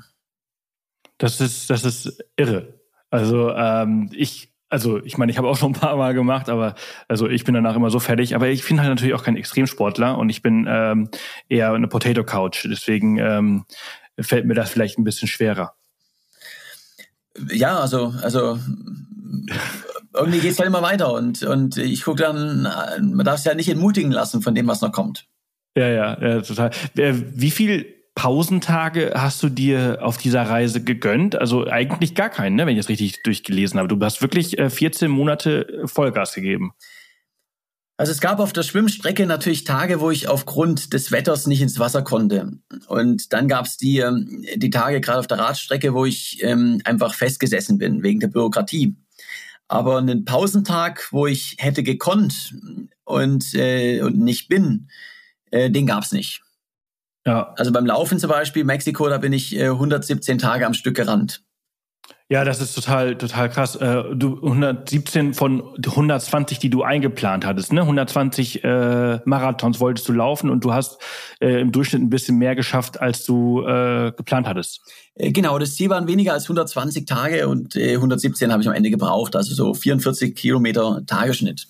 Das 1.17 1.41
ist, 1.41 1.69
das 1.69 1.83
ist 1.83 2.23
irre. 2.35 2.79
Also 3.09 3.51
ähm, 3.51 4.09
ich, 4.13 4.50
also 4.71 5.03
ich 5.03 5.17
meine, 5.17 5.31
ich 5.31 5.37
habe 5.37 5.47
auch 5.47 5.57
schon 5.57 5.71
ein 5.71 5.79
paar 5.79 5.97
Mal 5.97 6.13
gemacht, 6.13 6.49
aber 6.49 6.75
also 7.07 7.27
ich 7.27 7.43
bin 7.43 7.53
danach 7.53 7.75
immer 7.75 7.91
so 7.91 7.99
fertig. 7.99 8.35
Aber 8.35 8.47
ich 8.47 8.65
bin 8.67 8.79
halt 8.79 8.89
natürlich 8.89 9.13
auch 9.13 9.23
kein 9.23 9.35
Extremsportler 9.35 10.17
und 10.17 10.29
ich 10.29 10.41
bin 10.41 10.65
ähm, 10.67 11.09
eher 11.49 11.73
eine 11.73 11.87
Potato 11.87 12.23
Couch. 12.23 12.65
Deswegen 12.69 13.17
ähm, 13.17 13.65
fällt 14.19 14.45
mir 14.45 14.53
das 14.53 14.71
vielleicht 14.71 14.97
ein 14.97 15.03
bisschen 15.03 15.27
schwerer. 15.27 15.73
Ja, 17.49 17.79
also 17.79 18.13
also 18.21 18.57
irgendwie 20.13 20.39
geht's 20.39 20.57
halt 20.57 20.67
immer 20.67 20.81
weiter 20.81 21.13
und 21.13 21.43
und 21.43 21.77
ich 21.77 22.03
gucke 22.03 22.21
dann, 22.21 22.63
man 22.63 23.25
darf 23.25 23.39
es 23.39 23.45
ja 23.45 23.53
nicht 23.53 23.69
entmutigen 23.69 24.11
lassen 24.11 24.41
von 24.41 24.55
dem, 24.55 24.67
was 24.67 24.81
noch 24.81 24.91
kommt. 24.91 25.27
Ja, 25.75 25.87
ja, 25.87 26.21
ja 26.21 26.41
total. 26.41 26.71
Wie 26.93 27.51
viel 27.51 28.00
Pausentage 28.15 29.13
hast 29.15 29.41
du 29.41 29.49
dir 29.49 29.99
auf 30.01 30.17
dieser 30.17 30.43
Reise 30.43 30.83
gegönnt? 30.83 31.35
Also 31.35 31.67
eigentlich 31.67 32.13
gar 32.13 32.29
keinen, 32.29 32.55
ne, 32.55 32.65
wenn 32.65 32.73
ich 32.73 32.81
das 32.81 32.89
richtig 32.89 33.23
durchgelesen 33.23 33.79
habe. 33.79 33.87
Du 33.87 34.03
hast 34.03 34.21
wirklich 34.21 34.57
14 34.57 35.05
äh, 35.05 35.07
Monate 35.09 35.81
Vollgas 35.85 36.33
gegeben. 36.33 36.73
Also 38.01 38.11
es 38.13 38.19
gab 38.19 38.39
auf 38.39 38.51
der 38.51 38.63
Schwimmstrecke 38.63 39.27
natürlich 39.27 39.63
Tage, 39.63 39.99
wo 39.99 40.09
ich 40.09 40.27
aufgrund 40.27 40.91
des 40.91 41.11
Wetters 41.11 41.45
nicht 41.45 41.61
ins 41.61 41.77
Wasser 41.77 42.01
konnte. 42.01 42.51
Und 42.87 43.31
dann 43.31 43.47
gab 43.47 43.65
es 43.65 43.77
die, 43.77 43.99
ähm, 43.99 44.43
die 44.55 44.71
Tage 44.71 45.01
gerade 45.01 45.19
auf 45.19 45.27
der 45.27 45.37
Radstrecke, 45.37 45.93
wo 45.93 46.05
ich 46.05 46.39
ähm, 46.41 46.81
einfach 46.83 47.13
festgesessen 47.13 47.77
bin 47.77 48.01
wegen 48.01 48.19
der 48.19 48.29
Bürokratie. 48.29 48.95
Aber 49.67 49.99
einen 49.99 50.25
Pausentag, 50.25 51.09
wo 51.11 51.27
ich 51.27 51.57
hätte 51.59 51.83
gekonnt 51.83 52.55
und, 53.03 53.53
äh, 53.53 54.01
und 54.01 54.17
nicht 54.17 54.49
bin, 54.49 54.89
äh, 55.51 55.69
den 55.69 55.85
gab 55.85 56.03
es 56.03 56.11
nicht. 56.11 56.41
Ja. 57.25 57.53
Also 57.57 57.71
beim 57.71 57.85
Laufen 57.85 58.19
zum 58.19 58.29
Beispiel, 58.29 58.63
Mexiko, 58.63 59.07
da 59.09 59.17
bin 59.17 59.33
ich 59.33 59.55
äh, 59.55 59.67
117 59.67 60.37
Tage 60.37 60.65
am 60.65 60.73
Stück 60.73 60.95
gerannt. 60.95 61.43
Ja, 62.31 62.45
das 62.45 62.61
ist 62.61 62.73
total, 62.75 63.17
total 63.17 63.49
krass. 63.49 63.75
Äh, 63.75 64.03
du 64.15 64.37
117 64.37 65.33
von 65.33 65.75
120, 65.85 66.59
die 66.59 66.69
du 66.69 66.81
eingeplant 66.81 67.45
hattest, 67.45 67.73
ne? 67.73 67.81
120 67.81 68.63
äh, 68.63 69.19
Marathons 69.25 69.81
wolltest 69.81 70.07
du 70.07 70.13
laufen 70.13 70.49
und 70.49 70.63
du 70.63 70.73
hast 70.73 70.97
äh, 71.41 71.59
im 71.59 71.73
Durchschnitt 71.73 72.01
ein 72.01 72.09
bisschen 72.09 72.37
mehr 72.37 72.55
geschafft, 72.55 73.01
als 73.01 73.25
du 73.25 73.63
äh, 73.63 74.13
geplant 74.15 74.47
hattest. 74.47 74.79
Äh, 75.15 75.33
genau, 75.33 75.59
das 75.59 75.75
Ziel 75.75 75.89
waren 75.89 76.07
weniger 76.07 76.31
als 76.31 76.43
120 76.43 77.05
Tage 77.05 77.49
und 77.49 77.75
äh, 77.75 77.95
117 77.95 78.49
habe 78.49 78.61
ich 78.61 78.69
am 78.69 78.75
Ende 78.75 78.91
gebraucht, 78.91 79.35
also 79.35 79.53
so 79.53 79.73
44 79.73 80.33
Kilometer 80.33 81.01
Tagesschnitt. 81.05 81.67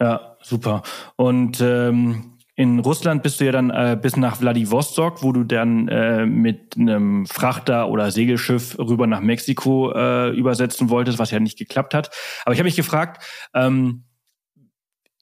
Ja, 0.00 0.38
super. 0.42 0.84
Und 1.16 1.60
ähm, 1.60 2.37
in 2.58 2.80
Russland 2.80 3.22
bist 3.22 3.38
du 3.38 3.44
ja 3.44 3.52
dann 3.52 3.70
äh, 3.70 3.96
bis 4.00 4.16
nach 4.16 4.38
Vladivostok, 4.38 5.22
wo 5.22 5.30
du 5.30 5.44
dann 5.44 5.86
äh, 5.86 6.26
mit 6.26 6.76
einem 6.76 7.24
Frachter 7.24 7.88
oder 7.88 8.10
Segelschiff 8.10 8.76
rüber 8.80 9.06
nach 9.06 9.20
Mexiko 9.20 9.92
äh, 9.92 10.30
übersetzen 10.30 10.90
wolltest, 10.90 11.20
was 11.20 11.30
ja 11.30 11.38
nicht 11.38 11.56
geklappt 11.56 11.94
hat. 11.94 12.10
Aber 12.44 12.54
ich 12.54 12.58
habe 12.58 12.66
mich 12.66 12.74
gefragt, 12.74 13.22
ähm, 13.54 14.02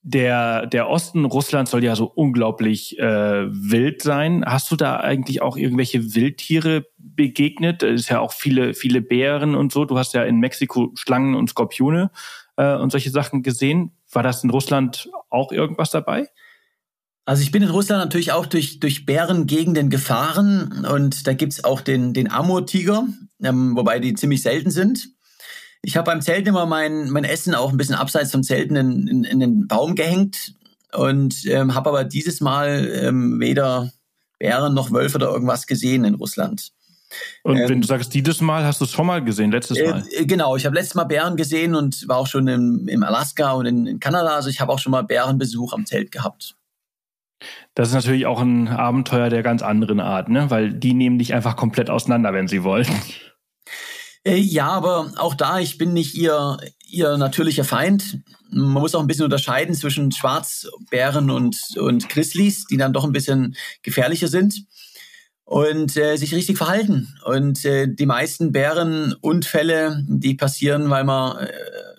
der, 0.00 0.64
der 0.64 0.88
Osten 0.88 1.26
Russlands 1.26 1.72
soll 1.72 1.84
ja 1.84 1.94
so 1.94 2.06
unglaublich 2.06 2.98
äh, 2.98 3.46
wild 3.50 4.00
sein. 4.00 4.42
Hast 4.46 4.70
du 4.70 4.76
da 4.76 4.96
eigentlich 4.96 5.42
auch 5.42 5.58
irgendwelche 5.58 6.14
Wildtiere 6.14 6.86
begegnet? 6.96 7.82
Es 7.82 8.00
ist 8.00 8.08
ja 8.08 8.20
auch 8.20 8.32
viele, 8.32 8.72
viele 8.72 9.02
Bären 9.02 9.54
und 9.54 9.72
so. 9.72 9.84
Du 9.84 9.98
hast 9.98 10.14
ja 10.14 10.22
in 10.22 10.40
Mexiko 10.40 10.90
Schlangen 10.94 11.34
und 11.34 11.50
Skorpione 11.50 12.10
äh, 12.56 12.76
und 12.76 12.92
solche 12.92 13.10
Sachen 13.10 13.42
gesehen. 13.42 13.92
War 14.10 14.22
das 14.22 14.42
in 14.42 14.48
Russland 14.48 15.10
auch 15.28 15.52
irgendwas 15.52 15.90
dabei? 15.90 16.28
Also 17.26 17.42
ich 17.42 17.50
bin 17.50 17.64
in 17.64 17.70
Russland 17.70 18.00
natürlich 18.00 18.30
auch 18.30 18.46
durch, 18.46 18.78
durch 18.78 19.04
Bärengegenden 19.04 19.90
gefahren 19.90 20.86
und 20.88 21.26
da 21.26 21.32
gibt's 21.32 21.64
auch 21.64 21.80
den, 21.80 22.14
den 22.14 22.30
Amur-Tiger, 22.30 23.04
ähm, 23.42 23.74
wobei 23.76 23.98
die 23.98 24.14
ziemlich 24.14 24.42
selten 24.42 24.70
sind. 24.70 25.08
Ich 25.82 25.96
habe 25.96 26.06
beim 26.06 26.22
Zelten 26.22 26.48
immer 26.48 26.66
mein, 26.66 27.10
mein 27.10 27.24
Essen 27.24 27.56
auch 27.56 27.72
ein 27.72 27.76
bisschen 27.76 27.96
abseits 27.96 28.30
vom 28.30 28.44
Zelten 28.44 28.76
in, 28.76 29.08
in, 29.08 29.24
in 29.24 29.40
den 29.40 29.66
Baum 29.66 29.96
gehängt 29.96 30.54
und 30.92 31.44
ähm, 31.46 31.74
habe 31.74 31.90
aber 31.90 32.04
dieses 32.04 32.40
Mal 32.40 32.88
ähm, 32.94 33.40
weder 33.40 33.92
Bären 34.38 34.74
noch 34.74 34.92
Wölfe 34.92 35.16
oder 35.16 35.32
irgendwas 35.32 35.66
gesehen 35.66 36.04
in 36.04 36.14
Russland. 36.14 36.70
Und 37.42 37.58
wenn 37.58 37.72
ähm, 37.72 37.80
du 37.80 37.88
sagst, 37.88 38.14
dieses 38.14 38.40
Mal 38.40 38.64
hast 38.64 38.80
du 38.80 38.84
es 38.84 38.92
schon 38.92 39.06
mal 39.06 39.22
gesehen, 39.22 39.50
letztes 39.50 39.80
Mal? 39.80 40.04
Äh, 40.12 40.26
genau, 40.26 40.54
ich 40.54 40.64
habe 40.64 40.76
letztes 40.76 40.94
Mal 40.94 41.04
Bären 41.04 41.36
gesehen 41.36 41.74
und 41.74 42.06
war 42.08 42.18
auch 42.18 42.26
schon 42.28 42.46
im, 42.46 42.86
im 42.86 43.02
Alaska 43.02 43.52
und 43.52 43.66
in, 43.66 43.86
in 43.86 44.00
Kanada. 44.00 44.36
Also 44.36 44.48
ich 44.48 44.60
habe 44.60 44.72
auch 44.72 44.78
schon 44.78 44.92
mal 44.92 45.02
Bärenbesuch 45.02 45.72
am 45.72 45.86
Zelt 45.86 46.12
gehabt. 46.12 46.55
Das 47.74 47.88
ist 47.88 47.94
natürlich 47.94 48.26
auch 48.26 48.40
ein 48.40 48.68
Abenteuer 48.68 49.28
der 49.28 49.42
ganz 49.42 49.62
anderen 49.62 50.00
Art, 50.00 50.28
ne? 50.28 50.50
Weil 50.50 50.72
die 50.72 50.94
nehmen 50.94 51.18
dich 51.18 51.34
einfach 51.34 51.56
komplett 51.56 51.90
auseinander, 51.90 52.32
wenn 52.32 52.48
sie 52.48 52.64
wollen. 52.64 52.88
Äh, 54.26 54.38
ja, 54.38 54.68
aber 54.68 55.12
auch 55.16 55.34
da, 55.34 55.60
ich 55.60 55.78
bin 55.78 55.92
nicht 55.92 56.16
ihr, 56.16 56.56
ihr 56.88 57.16
natürlicher 57.16 57.64
Feind. 57.64 58.22
Man 58.50 58.70
muss 58.70 58.94
auch 58.94 59.00
ein 59.00 59.06
bisschen 59.06 59.24
unterscheiden 59.24 59.74
zwischen 59.74 60.10
Schwarzbären 60.10 61.30
und, 61.30 61.56
und 61.78 62.08
Grizzlies, 62.08 62.64
die 62.66 62.76
dann 62.76 62.92
doch 62.92 63.04
ein 63.04 63.12
bisschen 63.12 63.54
gefährlicher 63.82 64.28
sind 64.28 64.66
und 65.44 65.96
äh, 65.96 66.16
sich 66.16 66.34
richtig 66.34 66.58
verhalten. 66.58 67.14
Und 67.24 67.64
äh, 67.64 67.86
die 67.88 68.06
meisten 68.06 68.50
Bärenunfälle, 68.50 70.04
die 70.08 70.34
passieren, 70.34 70.90
weil 70.90 71.04
man, 71.04 71.38
äh, 71.38 71.52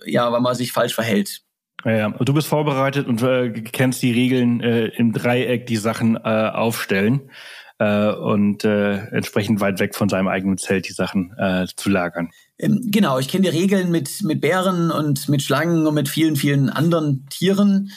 ja, 0.06 0.32
weil 0.32 0.42
man 0.42 0.54
sich 0.54 0.74
falsch 0.74 0.96
verhält. 0.96 1.44
Ja. 1.88 2.10
Du 2.10 2.34
bist 2.34 2.48
vorbereitet 2.48 3.08
und 3.08 3.22
äh, 3.24 3.50
kennst 3.50 4.02
die 4.02 4.12
Regeln 4.12 4.60
äh, 4.60 4.88
im 4.88 5.14
Dreieck, 5.14 5.68
die 5.68 5.78
Sachen 5.78 6.18
äh, 6.18 6.20
aufstellen 6.54 7.32
äh, 7.80 8.12
und 8.12 8.66
äh, 8.66 8.98
entsprechend 9.08 9.62
weit 9.62 9.80
weg 9.80 9.96
von 9.96 10.10
seinem 10.10 10.28
eigenen 10.28 10.58
Zelt 10.58 10.90
die 10.90 10.94
Sachen 10.94 11.34
äh, 11.38 11.66
zu 11.76 11.90
lagern. 11.90 12.30
Ähm, 12.60 12.82
genau, 12.92 13.20
ich 13.20 13.30
kenne 13.30 13.50
die 13.50 13.58
Regeln 13.58 13.90
mit, 13.90 14.22
mit 14.24 14.42
Bären 14.42 14.92
und 14.92 15.30
mit 15.30 15.42
Schlangen 15.42 15.88
und 15.88 15.94
mit 15.94 16.10
vielen, 16.10 16.36
vielen 16.36 16.70
anderen 16.70 17.26
Tieren. 17.30 17.92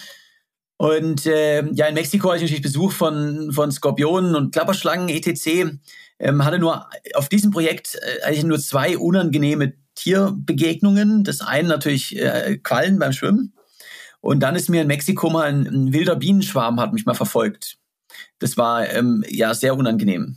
Und 0.77 1.27
äh, 1.27 1.67
ja, 1.73 1.87
in 1.87 1.95
Mexiko 1.95 2.29
hatte 2.29 2.37
ich 2.37 2.43
natürlich 2.43 2.63
Besuch 2.63 2.93
von, 2.93 3.51
von 3.53 3.73
Skorpionen 3.73 4.37
und 4.37 4.53
Klapperschlangen, 4.53 5.09
etc. 5.09 5.79
Ähm, 6.21 6.45
hatte 6.45 6.61
nur 6.61 6.87
auf 7.15 7.29
diesem 7.29 7.51
Projekt 7.51 7.97
äh, 7.97 8.23
eigentlich 8.25 8.45
nur 8.45 8.61
zwei 8.61 8.97
unangenehme 8.97 9.73
Tierbegegnungen. 9.97 11.25
Das 11.25 11.41
eine 11.41 11.69
natürlich 11.69 12.17
äh, 12.17 12.59
Quallen 12.63 12.99
beim 12.99 13.13
Schwimmen. 13.13 13.53
Und 14.21 14.41
dann 14.41 14.57
ist 14.57 14.69
mir 14.69 14.83
in 14.83 14.89
Mexiko 14.89 15.31
mal 15.31 15.49
ein, 15.49 15.67
ein 15.67 15.93
wilder 15.93 16.17
Bienenschwarm 16.17 16.81
hat 16.81 16.93
mich 16.93 17.07
mal 17.07 17.15
verfolgt. 17.15 17.79
Das 18.39 18.57
war 18.57 18.89
ähm, 18.91 19.25
ja 19.29 19.55
sehr 19.55 19.77
unangenehm. 19.77 20.37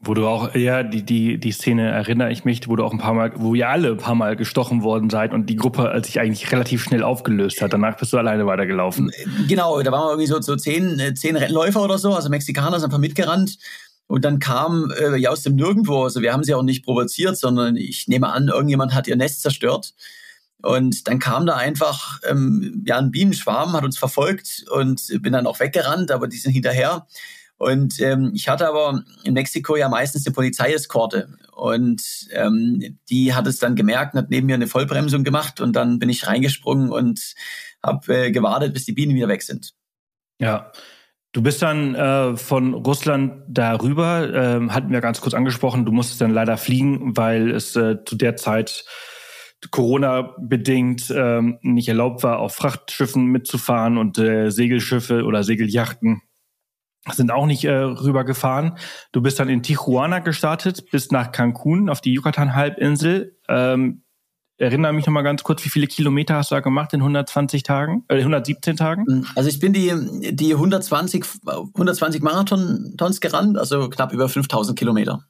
Wo 0.00 0.14
du 0.14 0.28
auch, 0.28 0.54
ja, 0.54 0.84
die, 0.84 1.02
die, 1.02 1.38
die 1.38 1.50
Szene 1.50 1.88
erinnere 1.88 2.30
ich 2.30 2.44
mich, 2.44 2.68
wo 2.68 2.76
du 2.76 2.84
auch 2.84 2.92
ein 2.92 2.98
paar 2.98 3.14
Mal, 3.14 3.32
wo 3.34 3.56
ihr 3.56 3.68
alle 3.68 3.90
ein 3.90 3.96
paar 3.96 4.14
Mal 4.14 4.36
gestochen 4.36 4.84
worden 4.84 5.10
seid 5.10 5.32
und 5.32 5.46
die 5.50 5.56
Gruppe 5.56 6.00
sich 6.04 6.20
eigentlich 6.20 6.52
relativ 6.52 6.84
schnell 6.84 7.02
aufgelöst 7.02 7.60
hat. 7.60 7.72
Danach 7.72 7.96
bist 7.96 8.12
du 8.12 8.16
alleine 8.16 8.46
weitergelaufen. 8.46 9.10
Genau, 9.48 9.82
da 9.82 9.90
waren 9.90 10.06
wir 10.06 10.10
irgendwie 10.10 10.28
so, 10.28 10.40
so 10.40 10.54
zehn, 10.54 11.00
äh, 11.00 11.14
zehn 11.14 11.34
Rennläufer 11.34 11.82
oder 11.82 11.98
so, 11.98 12.14
also 12.14 12.28
Mexikaner 12.28 12.78
sind 12.78 12.86
einfach 12.86 12.98
mitgerannt. 12.98 13.58
Und 14.06 14.24
dann 14.24 14.38
kam 14.38 14.92
äh, 15.00 15.16
ja 15.16 15.30
aus 15.30 15.42
dem 15.42 15.56
Nirgendwo, 15.56 16.04
also 16.04 16.22
wir 16.22 16.32
haben 16.32 16.44
sie 16.44 16.54
auch 16.54 16.62
nicht 16.62 16.84
provoziert, 16.84 17.36
sondern 17.36 17.74
ich 17.74 18.06
nehme 18.06 18.28
an, 18.32 18.48
irgendjemand 18.48 18.94
hat 18.94 19.08
ihr 19.08 19.16
Nest 19.16 19.42
zerstört. 19.42 19.94
Und 20.62 21.06
dann 21.06 21.18
kam 21.18 21.46
da 21.46 21.56
einfach 21.56 22.20
ähm, 22.28 22.82
ja 22.86 22.98
ein 22.98 23.10
Bienenschwarm, 23.10 23.74
hat 23.74 23.84
uns 23.84 23.98
verfolgt 23.98 24.64
und 24.70 25.06
bin 25.22 25.32
dann 25.32 25.46
auch 25.46 25.60
weggerannt, 25.60 26.10
aber 26.10 26.26
die 26.26 26.38
sind 26.38 26.52
hinterher. 26.52 27.06
Und 27.58 28.00
ähm, 28.00 28.30
ich 28.34 28.48
hatte 28.48 28.68
aber 28.68 29.02
in 29.24 29.34
Mexiko 29.34 29.76
ja 29.76 29.88
meistens 29.88 30.26
eine 30.26 30.34
Polizeieskorte. 30.34 31.28
Und 31.52 32.28
ähm, 32.32 32.98
die 33.10 33.34
hat 33.34 33.48
es 33.48 33.58
dann 33.58 33.74
gemerkt 33.74 34.14
und 34.14 34.20
hat 34.20 34.30
neben 34.30 34.46
mir 34.46 34.54
eine 34.54 34.68
Vollbremsung 34.68 35.24
gemacht. 35.24 35.60
Und 35.60 35.74
dann 35.74 35.98
bin 35.98 36.08
ich 36.08 36.26
reingesprungen 36.26 36.90
und 36.90 37.34
habe 37.82 38.26
äh, 38.26 38.30
gewartet, 38.30 38.74
bis 38.74 38.84
die 38.84 38.92
Bienen 38.92 39.14
wieder 39.14 39.28
weg 39.28 39.42
sind. 39.42 39.74
Ja. 40.40 40.72
Du 41.32 41.42
bist 41.42 41.60
dann 41.60 41.94
äh, 41.94 42.36
von 42.36 42.72
Russland 42.72 43.42
darüber, 43.48 44.28
äh, 44.28 44.68
hatten 44.70 44.90
wir 44.90 45.02
ganz 45.02 45.20
kurz 45.20 45.34
angesprochen, 45.34 45.84
du 45.84 45.92
musstest 45.92 46.22
dann 46.22 46.30
leider 46.30 46.56
fliegen, 46.56 47.18
weil 47.18 47.50
es 47.50 47.76
äh, 47.76 48.02
zu 48.02 48.16
der 48.16 48.36
Zeit 48.36 48.86
Corona-bedingt 49.70 51.12
ähm, 51.14 51.58
nicht 51.62 51.88
erlaubt 51.88 52.22
war, 52.22 52.38
auf 52.38 52.54
Frachtschiffen 52.54 53.26
mitzufahren 53.26 53.98
und 53.98 54.18
äh, 54.18 54.50
Segelschiffe 54.50 55.24
oder 55.24 55.42
Segeljachten 55.42 56.22
sind 57.12 57.30
auch 57.30 57.46
nicht 57.46 57.64
äh, 57.64 57.72
rübergefahren. 57.72 58.76
Du 59.12 59.22
bist 59.22 59.40
dann 59.40 59.48
in 59.48 59.62
Tijuana 59.62 60.18
gestartet, 60.20 60.90
bist 60.90 61.12
nach 61.12 61.32
Cancun 61.32 61.88
auf 61.88 62.00
die 62.00 62.12
Yucatan-Halbinsel. 62.12 63.36
Ähm, 63.48 64.02
erinnere 64.58 64.92
mich 64.92 65.06
noch 65.06 65.12
mal 65.12 65.22
ganz 65.22 65.42
kurz, 65.42 65.64
wie 65.64 65.68
viele 65.68 65.86
Kilometer 65.86 66.36
hast 66.36 66.50
du 66.50 66.56
da 66.56 66.60
gemacht 66.60 66.92
in 66.92 67.00
120 67.00 67.62
Tagen, 67.62 68.04
äh, 68.08 68.18
117 68.18 68.76
Tagen? 68.76 69.26
Also 69.34 69.48
ich 69.48 69.58
bin 69.58 69.72
die, 69.72 69.92
die 70.32 70.52
120, 70.52 71.24
120 71.46 72.22
Marathons 72.22 73.20
gerannt, 73.20 73.58
also 73.58 73.88
knapp 73.88 74.12
über 74.12 74.28
5000 74.28 74.78
Kilometer. 74.78 75.24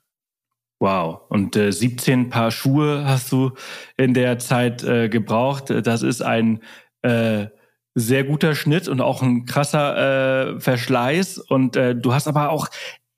Wow. 0.80 1.22
Und 1.28 1.56
äh, 1.56 1.72
17 1.72 2.30
Paar 2.30 2.50
Schuhe 2.50 3.04
hast 3.04 3.32
du 3.32 3.52
in 3.96 4.14
der 4.14 4.38
Zeit 4.38 4.84
äh, 4.84 5.08
gebraucht. 5.08 5.70
Das 5.70 6.02
ist 6.02 6.22
ein 6.22 6.60
äh, 7.02 7.46
sehr 7.94 8.24
guter 8.24 8.54
Schnitt 8.54 8.86
und 8.88 9.00
auch 9.00 9.22
ein 9.22 9.44
krasser 9.44 10.54
äh, 10.56 10.60
Verschleiß. 10.60 11.38
Und 11.38 11.76
äh, 11.76 11.96
du 11.96 12.14
hast 12.14 12.28
aber 12.28 12.50
auch 12.50 12.68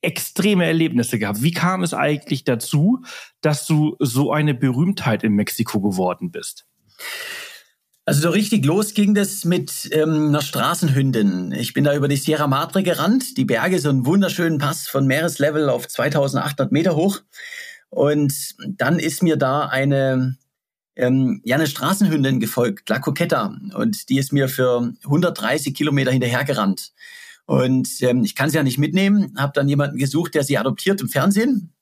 extreme 0.03 0.65
Erlebnisse 0.65 1.19
gehabt. 1.19 1.43
Wie 1.43 1.53
kam 1.53 1.83
es 1.83 1.93
eigentlich 1.93 2.45
dazu, 2.45 3.03
dass 3.43 3.67
du 3.67 3.97
so 3.99 4.33
eine 4.33 4.55
Berühmtheit 4.55 5.23
in 5.23 5.35
Mexiko 5.35 5.81
geworden 5.81 6.31
bist? 6.31 6.67
Also 8.11 8.23
so 8.23 8.31
richtig 8.31 8.65
los 8.67 8.95
ging 8.95 9.15
das 9.15 9.45
mit 9.45 9.89
ähm, 9.93 10.31
einer 10.31 10.43
Straßenhündin. 10.43 11.53
Ich 11.53 11.75
bin 11.75 11.85
da 11.85 11.95
über 11.95 12.09
die 12.09 12.17
Sierra 12.17 12.49
Madre 12.49 12.83
gerannt, 12.83 13.37
die 13.37 13.45
Berge, 13.45 13.79
so 13.79 13.89
einen 13.89 14.05
wunderschönen 14.05 14.59
Pass 14.59 14.89
von 14.89 15.07
Meereslevel 15.07 15.69
auf 15.69 15.87
2800 15.87 16.73
Meter 16.73 16.97
hoch. 16.97 17.21
Und 17.89 18.35
dann 18.67 18.99
ist 18.99 19.23
mir 19.23 19.37
da 19.37 19.67
eine 19.67 20.37
ähm, 20.97 21.41
ja 21.45 21.55
eine 21.55 21.69
Straßenhündin 21.69 22.41
gefolgt, 22.41 22.89
La 22.89 22.99
Coqueta, 22.99 23.57
und 23.75 24.09
die 24.09 24.19
ist 24.19 24.33
mir 24.33 24.49
für 24.49 24.93
130 25.05 25.73
Kilometer 25.73 26.11
hinterhergerannt. 26.11 26.91
Und 27.47 27.89
ähm, 28.01 28.25
ich 28.25 28.35
kann 28.35 28.51
sie 28.51 28.57
ja 28.57 28.65
nicht 28.65 28.79
mitnehmen, 28.79 29.37
habe 29.39 29.53
dann 29.55 29.69
jemanden 29.69 29.99
gesucht, 29.99 30.35
der 30.35 30.43
sie 30.43 30.59
adoptiert 30.59 31.01
im 31.01 31.09
Fernsehen. 31.09 31.75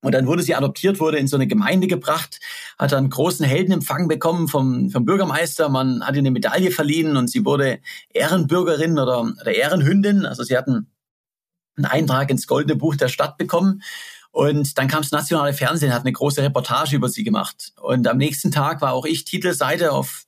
Und 0.00 0.12
dann 0.12 0.26
wurde 0.26 0.42
sie 0.42 0.54
adoptiert, 0.54 1.00
wurde 1.00 1.18
in 1.18 1.26
so 1.26 1.36
eine 1.36 1.48
Gemeinde 1.48 1.88
gebracht, 1.88 2.38
hat 2.78 2.92
dann 2.92 3.10
großen 3.10 3.44
Heldenempfang 3.44 4.06
bekommen 4.06 4.46
vom, 4.46 4.90
vom 4.90 5.04
Bürgermeister. 5.04 5.68
Man 5.68 6.06
hat 6.06 6.14
ihr 6.14 6.20
eine 6.20 6.30
Medaille 6.30 6.70
verliehen 6.70 7.16
und 7.16 7.28
sie 7.28 7.44
wurde 7.44 7.80
Ehrenbürgerin 8.10 8.98
oder, 8.98 9.22
oder 9.22 9.52
Ehrenhündin. 9.52 10.24
Also 10.24 10.44
sie 10.44 10.56
hatten 10.56 10.86
einen 11.76 11.86
Eintrag 11.86 12.30
ins 12.30 12.46
Goldene 12.46 12.76
Buch 12.76 12.94
der 12.96 13.08
Stadt 13.08 13.38
bekommen. 13.38 13.82
Und 14.30 14.78
dann 14.78 14.88
kam 14.88 15.02
das 15.02 15.10
nationale 15.10 15.52
Fernsehen, 15.52 15.92
hat 15.92 16.02
eine 16.02 16.12
große 16.12 16.42
Reportage 16.42 16.94
über 16.94 17.08
sie 17.08 17.24
gemacht. 17.24 17.72
Und 17.80 18.06
am 18.06 18.18
nächsten 18.18 18.52
Tag 18.52 18.80
war 18.80 18.92
auch 18.92 19.04
ich 19.04 19.24
Titelseite 19.24 19.92
auf 19.92 20.24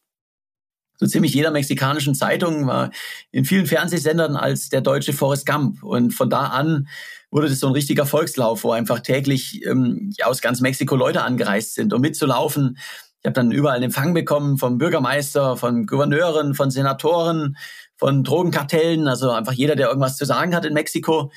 so 0.96 1.06
ziemlich 1.06 1.32
jeder 1.32 1.50
mexikanischen 1.50 2.14
Zeitung, 2.14 2.66
war 2.66 2.90
in 3.30 3.44
vielen 3.44 3.66
Fernsehsendern 3.66 4.36
als 4.36 4.68
der 4.68 4.80
deutsche 4.80 5.12
Forrest 5.12 5.46
Gump. 5.46 5.82
Und 5.82 6.12
von 6.12 6.28
da 6.28 6.46
an 6.46 6.88
wurde 7.30 7.48
das 7.48 7.60
so 7.60 7.66
ein 7.66 7.72
richtiger 7.72 8.06
Volkslauf, 8.06 8.64
wo 8.64 8.72
einfach 8.72 9.00
täglich 9.00 9.64
ähm, 9.66 10.12
aus 10.24 10.40
ganz 10.40 10.60
Mexiko 10.60 10.96
Leute 10.96 11.22
angereist 11.22 11.74
sind, 11.74 11.92
um 11.92 12.00
mitzulaufen. 12.00 12.76
Ich 13.22 13.26
habe 13.26 13.34
dann 13.34 13.52
überall 13.52 13.82
Empfang 13.82 14.14
bekommen 14.14 14.56
vom 14.56 14.78
Bürgermeister, 14.78 15.56
von 15.56 15.86
Gouverneuren, 15.86 16.54
von 16.54 16.70
Senatoren, 16.70 17.56
von 17.98 18.24
Drogenkartellen, 18.24 19.08
also 19.08 19.30
einfach 19.30 19.52
jeder, 19.52 19.76
der 19.76 19.88
irgendwas 19.88 20.16
zu 20.16 20.24
sagen 20.24 20.54
hat 20.54 20.64
in 20.64 20.72
Mexiko. 20.72 21.30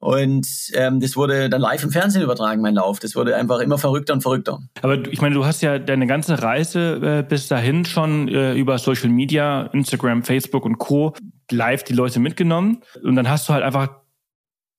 Und 0.00 0.48
ähm, 0.72 0.98
das 0.98 1.14
wurde 1.14 1.50
dann 1.50 1.60
live 1.60 1.84
im 1.84 1.90
Fernsehen 1.90 2.22
übertragen, 2.22 2.62
mein 2.62 2.74
Lauf. 2.74 3.00
Das 3.00 3.14
wurde 3.14 3.36
einfach 3.36 3.60
immer 3.60 3.76
verrückter 3.76 4.14
und 4.14 4.22
verrückter. 4.22 4.58
Aber 4.80 5.06
ich 5.06 5.20
meine, 5.20 5.34
du 5.34 5.44
hast 5.44 5.60
ja 5.60 5.78
deine 5.78 6.06
ganze 6.06 6.42
Reise 6.42 7.18
äh, 7.18 7.22
bis 7.22 7.48
dahin 7.48 7.84
schon 7.84 8.26
äh, 8.28 8.54
über 8.54 8.78
Social 8.78 9.10
Media, 9.10 9.66
Instagram, 9.74 10.24
Facebook 10.24 10.64
und 10.64 10.78
Co. 10.78 11.14
live 11.50 11.84
die 11.84 11.92
Leute 11.92 12.18
mitgenommen. 12.18 12.80
Und 13.02 13.14
dann 13.14 13.28
hast 13.28 13.46
du 13.48 13.52
halt 13.52 13.62
einfach 13.62 13.99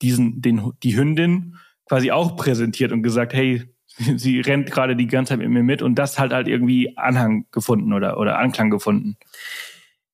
diesen, 0.02 0.42
den, 0.42 0.72
die 0.82 0.96
Hündin 0.96 1.56
quasi 1.88 2.10
auch 2.10 2.36
präsentiert 2.36 2.92
und 2.92 3.02
gesagt, 3.02 3.32
hey, 3.32 3.62
sie 4.16 4.40
rennt 4.40 4.70
gerade 4.70 4.96
die 4.96 5.06
ganze 5.06 5.30
Zeit 5.30 5.38
mit 5.38 5.50
mir 5.50 5.62
mit 5.62 5.82
und 5.82 5.96
das 5.96 6.18
halt 6.18 6.32
halt 6.32 6.48
irgendwie 6.48 6.96
Anhang 6.96 7.46
gefunden 7.52 7.92
oder, 7.92 8.18
oder 8.18 8.38
Anklang 8.38 8.70
gefunden. 8.70 9.16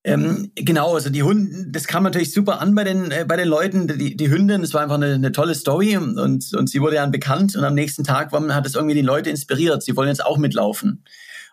Ähm, 0.05 0.53
genau, 0.55 0.95
also 0.95 1.11
die 1.11 1.23
Hunde, 1.23 1.67
das 1.71 1.87
kam 1.87 2.05
natürlich 2.05 2.33
super 2.33 2.61
an 2.61 2.75
bei 2.75 2.85
den, 2.85 3.11
äh, 3.11 3.25
bei 3.29 3.37
den 3.37 3.49
Leuten. 3.49 3.89
Die, 3.89 4.17
die 4.17 4.31
Hündin, 4.31 4.63
das 4.63 4.73
war 4.73 4.83
einfach 4.83 4.95
eine, 4.95 5.15
eine 5.15 5.33
tolle 5.33 5.55
Story 5.55 5.97
und, 5.97 6.19
und 6.19 6.71
sie 6.71 6.81
wurde 6.81 6.97
ja 6.97 7.07
bekannt 7.07 7.57
und 7.57 7.65
am 7.65 7.75
nächsten 7.75 8.05
Tag 8.05 8.33
war, 8.33 8.55
hat 8.55 8.67
es 8.67 8.75
irgendwie 8.75 8.95
die 8.95 9.03
Leute 9.03 9.29
inspiriert. 9.29 9.83
Sie 9.83 9.97
wollen 9.97 10.09
jetzt 10.09 10.25
auch 10.25 10.39
mitlaufen. 10.39 11.05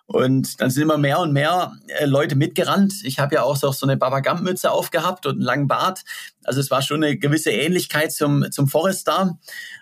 Und 0.08 0.62
dann 0.62 0.70
sind 0.70 0.84
immer 0.84 1.00
mehr 1.00 1.20
und 1.20 1.34
mehr 1.34 1.74
äh, 1.88 2.06
Leute 2.06 2.36
mitgerannt. 2.36 2.94
Ich 3.04 3.18
habe 3.18 3.36
ja 3.36 3.44
auch 3.44 3.56
so, 3.56 3.72
so 3.72 3.88
eine 3.88 3.98
Babagam-Mütze 3.98 4.70
aufgehabt 4.70 5.26
und 5.26 5.34
einen 5.34 5.42
langen 5.42 5.68
Bart. 5.68 6.04
Also 6.44 6.60
es 6.60 6.70
war 6.70 6.84
schon 6.84 7.04
eine 7.04 7.18
gewisse 7.18 7.52
Ähnlichkeit 7.52 8.12
zum, 8.12 8.52
zum 8.52 8.68
Forest 8.68 9.08
da. 9.08 9.38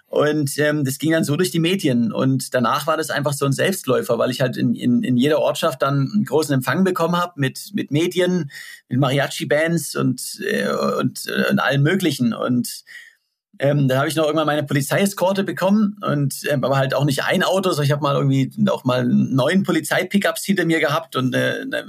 Und 0.07 0.57
ähm, 0.59 0.85
das 0.85 0.99
ging 0.99 1.11
dann 1.11 1.23
so 1.23 1.35
durch 1.35 1.51
die 1.51 1.59
Medien. 1.59 2.13
Und 2.13 2.53
danach 2.53 2.87
war 2.87 2.95
das 2.95 3.09
einfach 3.09 3.33
so 3.33 3.45
ein 3.45 3.51
Selbstläufer, 3.51 4.17
weil 4.17 4.29
ich 4.29 4.39
halt 4.39 4.55
in, 4.55 4.75
in, 4.75 5.03
in 5.03 5.17
jeder 5.17 5.39
Ortschaft 5.39 5.81
dann 5.81 6.09
einen 6.13 6.23
großen 6.23 6.53
Empfang 6.53 6.83
bekommen 6.83 7.17
habe 7.17 7.33
mit, 7.35 7.71
mit 7.73 7.91
Medien, 7.91 8.49
mit 8.87 8.99
Mariachi-Bands 8.99 9.95
und, 9.95 10.39
äh, 10.47 10.71
und, 10.99 11.25
äh, 11.27 11.49
und 11.51 11.59
allem 11.59 11.81
Möglichen. 11.81 12.33
Und 12.33 12.83
ähm, 13.59 13.87
da 13.87 13.97
habe 13.97 14.07
ich 14.07 14.15
noch 14.15 14.25
irgendwann 14.25 14.47
meine 14.47 14.63
Polizeieskorte 14.63 15.43
bekommen 15.43 15.97
und 16.01 16.41
ähm, 16.49 16.63
aber 16.63 16.77
halt 16.77 16.93
auch 16.93 17.05
nicht 17.05 17.23
ein 17.23 17.43
Auto, 17.43 17.69
sondern 17.69 17.85
ich 17.85 17.91
habe 17.91 18.01
mal 18.01 18.15
irgendwie 18.15 18.51
auch 18.69 18.83
mal 18.83 19.05
neun 19.05 19.63
Polizeipickups 19.63 20.43
hinter 20.43 20.65
mir 20.65 20.79
gehabt 20.79 21.15
und 21.15 21.35
eine, 21.35 21.61
eine 21.61 21.85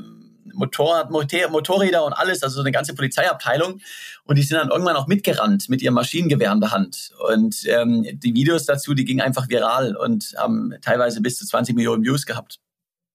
Motorrad, 0.55 1.11
Motorräder 1.11 2.05
und 2.05 2.13
alles, 2.13 2.43
also 2.43 2.57
so 2.57 2.61
eine 2.61 2.71
ganze 2.71 2.95
Polizeiabteilung. 2.95 3.81
Und 4.25 4.37
die 4.37 4.43
sind 4.43 4.59
dann 4.59 4.71
irgendwann 4.71 4.97
auch 4.97 5.07
mitgerannt 5.07 5.69
mit 5.69 5.83
ihrem 5.83 5.95
Maschinengewehr 5.95 6.53
in 6.53 6.61
der 6.61 6.71
Hand. 6.71 7.11
Und 7.31 7.65
ähm, 7.67 8.07
die 8.13 8.35
Videos 8.35 8.65
dazu, 8.65 8.95
die 8.95 9.05
gingen 9.05 9.21
einfach 9.21 9.49
viral 9.49 9.97
und 9.97 10.35
haben 10.37 10.75
teilweise 10.81 11.21
bis 11.21 11.39
zu 11.39 11.47
20 11.47 11.75
Millionen 11.75 12.05
Views 12.05 12.25
gehabt. 12.27 12.61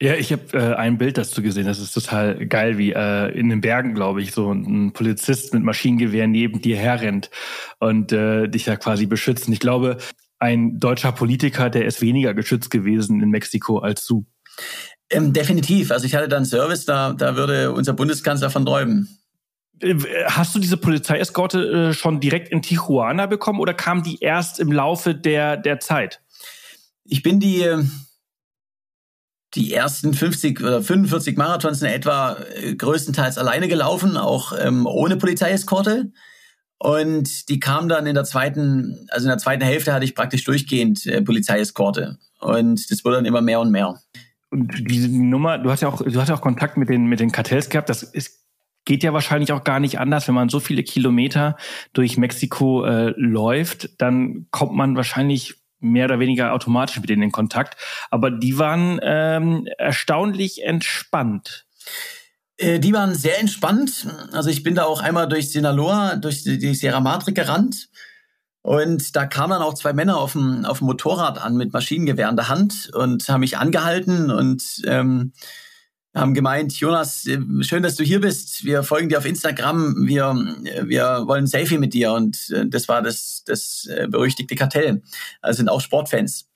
Ja, 0.02 0.14
ich 0.14 0.32
habe 0.32 0.44
äh, 0.54 0.76
ein 0.76 0.98
Bild 0.98 1.18
dazu 1.18 1.42
gesehen. 1.42 1.66
Das 1.66 1.80
ist 1.80 1.94
total 1.94 2.48
geil, 2.48 2.78
wie 2.78 2.94
äh, 2.94 3.38
in 3.38 3.50
den 3.50 3.60
Bergen, 3.60 3.94
glaube 3.94 4.22
ich, 4.22 4.32
so 4.32 4.52
ein 4.52 4.94
Polizist 4.94 5.54
mit 5.54 5.64
Maschinengewehr 5.64 6.26
neben 6.26 6.62
dir 6.62 6.78
herrennt 6.78 7.30
und 7.80 8.14
äh, 8.14 8.48
dich 8.48 8.64
da 8.64 8.78
quasi 8.78 9.08
beschützt. 9.08 9.48
Und 9.48 9.54
ich 9.54 9.60
glaube, 9.60 9.98
ein 10.40 10.80
deutscher 10.80 11.12
Politiker, 11.12 11.70
der 11.70 11.86
ist 11.86 12.02
weniger 12.02 12.34
geschützt 12.34 12.72
gewesen 12.72 13.22
in 13.22 13.30
Mexiko 13.30 13.80
als 13.80 14.06
du. 14.06 14.26
Ähm, 15.10 15.34
definitiv. 15.34 15.92
Also 15.92 16.06
ich 16.06 16.16
hatte 16.16 16.30
dann 16.30 16.46
Service, 16.46 16.86
da, 16.86 17.12
da 17.12 17.36
würde 17.36 17.74
unser 17.74 17.94
Bundeskanzler 17.94 18.50
von 18.50 18.66
träumen. 18.66 19.20
Äh, 19.82 19.96
hast 20.28 20.56
du 20.56 20.60
diese 20.60 20.78
Polizeieskorte 20.78 21.90
äh, 21.90 21.94
schon 21.94 22.22
direkt 22.22 22.50
in 22.50 22.62
Tijuana 22.62 23.26
bekommen 23.26 23.60
oder 23.60 23.74
kam 23.74 24.04
die 24.04 24.20
erst 24.22 24.62
im 24.62 24.72
Laufe 24.72 25.14
der, 25.14 25.58
der 25.58 25.82
Zeit? 25.82 26.22
Ich 27.04 27.22
bin 27.22 27.42
die, 27.42 27.66
die 29.56 29.74
ersten 29.74 30.14
50 30.14 30.62
oder 30.62 30.82
45 30.82 31.38
Marathons 31.38 31.82
in 31.82 31.88
etwa 31.88 32.38
äh, 32.56 32.76
größtenteils 32.76 33.38
alleine 33.38 33.68
gelaufen, 33.68 34.18
auch 34.18 34.54
ähm, 34.60 34.86
ohne 34.86 35.18
Polizeieskorte. 35.18 36.12
Und 36.78 37.50
die 37.50 37.60
kam 37.60 37.90
dann 37.90 38.08
in 38.08 38.16
der 38.16 38.24
zweiten, 38.24 39.08
also 39.10 39.26
in 39.26 39.30
der 39.30 39.38
zweiten 39.38 39.64
Hälfte 39.64 39.94
hatte 39.94 40.06
ich 40.06 40.16
praktisch 40.16 40.44
durchgehend 40.46 41.06
äh, 41.06 41.22
Polizeieskorte. 41.22 42.18
Und 42.40 42.90
das 42.90 43.04
wurde 43.04 43.18
dann 43.18 43.26
immer 43.26 43.42
mehr 43.42 43.60
und 43.60 43.72
mehr. 43.72 44.00
Und 44.50 44.90
diese 44.90 45.10
Nummer, 45.10 45.58
du 45.58 45.70
hast 45.70 45.82
ja 45.82 45.90
auch, 45.90 46.02
du 46.02 46.20
hast 46.20 46.30
ja 46.30 46.36
auch 46.36 46.42
Kontakt 46.42 46.78
mit 46.78 46.90
den, 46.90 47.06
mit 47.06 47.20
den 47.20 47.32
Kartells 47.32 47.70
gehabt. 47.70 47.90
Das 47.90 48.02
ist, 48.02 48.46
geht 48.86 49.04
ja 49.04 49.14
wahrscheinlich 49.14 49.52
auch 49.52 49.64
gar 49.64 49.80
nicht 49.80 50.00
anders, 50.00 50.28
wenn 50.28 50.36
man 50.36 50.50
so 50.50 50.60
viele 50.60 50.84
Kilometer 50.84 51.58
durch 51.94 52.18
Mexiko 52.18 52.86
äh, 52.86 53.14
läuft, 53.18 54.02
dann 54.02 54.48
kommt 54.50 54.74
man 54.74 54.96
wahrscheinlich 54.96 55.59
mehr 55.80 56.06
oder 56.06 56.20
weniger 56.20 56.54
automatisch 56.54 57.00
mit 57.00 57.10
denen 57.10 57.24
in 57.24 57.32
Kontakt. 57.32 57.78
Aber 58.10 58.32
die 58.32 58.58
waren 58.58 59.00
ähm, 59.04 59.68
erstaunlich 59.78 60.64
entspannt. 60.64 61.66
Äh, 62.58 62.80
die 62.80 62.94
waren 62.94 63.16
sehr 63.16 63.40
entspannt. 63.40 64.08
Also 64.34 64.50
ich 64.50 64.64
bin 64.64 64.76
da 64.76 64.84
auch 64.84 65.02
einmal 65.02 65.28
durch 65.28 65.52
Sinaloa, 65.52 66.16
durch 66.16 66.44
die, 66.44 66.76
Sierra 66.76 67.00
Madre 67.00 67.34
gerannt. 67.34 67.90
Und 68.62 69.16
da 69.16 69.26
kamen 69.26 69.52
dann 69.52 69.62
auch 69.62 69.74
zwei 69.74 69.94
Männer 69.94 70.18
auf 70.18 70.34
dem, 70.34 70.66
auf 70.66 70.80
dem 70.80 70.88
Motorrad 70.88 71.42
an 71.42 71.56
mit 71.56 71.72
Maschinengewehr 71.72 72.30
in 72.30 72.36
der 72.36 72.50
Hand 72.50 72.92
und 72.94 73.28
haben 73.30 73.40
mich 73.40 73.58
angehalten 73.58 74.30
und 74.30 74.82
ähm, 74.86 75.32
haben 76.16 76.34
gemeint, 76.34 76.74
Jonas, 76.74 77.26
äh, 77.28 77.40
schön, 77.62 77.84
dass 77.84 77.96
du 77.96 78.04
hier 78.04 78.22
bist. 78.22 78.64
Wir 78.66 78.84
folgen 78.84 79.10
dir 79.10 79.18
auf 79.18 79.26
Instagram. 79.26 80.08
Wir, 80.08 80.34
wir 80.84 81.24
wollen 81.28 81.44
ein 81.44 81.48
Selfie 81.48 81.78
mit 81.78 81.94
dir. 81.94 82.14
Und 82.14 82.50
äh, 82.52 82.68
das 82.68 82.88
war 82.88 83.02
das, 83.02 83.44
das 83.46 83.88
berüchtigte 84.10 84.56
Kartell. 84.56 85.02
Also 85.42 85.58
sind 85.58 85.70
auch 85.70 85.82
Sportfans. 85.82 86.48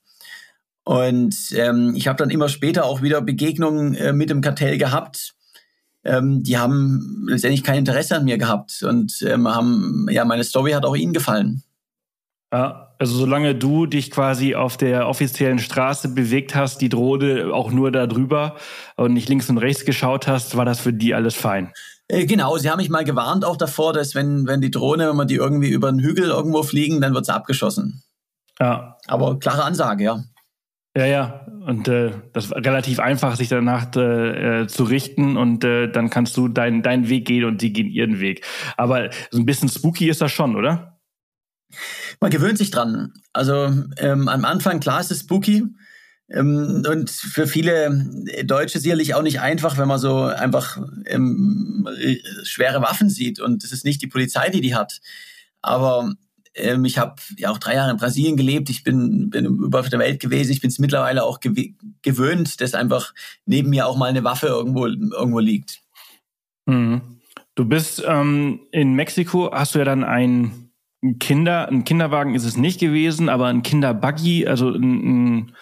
Und 0.84 1.36
ähm, 1.52 1.94
ich 1.96 2.08
habe 2.08 2.18
dann 2.18 2.30
immer 2.30 2.48
später 2.48 2.84
auch 2.84 3.00
wieder 3.00 3.22
Begegnungen 3.22 3.94
äh, 3.94 4.12
mit 4.12 4.28
dem 4.30 4.40
Kartell 4.42 4.76
gehabt 4.76 5.34
ähm, 6.04 6.42
die 6.42 6.58
haben 6.58 7.26
letztendlich 7.28 7.64
kein 7.64 7.78
Interesse 7.78 8.16
an 8.16 8.24
mir 8.24 8.38
gehabt 8.38 8.82
und 8.82 9.22
ähm, 9.22 9.48
haben, 9.48 10.06
ja, 10.10 10.24
meine 10.24 10.44
Story 10.44 10.72
hat 10.72 10.84
auch 10.84 10.96
ihnen 10.96 11.14
gefallen. 11.14 11.62
Ja, 12.52 12.93
also 13.04 13.18
solange 13.18 13.54
du 13.54 13.84
dich 13.84 14.10
quasi 14.10 14.54
auf 14.54 14.78
der 14.78 15.08
offiziellen 15.08 15.58
Straße 15.58 16.08
bewegt 16.08 16.54
hast, 16.54 16.80
die 16.80 16.88
Drohne 16.88 17.50
auch 17.52 17.70
nur 17.70 17.92
da 17.92 18.06
drüber 18.06 18.56
und 18.96 19.12
nicht 19.12 19.28
links 19.28 19.50
und 19.50 19.58
rechts 19.58 19.84
geschaut 19.84 20.26
hast, 20.26 20.56
war 20.56 20.64
das 20.64 20.80
für 20.80 20.94
die 20.94 21.12
alles 21.12 21.34
fein. 21.34 21.70
Äh, 22.08 22.24
genau, 22.24 22.56
sie 22.56 22.70
haben 22.70 22.78
mich 22.78 22.88
mal 22.88 23.04
gewarnt 23.04 23.44
auch 23.44 23.58
davor, 23.58 23.92
dass 23.92 24.14
wenn, 24.14 24.46
wenn 24.46 24.62
die 24.62 24.70
Drohne, 24.70 25.10
wenn 25.10 25.16
man 25.16 25.28
die 25.28 25.34
irgendwie 25.34 25.68
über 25.68 25.88
einen 25.88 25.98
Hügel 25.98 26.30
irgendwo 26.30 26.62
fliegen, 26.62 27.02
dann 27.02 27.12
wird 27.12 27.26
sie 27.26 27.34
abgeschossen. 27.34 28.02
Ja. 28.58 28.96
Aber 29.06 29.38
klare 29.38 29.64
Ansage, 29.64 30.04
ja. 30.04 30.24
Ja, 30.96 31.04
ja. 31.04 31.46
Und 31.66 31.86
äh, 31.88 32.12
das 32.32 32.50
war 32.50 32.64
relativ 32.64 33.00
einfach, 33.00 33.36
sich 33.36 33.50
danach 33.50 33.94
äh, 33.96 34.66
zu 34.66 34.84
richten 34.84 35.36
und 35.36 35.62
äh, 35.62 35.92
dann 35.92 36.08
kannst 36.08 36.38
du 36.38 36.48
deinen 36.48 36.82
deinen 36.82 37.10
Weg 37.10 37.26
gehen 37.26 37.44
und 37.44 37.60
die 37.60 37.74
gehen 37.74 37.88
ihren 37.88 38.18
Weg. 38.18 38.46
Aber 38.78 39.10
so 39.30 39.38
ein 39.38 39.44
bisschen 39.44 39.68
spooky 39.68 40.08
ist 40.08 40.22
das 40.22 40.32
schon, 40.32 40.56
oder? 40.56 40.93
Man 42.20 42.30
gewöhnt 42.30 42.58
sich 42.58 42.70
dran. 42.70 43.12
Also 43.32 43.72
ähm, 43.96 44.28
am 44.28 44.44
Anfang, 44.44 44.80
klar 44.80 45.00
ist 45.00 45.10
es 45.10 45.20
spooky. 45.20 45.64
Ähm, 46.30 46.84
und 46.88 47.10
für 47.10 47.46
viele 47.46 48.10
Deutsche 48.44 48.80
sicherlich 48.80 49.14
auch 49.14 49.22
nicht 49.22 49.40
einfach, 49.40 49.76
wenn 49.76 49.88
man 49.88 49.98
so 49.98 50.22
einfach 50.22 50.78
ähm, 51.06 51.86
schwere 52.42 52.82
Waffen 52.82 53.10
sieht. 53.10 53.40
Und 53.40 53.64
es 53.64 53.72
ist 53.72 53.84
nicht 53.84 54.02
die 54.02 54.06
Polizei, 54.06 54.48
die 54.48 54.60
die 54.60 54.74
hat. 54.74 55.00
Aber 55.62 56.14
ähm, 56.54 56.84
ich 56.84 56.98
habe 56.98 57.16
ja 57.36 57.50
auch 57.50 57.58
drei 57.58 57.74
Jahre 57.74 57.90
in 57.90 57.96
Brasilien 57.96 58.36
gelebt. 58.36 58.70
Ich 58.70 58.84
bin, 58.84 59.30
bin 59.30 59.44
über 59.44 59.82
der 59.82 59.98
Welt 59.98 60.20
gewesen. 60.20 60.52
Ich 60.52 60.60
bin 60.60 60.68
es 60.70 60.78
mittlerweile 60.78 61.24
auch 61.24 61.40
gew 61.40 61.54
gewöhnt, 62.02 62.60
dass 62.60 62.74
einfach 62.74 63.14
neben 63.46 63.70
mir 63.70 63.86
auch 63.86 63.96
mal 63.96 64.08
eine 64.08 64.24
Waffe 64.24 64.46
irgendwo, 64.46 64.86
irgendwo 64.86 65.40
liegt. 65.40 65.80
Mhm. 66.66 67.00
Du 67.54 67.64
bist 67.64 68.02
ähm, 68.06 68.60
in 68.72 68.94
Mexiko, 68.94 69.50
hast 69.52 69.74
du 69.74 69.78
ja 69.78 69.84
dann 69.84 70.04
ein 70.04 70.63
Kinder, 71.18 71.68
ein 71.68 71.84
Kinderwagen 71.84 72.34
ist 72.34 72.44
es 72.44 72.56
nicht 72.56 72.80
gewesen, 72.80 73.28
aber 73.28 73.46
ein 73.46 73.62
Kinderbuggy, 73.62 74.46
also 74.46 74.70
ein, 74.70 75.36
ein 75.38 75.52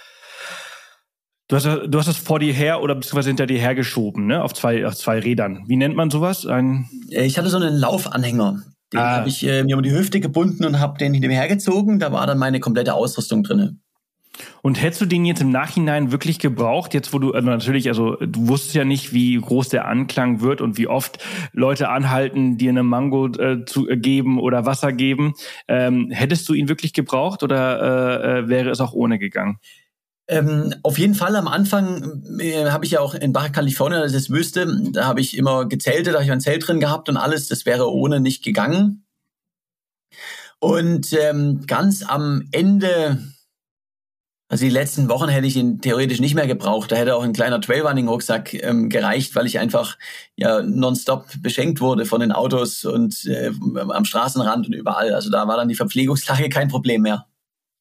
Du 1.48 1.56
hast, 1.56 1.66
du 1.66 1.98
hast 1.98 2.06
es 2.06 2.16
vor 2.16 2.38
dir 2.38 2.54
her 2.54 2.80
oder 2.80 2.94
beziehungsweise 2.94 3.28
hinter 3.28 3.46
dir 3.46 3.58
hergeschoben, 3.58 4.26
ne? 4.26 4.42
Auf 4.42 4.54
zwei, 4.54 4.86
auf 4.86 4.96
zwei 4.96 5.18
Rädern. 5.18 5.64
Wie 5.66 5.76
nennt 5.76 5.94
man 5.94 6.08
sowas? 6.08 6.46
Ein 6.46 6.88
ich 7.10 7.36
hatte 7.36 7.50
so 7.50 7.58
einen 7.58 7.76
Laufanhänger. 7.76 8.62
Den 8.90 9.00
ah. 9.00 9.16
habe 9.16 9.28
ich 9.28 9.46
äh, 9.46 9.62
mir 9.62 9.76
um 9.76 9.82
die 9.82 9.92
Hüfte 9.92 10.20
gebunden 10.20 10.64
und 10.64 10.80
habe 10.80 10.96
den 10.96 11.12
hinter 11.12 11.28
mir 11.28 11.36
hergezogen. 11.36 11.98
Da 11.98 12.10
war 12.10 12.26
dann 12.26 12.38
meine 12.38 12.58
komplette 12.58 12.94
Ausrüstung 12.94 13.42
drinne. 13.42 13.76
Und 14.62 14.80
hättest 14.80 15.00
du 15.00 15.06
den 15.06 15.24
jetzt 15.24 15.42
im 15.42 15.50
Nachhinein 15.50 16.10
wirklich 16.10 16.38
gebraucht, 16.38 16.94
jetzt 16.94 17.12
wo 17.12 17.18
du 17.18 17.32
also 17.32 17.48
natürlich, 17.48 17.88
also 17.88 18.16
du 18.16 18.48
wusstest 18.48 18.74
ja 18.74 18.84
nicht, 18.84 19.12
wie 19.12 19.36
groß 19.36 19.68
der 19.68 19.86
Anklang 19.86 20.40
wird 20.40 20.60
und 20.60 20.78
wie 20.78 20.86
oft 20.86 21.18
Leute 21.52 21.88
anhalten, 21.88 22.56
dir 22.56 22.70
eine 22.70 22.82
Mango 22.82 23.26
äh, 23.26 23.64
zu 23.66 23.88
äh, 23.88 23.96
geben 23.96 24.40
oder 24.40 24.64
Wasser 24.64 24.92
geben. 24.92 25.34
Ähm, 25.68 26.10
hättest 26.10 26.48
du 26.48 26.54
ihn 26.54 26.68
wirklich 26.68 26.92
gebraucht 26.92 27.42
oder 27.42 28.22
äh, 28.24 28.38
äh 28.38 28.48
wäre 28.48 28.70
es 28.70 28.80
auch 28.80 28.92
ohne 28.92 29.18
gegangen? 29.18 29.58
Ähm, 30.28 30.74
auf 30.82 30.98
jeden 30.98 31.14
Fall 31.14 31.36
am 31.36 31.48
Anfang 31.48 32.22
äh, 32.38 32.66
habe 32.70 32.84
ich 32.84 32.92
ja 32.92 33.00
auch 33.00 33.14
in 33.14 33.32
Baja 33.32 33.50
California, 33.50 34.00
das 34.00 34.14
ist 34.14 34.30
Wüste, 34.30 34.66
da 34.92 35.04
habe 35.04 35.20
ich 35.20 35.36
immer 35.36 35.66
gezeltet, 35.66 36.14
da 36.14 36.18
habe 36.18 36.24
ich 36.24 36.32
ein 36.32 36.40
Zelt 36.40 36.66
drin 36.66 36.80
gehabt 36.80 37.08
und 37.08 37.16
alles, 37.16 37.48
das 37.48 37.66
wäre 37.66 37.92
ohne 37.92 38.20
nicht 38.20 38.44
gegangen. 38.44 39.04
Und 40.60 41.12
ähm, 41.12 41.64
ganz 41.66 42.04
am 42.04 42.48
Ende, 42.52 43.18
also 44.52 44.66
die 44.66 44.70
letzten 44.70 45.08
Wochen 45.08 45.30
hätte 45.30 45.46
ich 45.46 45.56
ihn 45.56 45.80
theoretisch 45.80 46.20
nicht 46.20 46.34
mehr 46.34 46.46
gebraucht. 46.46 46.92
Da 46.92 46.96
hätte 46.96 47.16
auch 47.16 47.22
ein 47.22 47.32
kleiner 47.32 47.58
Trailrunning-Rucksack 47.58 48.52
ähm, 48.52 48.90
gereicht, 48.90 49.34
weil 49.34 49.46
ich 49.46 49.58
einfach 49.58 49.96
ja 50.36 50.60
nonstop 50.60 51.24
beschenkt 51.40 51.80
wurde 51.80 52.04
von 52.04 52.20
den 52.20 52.32
Autos 52.32 52.84
und 52.84 53.24
äh, 53.24 53.50
am 53.78 54.04
Straßenrand 54.04 54.66
und 54.66 54.74
überall. 54.74 55.14
Also 55.14 55.30
da 55.30 55.48
war 55.48 55.56
dann 55.56 55.70
die 55.70 55.74
Verpflegungslage 55.74 56.50
kein 56.50 56.68
Problem 56.68 57.00
mehr. 57.00 57.24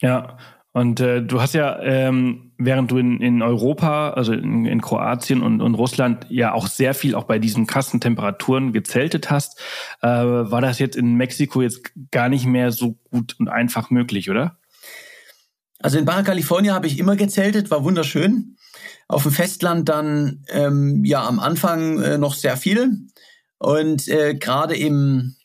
Ja, 0.01 0.37
und 0.71 1.01
äh, 1.01 1.21
du 1.21 1.41
hast 1.41 1.55
ja, 1.55 1.77
ähm, 1.81 2.53
während 2.57 2.89
du 2.89 2.99
in, 2.99 3.19
in 3.19 3.41
Europa, 3.41 4.11
also 4.11 4.31
in, 4.31 4.65
in 4.65 4.79
Kroatien 4.79 5.41
und, 5.41 5.59
und 5.59 5.75
Russland 5.75 6.25
ja 6.29 6.53
auch 6.53 6.67
sehr 6.67 6.93
viel 6.93 7.15
auch 7.15 7.25
bei 7.25 7.37
diesen 7.37 7.67
krassen 7.67 7.99
Temperaturen 7.99 8.71
gezeltet 8.71 9.29
hast, 9.29 9.59
äh, 10.01 10.07
war 10.07 10.61
das 10.61 10.79
jetzt 10.79 10.95
in 10.95 11.15
Mexiko 11.15 11.61
jetzt 11.61 11.91
gar 12.11 12.29
nicht 12.29 12.45
mehr 12.45 12.71
so 12.71 12.95
gut 13.11 13.35
und 13.39 13.49
einfach 13.49 13.89
möglich, 13.89 14.29
oder? 14.29 14.55
Also 15.81 15.97
in 15.97 16.05
Baja 16.05 16.23
California 16.23 16.73
habe 16.73 16.87
ich 16.87 16.99
immer 16.99 17.15
gezeltet, 17.15 17.71
war 17.71 17.83
wunderschön. 17.83 18.57
Auf 19.07 19.23
dem 19.23 19.31
Festland 19.31 19.89
dann 19.89 20.43
ähm, 20.49 21.03
ja 21.03 21.25
am 21.27 21.39
Anfang 21.39 22.01
äh, 22.01 22.17
noch 22.17 22.35
sehr 22.35 22.57
viel. 22.57 23.07
Und 23.57 24.07
äh, 24.07 24.35
gerade 24.35 24.75
im 24.75 25.35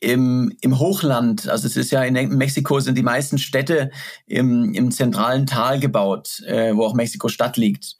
im, 0.00 0.56
im 0.62 0.78
Hochland, 0.78 1.46
also 1.48 1.66
es 1.66 1.76
ist 1.76 1.90
ja 1.90 2.02
in 2.04 2.14
Mexiko 2.14 2.80
sind 2.80 2.96
die 2.96 3.02
meisten 3.02 3.36
Städte 3.36 3.90
im, 4.26 4.72
im 4.72 4.90
zentralen 4.90 5.46
Tal 5.46 5.78
gebaut, 5.78 6.40
äh, 6.46 6.74
wo 6.74 6.84
auch 6.84 6.94
Mexiko 6.94 7.28
Stadt 7.28 7.58
liegt. 7.58 7.96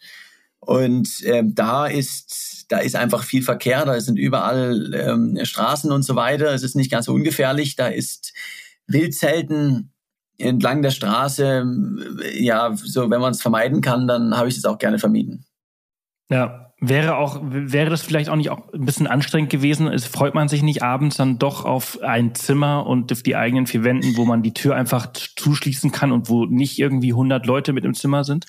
Und 0.60 1.22
äh, 1.24 1.42
da 1.44 1.86
ist 1.86 2.64
da 2.68 2.78
ist 2.78 2.96
einfach 2.96 3.24
viel 3.24 3.42
Verkehr, 3.42 3.84
da 3.84 4.00
sind 4.00 4.18
überall 4.18 4.94
ähm, 4.94 5.38
Straßen 5.42 5.92
und 5.92 6.04
so 6.04 6.16
weiter. 6.16 6.54
Es 6.54 6.62
ist 6.62 6.74
nicht 6.74 6.90
ganz 6.90 7.06
so 7.06 7.12
ungefährlich. 7.12 7.76
Da 7.76 7.88
ist 7.88 8.32
Wildzelten 8.86 9.92
entlang 10.38 10.82
der 10.82 10.90
Straße. 10.90 11.64
Ja, 12.34 12.74
so 12.74 13.10
wenn 13.10 13.20
man 13.20 13.32
es 13.32 13.42
vermeiden 13.42 13.80
kann, 13.80 14.08
dann 14.08 14.36
habe 14.36 14.48
ich 14.48 14.56
es 14.56 14.64
auch 14.64 14.78
gerne 14.78 14.98
vermieden. 14.98 15.44
Ja, 16.30 16.72
Wäre 16.84 17.14
auch, 17.14 17.38
wäre 17.40 17.90
das 17.90 18.02
vielleicht 18.02 18.28
auch 18.28 18.34
nicht 18.34 18.50
auch 18.50 18.72
ein 18.72 18.84
bisschen 18.84 19.06
anstrengend 19.06 19.50
gewesen? 19.50 19.86
Es 19.86 20.04
freut 20.04 20.34
man 20.34 20.48
sich 20.48 20.64
nicht 20.64 20.82
abends 20.82 21.16
dann 21.16 21.38
doch 21.38 21.64
auf 21.64 22.02
ein 22.02 22.34
Zimmer 22.34 22.88
und 22.88 23.12
auf 23.12 23.22
die 23.22 23.36
eigenen 23.36 23.68
vier 23.68 23.84
Wänden, 23.84 24.16
wo 24.16 24.24
man 24.24 24.42
die 24.42 24.52
Tür 24.52 24.74
einfach 24.74 25.12
zuschließen 25.12 25.92
kann 25.92 26.10
und 26.10 26.28
wo 26.28 26.44
nicht 26.44 26.80
irgendwie 26.80 27.12
100 27.12 27.46
Leute 27.46 27.72
mit 27.72 27.84
im 27.84 27.94
Zimmer 27.94 28.24
sind? 28.24 28.46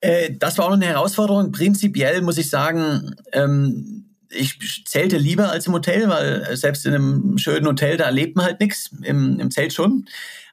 Äh, 0.00 0.34
das 0.36 0.58
war 0.58 0.64
auch 0.64 0.72
eine 0.72 0.86
Herausforderung. 0.86 1.52
Prinzipiell 1.52 2.22
muss 2.22 2.38
ich 2.38 2.50
sagen, 2.50 3.14
ähm, 3.30 4.16
ich 4.30 4.84
zelte 4.86 5.16
lieber 5.18 5.52
als 5.52 5.68
im 5.68 5.72
Hotel, 5.72 6.08
weil 6.08 6.56
selbst 6.56 6.84
in 6.86 6.94
einem 6.94 7.38
schönen 7.38 7.66
Hotel, 7.68 7.96
da 7.96 8.06
erlebt 8.06 8.34
man 8.34 8.46
halt 8.46 8.58
nichts, 8.58 8.90
im, 9.04 9.38
im 9.38 9.52
Zelt 9.52 9.72
schon. 9.72 10.06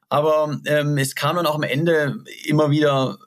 Aber 0.09 0.59
ähm, 0.65 0.97
es 0.97 1.15
kam 1.15 1.35
dann 1.35 1.45
auch 1.45 1.55
am 1.55 1.63
Ende 1.63 2.23
immer 2.45 2.71
wieder 2.71 3.17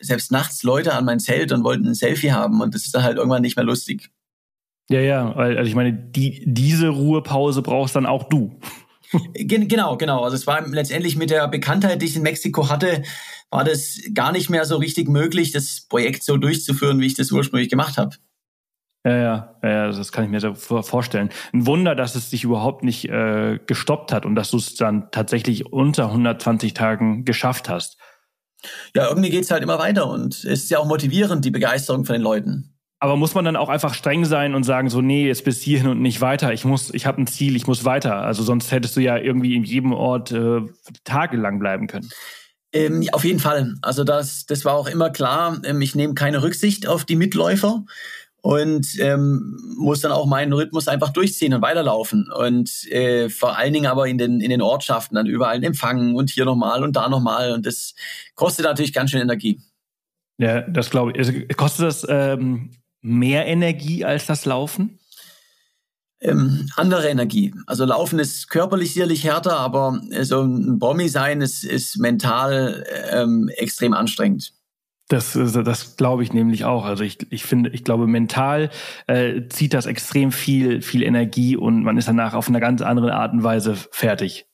selbst 0.00 0.32
nachts 0.32 0.62
Leute 0.62 0.94
an 0.94 1.04
mein 1.04 1.20
Zelt 1.20 1.52
und 1.52 1.64
wollten 1.64 1.86
ein 1.86 1.94
Selfie 1.94 2.32
haben 2.32 2.60
und 2.60 2.74
das 2.74 2.84
ist 2.84 2.94
dann 2.94 3.02
halt 3.02 3.18
irgendwann 3.18 3.42
nicht 3.42 3.56
mehr 3.56 3.64
lustig. 3.64 4.10
Ja, 4.88 5.00
ja, 5.00 5.36
weil 5.36 5.56
also 5.56 5.68
ich 5.68 5.74
meine, 5.74 5.92
die, 5.92 6.42
diese 6.46 6.88
Ruhepause 6.88 7.62
brauchst 7.62 7.96
dann 7.96 8.06
auch 8.06 8.24
du. 8.24 8.58
genau, 9.34 9.96
genau. 9.96 10.24
Also 10.24 10.36
es 10.36 10.46
war 10.46 10.66
letztendlich 10.66 11.16
mit 11.16 11.30
der 11.30 11.46
Bekanntheit, 11.48 12.02
die 12.02 12.06
ich 12.06 12.16
in 12.16 12.22
Mexiko 12.22 12.68
hatte, 12.68 13.02
war 13.50 13.64
das 13.64 14.00
gar 14.14 14.32
nicht 14.32 14.50
mehr 14.50 14.64
so 14.64 14.76
richtig 14.76 15.08
möglich, 15.08 15.52
das 15.52 15.86
Projekt 15.88 16.22
so 16.22 16.36
durchzuführen, 16.36 17.00
wie 17.00 17.06
ich 17.06 17.14
das 17.14 17.30
ursprünglich 17.30 17.68
gemacht 17.68 17.98
habe. 17.98 18.16
Ja, 19.04 19.16
ja, 19.16 19.54
ja, 19.62 19.86
das 19.90 20.12
kann 20.12 20.24
ich 20.24 20.30
mir 20.30 20.40
so 20.40 20.54
vorstellen. 20.54 21.30
Ein 21.54 21.66
Wunder, 21.66 21.94
dass 21.94 22.14
es 22.16 22.28
dich 22.28 22.44
überhaupt 22.44 22.84
nicht 22.84 23.08
äh, 23.08 23.58
gestoppt 23.66 24.12
hat 24.12 24.26
und 24.26 24.34
dass 24.34 24.50
du 24.50 24.58
es 24.58 24.74
dann 24.74 25.10
tatsächlich 25.10 25.72
unter 25.72 26.06
120 26.06 26.74
Tagen 26.74 27.24
geschafft 27.24 27.70
hast. 27.70 27.96
Ja, 28.94 29.08
irgendwie 29.08 29.30
geht's 29.30 29.50
halt 29.50 29.62
immer 29.62 29.78
weiter 29.78 30.06
und 30.10 30.34
es 30.34 30.44
ist 30.44 30.70
ja 30.70 30.78
auch 30.78 30.86
motivierend, 30.86 31.46
die 31.46 31.50
Begeisterung 31.50 32.04
von 32.04 32.12
den 32.12 32.22
Leuten. 32.22 32.74
Aber 33.02 33.16
muss 33.16 33.34
man 33.34 33.46
dann 33.46 33.56
auch 33.56 33.70
einfach 33.70 33.94
streng 33.94 34.26
sein 34.26 34.54
und 34.54 34.64
sagen, 34.64 34.90
so, 34.90 35.00
nee, 35.00 35.26
jetzt 35.26 35.44
bis 35.44 35.62
hierhin 35.62 35.88
und 35.88 36.02
nicht 36.02 36.20
weiter. 36.20 36.52
Ich 36.52 36.66
muss, 36.66 36.92
ich 36.92 37.06
habe 37.06 37.22
ein 37.22 37.26
Ziel, 37.26 37.56
ich 37.56 37.66
muss 37.66 37.86
weiter. 37.86 38.16
Also 38.16 38.42
sonst 38.42 38.70
hättest 38.70 38.94
du 38.96 39.00
ja 39.00 39.16
irgendwie 39.16 39.56
in 39.56 39.64
jedem 39.64 39.94
Ort 39.94 40.32
äh, 40.32 40.60
tagelang 41.04 41.58
bleiben 41.58 41.86
können. 41.86 42.10
Ähm, 42.72 43.08
auf 43.12 43.24
jeden 43.24 43.40
Fall. 43.40 43.74
Also 43.80 44.04
das, 44.04 44.44
das 44.44 44.66
war 44.66 44.74
auch 44.74 44.86
immer 44.86 45.08
klar. 45.08 45.60
Ähm, 45.64 45.80
ich 45.80 45.94
nehme 45.94 46.12
keine 46.12 46.42
Rücksicht 46.42 46.86
auf 46.86 47.06
die 47.06 47.16
Mitläufer 47.16 47.84
und 48.42 48.98
ähm, 48.98 49.58
muss 49.76 50.00
dann 50.00 50.12
auch 50.12 50.26
meinen 50.26 50.52
Rhythmus 50.52 50.88
einfach 50.88 51.10
durchziehen 51.10 51.54
und 51.54 51.62
weiterlaufen 51.62 52.30
und 52.32 52.86
äh, 52.90 53.28
vor 53.28 53.56
allen 53.56 53.72
Dingen 53.72 53.86
aber 53.86 54.06
in 54.06 54.18
den 54.18 54.40
in 54.40 54.50
den 54.50 54.62
Ortschaften 54.62 55.14
dann 55.14 55.26
überall 55.26 55.62
empfangen 55.62 56.14
und 56.14 56.30
hier 56.30 56.44
nochmal 56.44 56.82
und 56.82 56.96
da 56.96 57.08
nochmal 57.08 57.52
und 57.52 57.66
das 57.66 57.94
kostet 58.34 58.64
natürlich 58.64 58.92
ganz 58.92 59.10
schön 59.10 59.20
Energie. 59.20 59.60
Ja, 60.38 60.62
das 60.62 60.88
glaube 60.90 61.12
ich. 61.12 61.18
Also, 61.18 61.32
kostet 61.56 61.86
das 61.86 62.06
ähm, 62.08 62.70
mehr 63.02 63.46
Energie 63.46 64.04
als 64.04 64.26
das 64.26 64.46
Laufen? 64.46 64.98
Ähm, 66.22 66.68
andere 66.76 67.08
Energie. 67.08 67.54
Also 67.66 67.84
Laufen 67.86 68.18
ist 68.18 68.48
körperlich 68.50 68.92
sicherlich 68.92 69.24
härter, 69.24 69.58
aber 69.58 70.00
so 70.20 70.42
ein 70.42 70.78
Bommi 70.78 71.08
sein 71.08 71.40
ist, 71.40 71.64
ist 71.64 71.98
mental 71.98 72.84
ähm, 73.10 73.48
extrem 73.56 73.94
anstrengend. 73.94 74.52
Das, 75.10 75.32
das 75.32 75.96
glaube 75.96 76.22
ich 76.22 76.32
nämlich 76.32 76.64
auch. 76.64 76.84
Also 76.84 77.02
ich, 77.02 77.18
ich 77.30 77.42
finde, 77.42 77.70
ich 77.70 77.82
glaube, 77.82 78.06
mental 78.06 78.70
äh, 79.08 79.42
zieht 79.48 79.74
das 79.74 79.86
extrem 79.86 80.30
viel, 80.30 80.82
viel 80.82 81.02
Energie 81.02 81.56
und 81.56 81.82
man 81.82 81.98
ist 81.98 82.06
danach 82.06 82.32
auf 82.32 82.46
eine 82.46 82.60
ganz 82.60 82.80
andere 82.80 83.14
Art 83.14 83.32
und 83.32 83.42
Weise 83.42 83.74
fertig. 83.74 84.46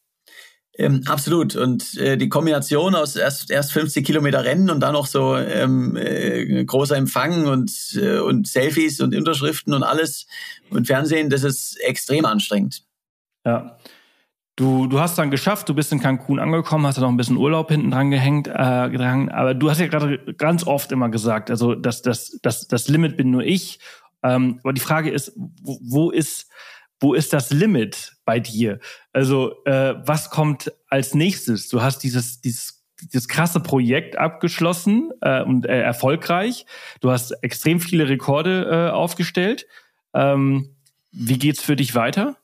Ähm, 0.79 1.03
absolut. 1.05 1.57
Und 1.57 1.99
äh, 1.99 2.17
die 2.17 2.31
Kombination 2.31 2.95
aus 2.95 3.17
erst, 3.17 3.51
erst 3.51 3.73
50 3.73 4.07
Kilometer 4.07 4.45
Rennen 4.45 4.71
und 4.71 4.81
dann 4.81 4.95
noch 4.95 5.07
so 5.07 5.37
ähm, 5.37 5.95
äh, 5.95 6.65
großer 6.65 6.97
Empfang 6.97 7.47
und, 7.47 7.71
äh, 8.01 8.19
und 8.19 8.49
Selfies 8.49 9.03
und 9.03 9.15
Unterschriften 9.15 9.75
und 9.75 9.83
alles 9.83 10.27
und 10.71 10.87
Fernsehen, 10.87 11.29
das 11.29 11.45
ist 11.45 11.79
extrem 11.81 12.25
anstrengend. 12.25 12.83
Ja. 13.45 13.77
Du, 14.57 14.87
du 14.87 14.99
hast 14.99 15.19
dann 15.19 15.31
geschafft, 15.31 15.69
du 15.69 15.75
bist 15.75 15.93
in 15.93 16.01
Cancun 16.01 16.39
angekommen, 16.39 16.87
hast 16.87 16.97
da 16.97 17.03
noch 17.03 17.11
ein 17.11 17.19
bisschen 17.19 17.37
Urlaub 17.37 17.69
hinten 17.69 17.91
dran 17.91 18.11
gehängt, 18.11 18.49
äh, 18.49 18.53
dran, 18.53 19.29
aber 19.29 19.53
du 19.53 19.69
hast 19.69 19.81
ja 19.81 19.87
gerade 19.87 20.19
ganz 20.39 20.67
oft 20.67 20.93
immer 20.93 21.11
gesagt, 21.11 21.51
also 21.51 21.75
das, 21.75 22.01
das, 22.01 22.39
das, 22.43 22.67
das 22.67 22.89
Limit 22.89 23.19
bin 23.19 23.31
nur 23.31 23.43
ich. 23.43 23.81
Ähm, 24.23 24.59
aber 24.63 24.73
die 24.73 24.81
Frage 24.81 25.11
ist, 25.11 25.33
wo, 25.37 25.79
wo 25.83 26.11
ist, 26.11 26.51
wo 27.01 27.13
ist 27.13 27.35
das 27.35 27.51
Limit 27.51 28.17
bei 28.25 28.41
dir? 28.41 28.81
Also 29.13 29.63
äh, 29.67 29.95
was 30.07 30.31
kommt 30.31 30.73
als 30.89 31.13
nächstes? 31.15 31.69
Du 31.69 31.83
hast 31.83 31.99
dieses, 31.99 32.41
dieses, 32.41 32.83
dieses 33.13 33.29
krasse 33.29 33.61
Projekt 33.61 34.17
abgeschlossen 34.17 35.13
äh, 35.21 35.43
und 35.43 35.67
äh, 35.67 35.83
erfolgreich. 35.83 36.65
Du 37.03 37.11
hast 37.11 37.33
extrem 37.43 37.79
viele 37.79 38.09
Rekorde 38.09 38.89
äh, 38.89 38.91
aufgestellt. 38.91 39.67
Ähm, 40.15 40.77
wie 41.13 41.39
geht's 41.39 41.63
für 41.63 41.77
dich 41.77 41.95
weiter? 41.95 42.39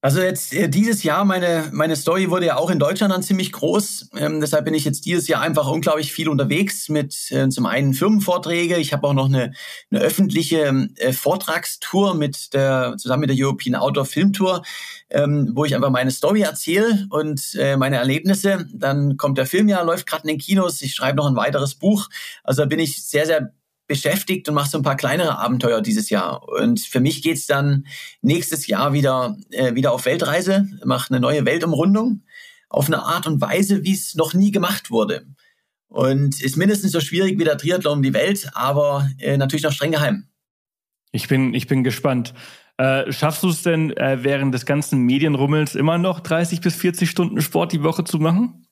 Also 0.00 0.20
jetzt 0.20 0.54
äh, 0.54 0.68
dieses 0.68 1.02
Jahr, 1.02 1.24
meine, 1.24 1.70
meine 1.72 1.96
Story 1.96 2.30
wurde 2.30 2.46
ja 2.46 2.56
auch 2.56 2.70
in 2.70 2.78
Deutschland 2.78 3.12
dann 3.12 3.24
ziemlich 3.24 3.50
groß. 3.50 4.10
Ähm, 4.16 4.40
deshalb 4.40 4.64
bin 4.64 4.74
ich 4.74 4.84
jetzt 4.84 5.06
dieses 5.06 5.26
Jahr 5.26 5.40
einfach 5.40 5.66
unglaublich 5.66 6.12
viel 6.12 6.28
unterwegs 6.28 6.88
mit 6.88 7.32
äh, 7.32 7.48
zum 7.48 7.66
einen 7.66 7.94
Firmenvorträge. 7.94 8.76
Ich 8.76 8.92
habe 8.92 9.08
auch 9.08 9.12
noch 9.12 9.26
eine, 9.26 9.52
eine 9.90 10.00
öffentliche 10.00 10.88
äh, 10.98 11.12
Vortragstour 11.12 12.14
mit 12.14 12.54
der, 12.54 12.94
zusammen 12.96 13.22
mit 13.22 13.30
der 13.30 13.44
European 13.44 13.74
Outdoor 13.74 14.04
Film 14.04 14.32
Tour, 14.32 14.62
ähm, 15.10 15.50
wo 15.56 15.64
ich 15.64 15.74
einfach 15.74 15.90
meine 15.90 16.12
Story 16.12 16.42
erzähle 16.42 17.08
und 17.10 17.56
äh, 17.58 17.76
meine 17.76 17.96
Erlebnisse. 17.96 18.68
Dann 18.72 19.16
kommt 19.16 19.36
der 19.36 19.46
Film 19.46 19.68
ja, 19.68 19.82
läuft 19.82 20.06
gerade 20.06 20.22
in 20.22 20.28
den 20.28 20.38
Kinos. 20.38 20.80
Ich 20.80 20.94
schreibe 20.94 21.16
noch 21.16 21.26
ein 21.26 21.34
weiteres 21.34 21.74
Buch. 21.74 22.08
Also 22.44 22.62
da 22.62 22.66
bin 22.66 22.78
ich 22.78 23.04
sehr, 23.04 23.26
sehr 23.26 23.52
beschäftigt 23.88 24.48
und 24.48 24.54
mache 24.54 24.70
so 24.70 24.78
ein 24.78 24.84
paar 24.84 24.96
kleinere 24.96 25.38
Abenteuer 25.38 25.80
dieses 25.80 26.10
Jahr. 26.10 26.46
Und 26.48 26.80
für 26.80 27.00
mich 27.00 27.22
geht's 27.22 27.46
dann 27.46 27.86
nächstes 28.22 28.66
Jahr 28.68 28.92
wieder, 28.92 29.36
äh, 29.50 29.74
wieder 29.74 29.92
auf 29.92 30.04
Weltreise, 30.04 30.68
mache 30.84 31.10
eine 31.10 31.20
neue 31.20 31.44
Weltumrundung 31.44 32.22
auf 32.68 32.86
eine 32.86 33.02
Art 33.02 33.26
und 33.26 33.40
Weise, 33.40 33.82
wie 33.82 33.94
es 33.94 34.14
noch 34.14 34.34
nie 34.34 34.52
gemacht 34.52 34.90
wurde. 34.90 35.26
Und 35.88 36.40
ist 36.42 36.56
mindestens 36.56 36.92
so 36.92 37.00
schwierig 37.00 37.38
wie 37.38 37.44
der 37.44 37.56
Triathlon 37.56 37.98
um 37.98 38.02
die 38.02 38.12
Welt, 38.12 38.50
aber 38.52 39.08
äh, 39.18 39.38
natürlich 39.38 39.64
noch 39.64 39.72
streng 39.72 39.92
geheim. 39.92 40.28
Ich 41.10 41.28
bin, 41.28 41.54
ich 41.54 41.66
bin 41.66 41.82
gespannt. 41.82 42.34
Äh, 42.76 43.10
schaffst 43.10 43.42
du 43.42 43.48
es 43.48 43.62
denn 43.62 43.96
äh, 43.96 44.22
während 44.22 44.54
des 44.54 44.66
ganzen 44.66 45.00
Medienrummels 45.00 45.74
immer 45.74 45.96
noch 45.96 46.20
30 46.20 46.60
bis 46.60 46.76
40 46.76 47.08
Stunden 47.08 47.40
Sport 47.40 47.72
die 47.72 47.82
Woche 47.82 48.04
zu 48.04 48.18
machen? 48.18 48.66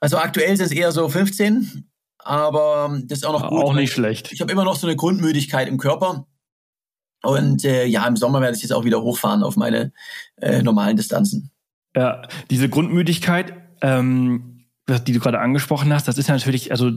Also 0.00 0.16
aktuell 0.16 0.56
sind 0.56 0.66
es 0.66 0.72
eher 0.72 0.92
so 0.92 1.08
15 1.08 1.89
aber 2.24 3.00
das 3.04 3.18
ist 3.18 3.24
auch 3.24 3.40
noch 3.40 3.48
gut. 3.48 3.62
Auch 3.62 3.74
nicht 3.74 3.92
schlecht. 3.92 4.32
Ich 4.32 4.40
habe 4.40 4.52
immer 4.52 4.64
noch 4.64 4.76
so 4.76 4.86
eine 4.86 4.96
Grundmüdigkeit 4.96 5.68
im 5.68 5.78
Körper. 5.78 6.26
Und 7.22 7.64
äh, 7.64 7.84
ja, 7.84 8.06
im 8.06 8.16
Sommer 8.16 8.40
werde 8.40 8.56
ich 8.56 8.62
jetzt 8.62 8.72
auch 8.72 8.84
wieder 8.84 9.02
hochfahren 9.02 9.42
auf 9.42 9.56
meine 9.56 9.92
äh, 10.40 10.62
normalen 10.62 10.96
Distanzen. 10.96 11.50
Ja, 11.94 12.22
diese 12.50 12.68
Grundmüdigkeit, 12.68 13.52
ähm, 13.82 14.66
die 14.88 15.12
du 15.12 15.20
gerade 15.20 15.40
angesprochen 15.40 15.92
hast, 15.92 16.08
das 16.08 16.18
ist 16.18 16.28
ja 16.28 16.34
natürlich, 16.34 16.70
also 16.70 16.90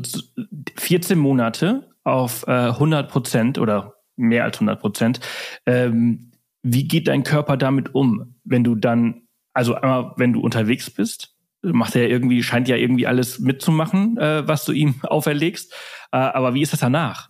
14 0.77 1.17
Monate 1.17 1.89
auf 2.03 2.45
äh, 2.47 2.51
100 2.51 3.09
Prozent 3.09 3.57
oder 3.57 3.95
mehr 4.15 4.43
als 4.43 4.57
100 4.57 4.79
Prozent. 4.79 5.19
Ähm, 5.65 6.31
wie 6.61 6.87
geht 6.87 7.07
dein 7.07 7.23
Körper 7.23 7.57
damit 7.57 7.93
um, 7.93 8.35
wenn 8.43 8.63
du 8.63 8.75
dann, 8.75 9.23
also 9.53 9.75
einmal, 9.75 10.13
wenn 10.17 10.33
du 10.33 10.39
unterwegs 10.39 10.89
bist 10.89 11.32
macht 11.63 11.95
er 11.95 12.09
irgendwie, 12.09 12.43
scheint 12.43 12.67
ja 12.67 12.75
irgendwie 12.75 13.07
alles 13.07 13.39
mitzumachen, 13.39 14.17
äh, 14.17 14.47
was 14.47 14.65
du 14.65 14.71
ihm 14.71 14.95
auferlegst. 15.03 15.71
Äh, 16.11 16.17
aber 16.17 16.53
wie 16.53 16.61
ist 16.61 16.73
das 16.73 16.81
danach? 16.81 17.29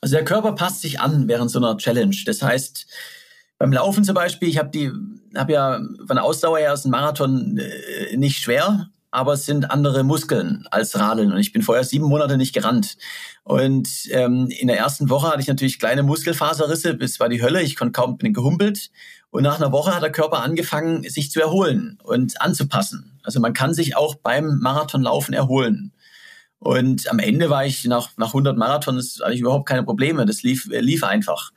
Also 0.00 0.14
der 0.14 0.24
Körper 0.24 0.52
passt 0.52 0.80
sich 0.80 1.00
an 1.00 1.26
während 1.26 1.50
so 1.50 1.58
einer 1.58 1.76
Challenge. 1.76 2.16
Das 2.24 2.42
heißt, 2.42 2.86
beim 3.58 3.72
Laufen 3.72 4.04
zum 4.04 4.14
Beispiel, 4.14 4.48
ich 4.48 4.58
habe 4.58 4.70
die, 4.70 4.92
habe 5.36 5.52
ja 5.52 5.80
von 6.06 6.16
der 6.16 6.24
Ausdauer 6.24 6.58
her 6.58 6.72
ist 6.72 6.84
ein 6.84 6.90
Marathon 6.90 7.58
äh, 7.58 8.16
nicht 8.16 8.38
schwer, 8.38 8.88
aber 9.10 9.32
es 9.32 9.46
sind 9.46 9.70
andere 9.70 10.04
Muskeln 10.04 10.66
als 10.70 10.96
Radeln. 10.98 11.32
Und 11.32 11.38
ich 11.38 11.52
bin 11.52 11.62
vorher 11.62 11.82
sieben 11.82 12.06
Monate 12.06 12.36
nicht 12.36 12.54
gerannt. 12.54 12.96
Und 13.42 13.88
ähm, 14.10 14.48
in 14.50 14.68
der 14.68 14.78
ersten 14.78 15.10
Woche 15.10 15.28
hatte 15.28 15.40
ich 15.40 15.48
natürlich 15.48 15.80
kleine 15.80 16.04
Muskelfaserrisse, 16.04 16.96
es 17.00 17.18
war 17.18 17.28
die 17.28 17.42
Hölle, 17.42 17.62
ich 17.62 17.74
konnte 17.74 17.92
kaum 17.92 18.18
bin 18.18 18.32
gehumpelt. 18.32 18.90
Und 19.30 19.42
nach 19.42 19.56
einer 19.56 19.72
Woche 19.72 19.94
hat 19.94 20.02
der 20.02 20.12
Körper 20.12 20.42
angefangen, 20.42 21.02
sich 21.08 21.30
zu 21.30 21.40
erholen 21.40 21.98
und 22.02 22.40
anzupassen. 22.40 23.20
Also 23.22 23.40
man 23.40 23.52
kann 23.52 23.74
sich 23.74 23.96
auch 23.96 24.14
beim 24.14 24.58
Marathonlaufen 24.58 25.34
erholen. 25.34 25.92
Und 26.58 27.08
am 27.10 27.18
Ende 27.18 27.50
war 27.50 27.64
ich 27.64 27.84
nach, 27.84 28.10
nach 28.16 28.28
100 28.28 28.56
Marathons 28.56 29.20
hatte 29.22 29.34
ich 29.34 29.40
überhaupt 29.40 29.68
keine 29.68 29.84
Probleme. 29.84 30.26
Das 30.26 30.42
lief, 30.42 30.66
lief 30.66 31.04
einfach. 31.04 31.52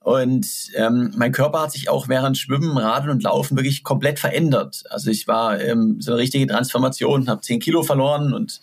Und 0.00 0.70
ähm, 0.74 1.12
mein 1.16 1.30
Körper 1.30 1.62
hat 1.62 1.72
sich 1.72 1.88
auch 1.88 2.08
während 2.08 2.36
Schwimmen, 2.36 2.76
Radeln 2.76 3.10
und 3.10 3.22
Laufen 3.22 3.56
wirklich 3.56 3.84
komplett 3.84 4.18
verändert. 4.18 4.82
Also 4.90 5.10
ich 5.10 5.28
war 5.28 5.60
ähm, 5.60 6.00
so 6.00 6.12
eine 6.12 6.20
richtige 6.20 6.46
Transformation, 6.48 7.28
habe 7.28 7.40
10 7.40 7.60
Kilo 7.60 7.84
verloren 7.84 8.34
und 8.34 8.60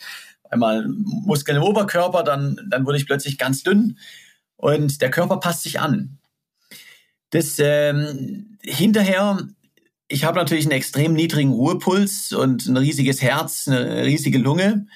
einmal 0.50 0.86
Muskeln 0.88 1.58
im 1.58 1.64
Oberkörper, 1.64 2.24
dann, 2.24 2.60
dann 2.70 2.86
wurde 2.86 2.97
ich 2.97 3.06
plötzlich 3.06 3.38
ganz 3.38 3.64
dünn. 3.64 3.97
Und 4.58 5.02
der 5.02 5.12
Körper 5.12 5.38
passt 5.38 5.64
sich 5.64 5.80
an. 5.80 6.19
Das 7.32 7.60
ähm, 7.60 8.58
hinterher, 8.62 9.48
ich 10.08 10.24
habe 10.24 10.38
natürlich 10.38 10.66
einen 10.66 10.78
extrem 10.78 11.14
niedrigen 11.14 11.52
Ruhepuls 11.52 12.34
und 12.34 12.66
ein 12.66 12.78
riesiges 12.78 13.22
Herz, 13.22 13.68
eine 13.68 14.04
riesige 14.06 14.40
Lunge. 14.40 14.88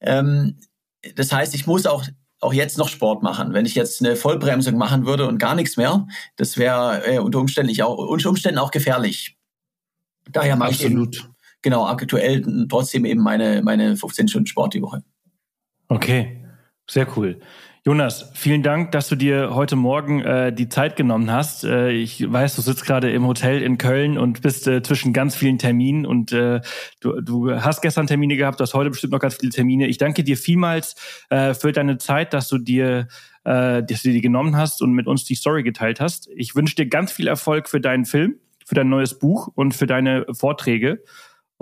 Ähm, 0.00 0.58
das 1.16 1.32
heißt, 1.32 1.54
ich 1.54 1.66
muss 1.66 1.86
auch 1.86 2.04
auch 2.44 2.52
jetzt 2.52 2.78
noch 2.78 2.88
Sport 2.88 3.22
machen. 3.22 3.54
Wenn 3.54 3.66
ich 3.66 3.74
jetzt 3.74 4.02
eine 4.02 4.16
Vollbremsung 4.16 4.76
machen 4.76 5.06
würde 5.06 5.26
und 5.26 5.38
gar 5.38 5.54
nichts 5.54 5.76
mehr, 5.76 6.06
das 6.36 6.58
wäre 6.58 7.02
äh, 7.06 7.18
unter 7.18 7.40
Umständen 7.40 7.80
auch 7.82 7.96
unter 7.96 8.28
Umständen 8.28 8.58
auch 8.58 8.70
gefährlich. 8.70 9.38
Daher 10.30 10.56
mache 10.56 10.72
ich 10.72 10.84
eben, 10.84 11.10
genau 11.62 11.86
aktuell 11.86 12.66
trotzdem 12.68 13.04
eben 13.04 13.22
meine 13.22 13.62
meine 13.62 13.96
15 13.96 14.28
Stunden 14.28 14.46
Sport 14.46 14.74
die 14.74 14.82
Woche. 14.82 15.02
Okay, 15.88 16.44
sehr 16.88 17.06
cool. 17.16 17.40
Jonas, 17.86 18.30
vielen 18.32 18.62
Dank, 18.62 18.92
dass 18.92 19.08
du 19.08 19.14
dir 19.14 19.54
heute 19.54 19.76
Morgen 19.76 20.22
äh, 20.22 20.54
die 20.54 20.70
Zeit 20.70 20.96
genommen 20.96 21.30
hast. 21.30 21.64
Äh, 21.64 21.90
ich 21.90 22.32
weiß, 22.32 22.56
du 22.56 22.62
sitzt 22.62 22.86
gerade 22.86 23.10
im 23.10 23.26
Hotel 23.26 23.60
in 23.60 23.76
Köln 23.76 24.16
und 24.16 24.40
bist 24.40 24.66
äh, 24.66 24.82
zwischen 24.82 25.12
ganz 25.12 25.36
vielen 25.36 25.58
Terminen 25.58 26.06
und 26.06 26.32
äh, 26.32 26.62
du, 27.00 27.20
du 27.20 27.52
hast 27.52 27.82
gestern 27.82 28.06
Termine 28.06 28.38
gehabt, 28.38 28.58
du 28.58 28.62
hast 28.62 28.72
heute 28.72 28.88
bestimmt 28.88 29.12
noch 29.12 29.20
ganz 29.20 29.34
viele 29.34 29.52
Termine. 29.52 29.86
Ich 29.86 29.98
danke 29.98 30.24
dir 30.24 30.38
vielmals 30.38 30.94
äh, 31.28 31.52
für 31.52 31.72
deine 31.72 31.98
Zeit, 31.98 32.32
dass 32.32 32.48
du 32.48 32.56
dir 32.56 33.06
äh, 33.44 33.82
dass 33.82 34.00
du 34.00 34.12
die 34.12 34.22
genommen 34.22 34.56
hast 34.56 34.80
und 34.80 34.94
mit 34.94 35.06
uns 35.06 35.24
die 35.24 35.34
Story 35.34 35.62
geteilt 35.62 36.00
hast. 36.00 36.30
Ich 36.34 36.56
wünsche 36.56 36.76
dir 36.76 36.86
ganz 36.86 37.12
viel 37.12 37.26
Erfolg 37.26 37.68
für 37.68 37.82
deinen 37.82 38.06
Film, 38.06 38.36
für 38.64 38.76
dein 38.76 38.88
neues 38.88 39.18
Buch 39.18 39.48
und 39.54 39.74
für 39.74 39.86
deine 39.86 40.24
Vorträge 40.32 41.02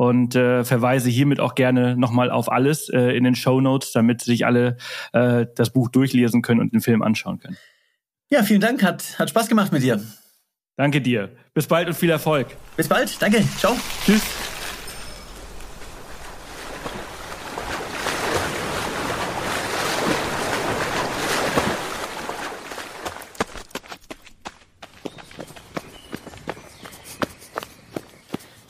und 0.03 0.35
äh, 0.35 0.65
verweise 0.65 1.11
hiermit 1.11 1.39
auch 1.39 1.55
gerne 1.55 1.97
nochmal 1.97 2.33
auf 2.33 2.51
alles 2.51 2.89
äh, 2.89 3.17
in 3.17 3.23
den 3.23 3.37
Show 3.37 3.61
Notes, 3.61 3.93
damit 3.93 4.21
sich 4.21 4.45
alle 4.45 4.77
äh, 5.13 5.47
das 5.55 5.71
Buch 5.71 5.89
durchlesen 5.91 6.43
können 6.43 6.59
und 6.59 6.73
den 6.73 6.81
Film 6.81 7.03
anschauen 7.03 7.39
können. 7.39 7.57
Ja, 8.29 8.43
vielen 8.43 8.61
Dank, 8.61 8.83
hat, 8.83 9.17
hat 9.21 9.31
Spaß 9.31 9.47
gemacht 9.47 9.71
mit 9.71 9.85
dir. 9.85 10.03
Danke 10.77 11.01
dir. 11.01 11.29
Bis 11.55 11.69
bald 11.69 11.87
und 11.87 11.95
viel 11.95 12.11
Erfolg. 12.11 12.49
Bis 12.77 12.89
bald, 12.89 13.17
danke. 13.23 13.45
Ciao. 13.59 13.77
Tschüss. 14.05 14.23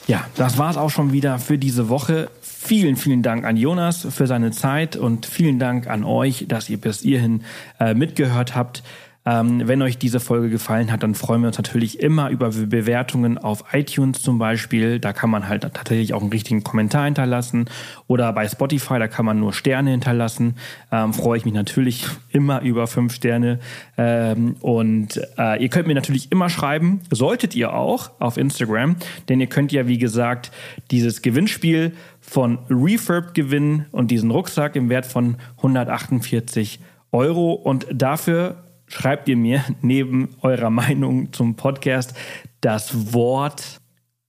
Ja, 0.07 0.27
das 0.43 0.59
war 0.59 0.73
es 0.73 0.77
auch 0.77 0.91
schon 0.91 1.13
wieder 1.13 1.39
für 1.39 1.57
diese 1.57 1.89
Woche. 1.89 2.29
Vielen, 2.41 2.97
vielen 2.97 3.23
Dank 3.23 3.45
an 3.45 3.57
Jonas 3.57 4.09
für 4.11 4.27
seine 4.27 4.51
Zeit 4.51 4.97
und 4.97 5.25
vielen 5.25 5.61
Dank 5.61 5.87
an 5.87 6.03
euch, 6.03 6.47
dass 6.49 6.69
ihr 6.69 6.81
bis 6.81 7.03
hierhin 7.03 7.45
äh, 7.79 7.95
mitgehört 7.95 8.57
habt. 8.57 8.83
Ähm, 9.25 9.63
wenn 9.67 9.81
euch 9.83 9.99
diese 9.99 10.19
Folge 10.19 10.51
gefallen 10.51 10.91
hat, 10.91 11.05
dann 11.05 11.15
freuen 11.15 11.43
wir 11.43 11.49
uns 11.49 11.57
natürlich 11.57 12.01
immer 12.01 12.31
über 12.31 12.51
Bewertungen 12.51 13.39
auf 13.39 13.65
iTunes 13.73 14.21
zum 14.21 14.39
Beispiel. 14.39 14.99
Da 14.99 15.13
kann 15.13 15.31
man 15.31 15.49
halt 15.49 15.63
tatsächlich 15.63 16.13
auch 16.13 16.23
einen 16.23 16.31
richtigen 16.31 16.65
Kommentar 16.65 17.05
hinterlassen. 17.05 17.67
Oder 18.09 18.33
bei 18.33 18.49
Spotify, 18.49 18.99
da 18.99 19.07
kann 19.07 19.25
man 19.25 19.39
nur 19.39 19.53
Sterne 19.53 19.91
hinterlassen. 19.91 20.57
Ähm, 20.91 21.15
freue 21.15 21.39
ich 21.39 21.45
mich 21.45 21.55
natürlich 21.55 22.07
immer 22.31 22.63
über 22.63 22.89
fünf 22.89 23.15
Sterne. 23.15 23.61
Ähm, 23.97 24.57
und 24.61 25.21
äh, 25.39 25.63
ihr 25.63 25.69
könnt 25.69 25.87
mir 25.87 25.95
natürlich 25.95 26.33
immer 26.33 26.49
schreiben, 26.49 27.01
solltet 27.11 27.55
ihr 27.55 27.75
auch 27.75 28.11
auf 28.19 28.37
Instagram, 28.37 28.97
denn 29.29 29.41
ihr 29.41 29.47
könnt 29.47 29.71
ja, 29.71 29.87
wie 29.87 29.99
gesagt, 29.99 30.51
dieses 30.91 31.23
Gewinnspiel 31.23 31.93
von 32.21 32.59
Refurb 32.69 33.35
gewinnen 33.35 33.87
und 33.93 34.11
diesen 34.11 34.31
Rucksack 34.33 34.75
im 34.75 34.89
Wert 34.89 35.07
von 35.07 35.37
148 35.59 36.81
Euro. 37.13 37.53
Und 37.53 37.87
dafür 37.93 38.57
schreibt 38.93 39.29
ihr 39.29 39.37
mir 39.37 39.65
neben 39.81 40.29
eurer 40.43 40.71
Meinung 40.71 41.33
zum 41.33 41.57
Podcast 41.57 42.15
das 42.61 43.15
Wort 43.15 43.81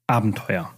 Abenteuer. 0.07 0.72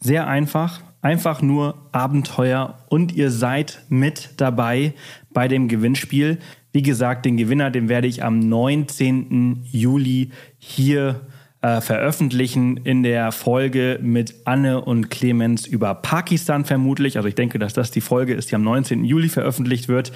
Sehr 0.00 0.26
einfach, 0.26 0.80
einfach 1.02 1.42
nur 1.42 1.88
Abenteuer 1.92 2.78
und 2.88 3.12
ihr 3.12 3.30
seid 3.30 3.84
mit 3.88 4.30
dabei 4.38 4.94
bei 5.30 5.46
dem 5.46 5.68
Gewinnspiel. 5.68 6.38
Wie 6.72 6.82
gesagt, 6.82 7.26
den 7.26 7.36
Gewinner, 7.36 7.70
den 7.70 7.88
werde 7.88 8.06
ich 8.08 8.24
am 8.24 8.38
19. 8.38 9.64
Juli 9.70 10.30
hier 10.58 11.26
äh, 11.60 11.80
veröffentlichen 11.80 12.78
in 12.78 13.02
der 13.02 13.30
Folge 13.30 13.98
mit 14.02 14.34
Anne 14.46 14.80
und 14.80 15.10
Clemens 15.10 15.66
über 15.66 15.94
Pakistan 15.94 16.64
vermutlich. 16.64 17.16
Also 17.18 17.28
ich 17.28 17.34
denke, 17.34 17.58
dass 17.58 17.74
das 17.74 17.90
die 17.90 18.00
Folge 18.00 18.34
ist, 18.34 18.50
die 18.50 18.54
am 18.54 18.62
19. 18.62 19.04
Juli 19.04 19.28
veröffentlicht 19.28 19.88
wird. 19.88 20.12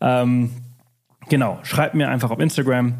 Ähm, 0.00 0.50
Genau, 1.28 1.58
schreibt 1.62 1.94
mir 1.94 2.08
einfach 2.08 2.30
auf 2.30 2.40
Instagram 2.40 2.98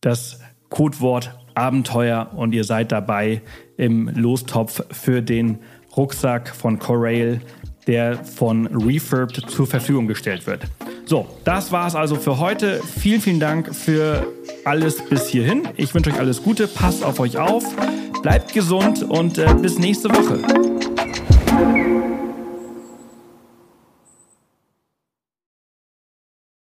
das 0.00 0.40
Codewort 0.68 1.36
Abenteuer 1.54 2.30
und 2.36 2.54
ihr 2.54 2.64
seid 2.64 2.92
dabei 2.92 3.42
im 3.76 4.08
Lostopf 4.08 4.82
für 4.92 5.22
den 5.22 5.58
Rucksack 5.96 6.48
von 6.54 6.78
Corail, 6.78 7.40
der 7.88 8.22
von 8.24 8.66
Refurbed 8.66 9.50
zur 9.50 9.66
Verfügung 9.66 10.06
gestellt 10.06 10.46
wird. 10.46 10.66
So, 11.06 11.26
das 11.44 11.72
war 11.72 11.86
es 11.86 11.94
also 11.94 12.16
für 12.16 12.38
heute. 12.38 12.80
Vielen, 12.82 13.20
vielen 13.20 13.40
Dank 13.40 13.74
für 13.74 14.26
alles 14.64 15.02
bis 15.08 15.26
hierhin. 15.26 15.66
Ich 15.76 15.94
wünsche 15.94 16.10
euch 16.10 16.18
alles 16.18 16.42
Gute, 16.42 16.68
passt 16.68 17.02
auf 17.02 17.18
euch 17.18 17.38
auf, 17.38 17.64
bleibt 18.22 18.52
gesund 18.52 19.02
und 19.02 19.38
äh, 19.38 19.52
bis 19.54 19.78
nächste 19.78 20.10
Woche. 20.10 20.38